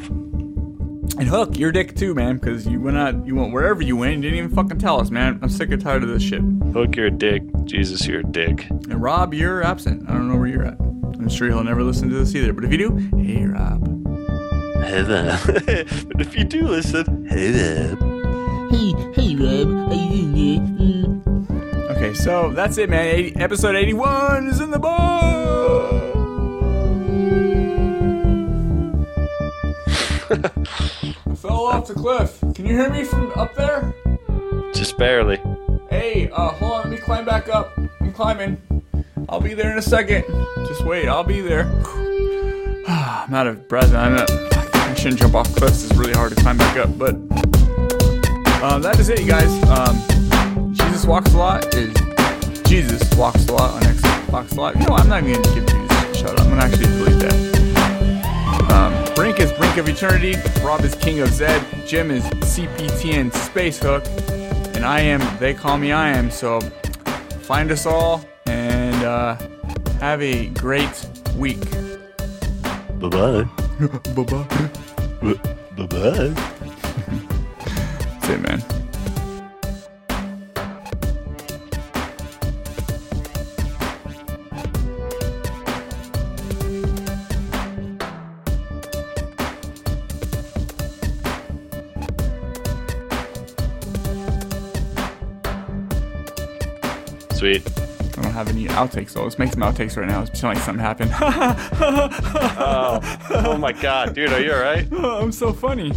And 1.18 1.28
Hook, 1.28 1.58
your 1.58 1.72
dick 1.72 1.96
too, 1.96 2.14
man, 2.14 2.38
because 2.38 2.66
you 2.66 2.80
went 2.82 2.98
out, 2.98 3.26
you 3.26 3.36
went 3.36 3.54
wherever 3.54 3.82
you 3.82 3.96
went, 3.96 4.16
you 4.16 4.22
didn't 4.22 4.38
even 4.38 4.56
fucking 4.56 4.80
tell 4.80 5.00
us, 5.00 5.12
man. 5.12 5.38
I'm 5.42 5.50
sick 5.50 5.72
and 5.72 5.82
tired 5.82 6.02
of 6.02 6.10
this 6.10 6.24
shit. 6.24 6.42
Hook 6.74 6.96
your 6.96 7.10
dick. 7.10 7.44
Jesus, 7.66 8.08
your 8.08 8.24
dick. 8.24 8.68
And 8.70 9.02
Rob, 9.02 9.34
you're 9.34 9.64
absent. 9.64 10.10
I 10.10 10.14
don't 10.14 10.28
know 10.28 10.38
where 10.38 10.48
you're 10.48 10.66
at. 10.66 10.80
I'm 10.80 11.30
sure 11.30 11.50
he'll 11.50 11.64
never 11.64 11.84
listen 11.84 12.10
to 12.10 12.16
this 12.16 12.34
either. 12.36 12.52
But 12.52 12.64
if 12.64 12.72
you 12.72 12.78
do, 12.78 12.96
hey, 13.18 13.46
Rob. 13.46 13.94
Hey 14.84 15.02
there. 15.04 15.40
but 16.08 16.22
if 16.22 16.36
you 16.36 16.44
do 16.44 16.68
listen, 16.68 17.26
hey 17.30 17.52
there. 17.52 17.96
Hey, 18.72 18.94
hey, 19.14 19.36
Rob, 19.36 19.88
how 19.88 19.94
you 19.94 20.10
doing 20.10 20.34
there? 20.34 20.60
Mm. 20.60 21.96
Okay, 21.96 22.14
so 22.14 22.52
that's 22.52 22.78
it, 22.78 22.90
man. 22.90 23.06
80, 23.06 23.36
episode 23.38 23.76
81 23.76 24.48
is 24.48 24.60
in 24.60 24.72
the 24.72 24.80
book. 24.80 26.03
Off 31.74 31.88
the 31.88 31.94
cliff. 31.96 32.40
Can 32.54 32.66
you 32.66 32.76
hear 32.76 32.90
me 32.90 33.04
from 33.04 33.32
up 33.36 33.56
there? 33.56 33.94
Just 34.74 34.98
barely. 34.98 35.40
Hey, 35.90 36.30
uh, 36.30 36.50
hold 36.50 36.72
on, 36.72 36.82
let 36.84 36.90
me 36.90 36.98
climb 36.98 37.26
back 37.26 37.50
up. 37.50 37.76
I'm 38.00 38.14
climbing. 38.14 38.62
I'll 39.28 39.42
be 39.42 39.54
there 39.54 39.72
in 39.72 39.78
a 39.78 39.82
second. 39.82 40.24
Just 40.68 40.86
wait, 40.86 41.08
I'll 41.08 41.24
be 41.24 41.42
there. 41.42 41.66
I'm 42.88 43.34
out 43.34 43.48
of 43.48 43.68
breath. 43.68 43.94
I'm 43.94 44.16
not, 44.16 44.32
I 44.32 44.94
shouldn't 44.94 45.20
jump 45.20 45.34
off 45.34 45.54
cliffs. 45.56 45.84
It's 45.90 45.98
really 45.98 46.14
hard 46.14 46.36
to 46.36 46.42
climb 46.42 46.58
back 46.58 46.78
up. 46.78 46.96
But 46.98 47.16
uh, 48.62 48.80
that 48.80 49.00
is 49.00 49.10
it, 49.10 49.22
you 49.22 49.28
guys. 49.28 49.52
Um, 49.64 50.74
Jesus 50.76 51.06
Walks 51.06 51.34
a 51.34 51.38
Lot 51.38 51.74
is 51.74 51.94
Jesus 52.66 53.12
Walks 53.16 53.48
a 53.48 53.54
Lot 53.54 53.72
on 53.72 53.82
Xbox 53.82 54.56
Live. 54.56 54.76
You 54.76 54.88
know. 54.88 54.96
I'm 54.96 55.10
not 55.10 55.24
even 55.24 55.42
going 55.42 55.44
to 55.44 55.62
give 55.62 55.68
Jesus 55.68 55.92
a 55.92 56.16
shout 56.16 56.40
out. 56.40 56.42
I'm 56.42 56.50
going 56.50 56.60
to 56.60 56.66
actually 56.66 56.86
delete 56.86 57.20
that. 57.20 57.53
Brink 59.16 59.40
is 59.40 59.52
Brink 59.54 59.78
of 59.78 59.88
Eternity. 59.88 60.36
Rob 60.64 60.82
is 60.82 60.96
King 60.96 61.20
of 61.20 61.30
Zed. 61.30 61.64
Jim 61.88 62.10
is 62.10 62.24
CPTN 62.24 63.32
Space 63.34 63.80
Hook. 63.80 64.04
And 64.76 64.84
I 64.84 65.02
am, 65.02 65.22
they 65.40 65.54
call 65.54 65.78
me 65.78 65.92
I 65.92 66.10
am. 66.10 66.32
So 66.32 66.60
find 67.42 67.72
us 67.72 67.86
all 67.86 68.26
and 68.48 68.96
uh, 69.04 69.38
have 70.00 70.22
a 70.22 70.48
great 70.48 71.08
week. 71.38 71.62
Bye 73.00 73.10
bye. 73.10 73.44
bye 74.16 74.24
bye. 74.24 74.48
Bye 75.22 75.86
bye. 75.86 76.34
That's 78.20 78.30
it, 78.30 78.42
man. 78.42 78.83
Sweet. 97.44 97.68
I 97.78 98.22
don't 98.22 98.32
have 98.32 98.48
any 98.48 98.68
outtakes 98.68 99.12
though. 99.12 99.24
Let's 99.24 99.38
make 99.38 99.52
some 99.52 99.64
outtakes 99.64 99.98
right 99.98 100.08
now. 100.08 100.22
It's 100.22 100.40
sound 100.40 100.56
like 100.56 100.64
something 100.64 100.82
happened. 100.82 101.12
Oh, 102.56 103.00
oh 103.32 103.58
my 103.58 103.74
god, 103.74 104.16
dude, 104.16 104.32
are 104.32 104.40
you 104.40 104.54
alright? 104.54 104.88
I'm 104.94 105.34
so 105.34 105.52
funny. 105.52 105.92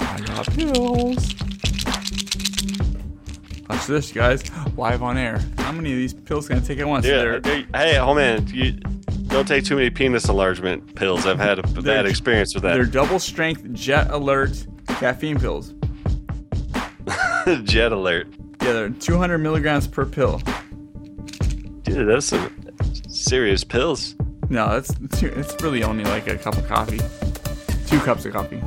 I 0.00 0.20
got 0.24 0.50
pills. 0.54 1.34
Watch 3.68 3.86
this, 3.86 4.12
guys. 4.12 4.42
Live 4.78 5.02
on 5.02 5.18
air. 5.18 5.44
How 5.58 5.72
many 5.72 5.92
of 5.92 5.98
these 5.98 6.14
pills 6.14 6.48
can 6.48 6.56
I 6.56 6.60
take 6.60 6.78
at 6.78 6.88
once? 6.88 7.04
Yeah. 7.04 7.40
Hey, 7.44 7.66
hey, 7.74 7.98
oh 7.98 8.14
man, 8.14 8.46
you 8.46 8.72
don't 9.26 9.46
take 9.46 9.66
too 9.66 9.76
many 9.76 9.90
penis 9.90 10.26
enlargement 10.26 10.94
pills. 10.94 11.26
I've 11.26 11.38
had 11.38 11.58
a 11.58 11.82
bad 11.82 12.06
experience 12.06 12.54
with 12.54 12.62
that. 12.62 12.72
They're 12.72 12.86
double 12.86 13.18
strength 13.18 13.70
Jet 13.74 14.10
Alert 14.10 14.66
caffeine 14.86 15.38
pills. 15.38 15.74
Jet 17.64 17.92
alert. 17.92 18.26
Yeah, 18.64 18.72
they're 18.72 18.88
200 18.88 19.38
milligrams 19.38 19.86
per 19.86 20.06
pill. 20.06 20.40
Dude, 21.82 22.08
that's 22.08 22.26
some 22.26 22.50
serious 23.08 23.62
pills. 23.62 24.14
No, 24.48 24.68
that's 24.80 24.90
it's 25.22 25.62
really 25.62 25.82
only 25.84 26.04
like 26.04 26.26
a 26.28 26.36
cup 26.38 26.56
of 26.56 26.66
coffee. 26.66 27.00
Two 27.86 27.98
cups 28.00 28.24
of 28.24 28.32
coffee. 28.32 28.62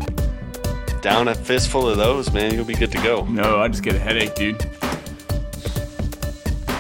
Down 1.02 1.28
a 1.28 1.36
fistful 1.36 1.90
of 1.90 1.98
those, 1.98 2.32
man, 2.32 2.54
you'll 2.54 2.66
be 2.66 2.76
good 2.76 2.92
to 2.92 3.02
go. 3.02 3.26
No, 3.26 3.60
I 3.60 3.68
just 3.70 3.82
get 3.84 3.96
a 3.96 4.00
headache, 4.00 4.36
dude. 4.36 4.62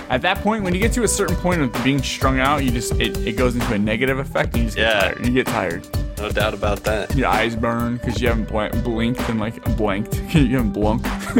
At 0.10 0.22
that 0.22 0.40
point, 0.42 0.64
when 0.64 0.74
you 0.74 0.80
get 0.80 0.94
to 0.94 1.04
a 1.04 1.08
certain 1.08 1.36
point 1.38 1.62
of 1.62 1.84
being 1.84 2.02
strung 2.02 2.40
out, 2.40 2.64
you 2.64 2.72
just 2.72 2.94
it, 3.00 3.18
it 3.28 3.34
goes 3.36 3.56
into 3.56 3.74
a 3.74 3.78
negative 3.80 4.20
effect, 4.20 4.54
and 4.54 4.58
you 4.64 4.64
just 4.66 4.78
get 4.78 4.88
Yeah. 4.94 5.00
tired. 5.12 5.26
You 5.26 5.32
get 5.34 5.48
tired. 5.48 5.88
No 6.18 6.30
doubt 6.30 6.56
about 6.56 6.84
that. 6.86 7.16
Your 7.16 7.28
eyes 7.28 7.56
burn 7.56 7.98
because 7.98 8.20
you 8.20 8.28
haven't 8.28 8.50
bl- 8.50 8.80
blinked 8.82 9.22
and 9.30 9.40
like 9.40 9.64
blanked. 9.78 10.16
you 10.34 10.58
haven't 10.58 10.74
blunked. 10.74 11.06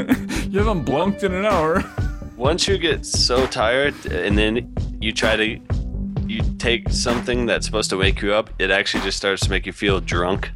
you 0.48 0.60
haven't 0.60 0.84
blunked 0.84 1.24
in 1.24 1.34
an 1.34 1.46
hour. 1.46 1.84
Once 2.36 2.68
you 2.68 2.78
get 2.78 3.04
so 3.06 3.48
tired 3.48 3.96
and 4.06 4.38
then 4.38 4.72
you 5.02 5.12
try 5.12 5.36
to 5.36 5.60
you 6.28 6.42
take 6.60 6.90
something 6.90 7.46
that's 7.46 7.66
supposed 7.66 7.90
to 7.90 7.98
wake 7.98 8.22
you 8.22 8.34
up, 8.34 8.52
it 8.60 8.70
actually 8.70 9.04
just 9.04 9.18
starts 9.18 9.44
to 9.44 9.50
make 9.50 9.66
you 9.66 9.74
feel 9.74 10.00
drunk. 10.00 10.52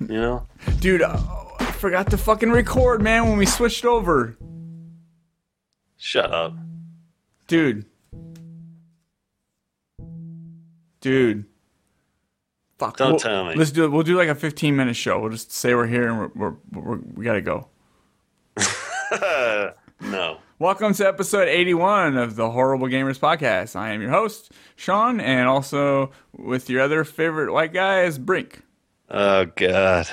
You 0.00 0.20
know? 0.20 0.46
Dude, 0.80 1.02
uh, 1.02 1.20
I 1.60 1.66
forgot 1.72 2.10
to 2.10 2.16
fucking 2.16 2.50
record, 2.50 3.02
man, 3.02 3.28
when 3.28 3.36
we 3.36 3.46
switched 3.46 3.84
over. 3.84 4.36
Shut 5.96 6.32
up. 6.32 6.54
Dude. 7.46 7.84
Dude. 11.00 11.44
Fuck. 12.80 12.96
Don't 12.96 13.10
we'll- 13.10 13.18
tell 13.18 13.44
me. 13.44 13.54
Let's 13.56 13.72
do 13.72 13.84
it. 13.84 13.90
We'll 13.90 14.04
do 14.04 14.16
like 14.16 14.30
a 14.30 14.34
15 14.34 14.74
minute 14.74 14.96
show. 14.96 15.20
We'll 15.20 15.30
just 15.30 15.52
say 15.52 15.74
we're 15.74 15.86
here 15.86 16.08
and 16.08 16.18
we're, 16.18 16.30
we're, 16.34 16.54
we're 16.72 16.98
we 17.14 17.24
gotta 17.26 17.42
go. 17.42 17.68
No. 20.02 20.38
Welcome 20.58 20.94
to 20.94 21.06
episode 21.06 21.46
81 21.46 22.16
of 22.16 22.34
the 22.34 22.50
Horrible 22.50 22.86
Gamers 22.86 23.18
podcast. 23.18 23.76
I 23.76 23.90
am 23.90 24.00
your 24.00 24.10
host, 24.10 24.50
Sean, 24.76 25.20
and 25.20 25.46
also 25.46 26.10
with 26.34 26.70
your 26.70 26.80
other 26.80 27.04
favorite 27.04 27.52
white 27.52 27.74
guy 27.74 28.04
is 28.04 28.18
Brink. 28.18 28.62
Oh 29.10 29.44
God. 29.44 30.08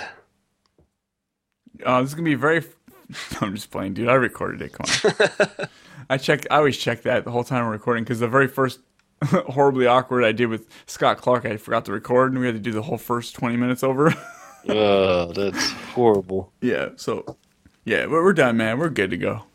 Uh, 1.85 2.01
this 2.01 2.09
is 2.09 2.15
gonna 2.15 2.25
be 2.25 2.35
very. 2.35 2.65
I'm 3.39 3.55
just 3.55 3.71
playing, 3.71 3.93
dude. 3.93 4.09
I 4.09 4.15
recorded 4.15 4.61
it. 4.61 4.73
Come 4.73 5.13
on. 5.29 5.67
I 6.09 6.17
check. 6.17 6.45
I 6.51 6.57
always 6.57 6.77
check 6.77 7.03
that 7.03 7.23
the 7.23 7.31
whole 7.31 7.45
time 7.45 7.63
I'm 7.63 7.71
recording 7.71 8.03
because 8.03 8.19
the 8.19 8.27
very 8.27 8.49
first 8.49 8.81
horribly 9.25 9.87
awkward 9.87 10.23
I 10.23 10.31
did 10.31 10.47
with 10.47 10.67
Scott 10.85 11.17
Clark, 11.17 11.45
I 11.45 11.57
forgot 11.57 11.85
to 11.85 11.91
record, 11.91 12.31
and 12.31 12.39
we 12.39 12.45
had 12.45 12.55
to 12.55 12.61
do 12.61 12.71
the 12.71 12.81
whole 12.83 12.97
first 12.97 13.35
20 13.35 13.57
minutes 13.57 13.83
over. 13.83 14.13
Oh, 14.69 15.31
that's 15.31 15.71
horrible. 15.93 16.51
yeah. 16.59 16.89
So, 16.97 17.37
yeah, 17.85 18.05
we're, 18.05 18.21
we're 18.21 18.33
done, 18.33 18.57
man. 18.57 18.79
We're 18.79 18.89
good 18.89 19.11
to 19.11 19.17
go. 19.17 19.43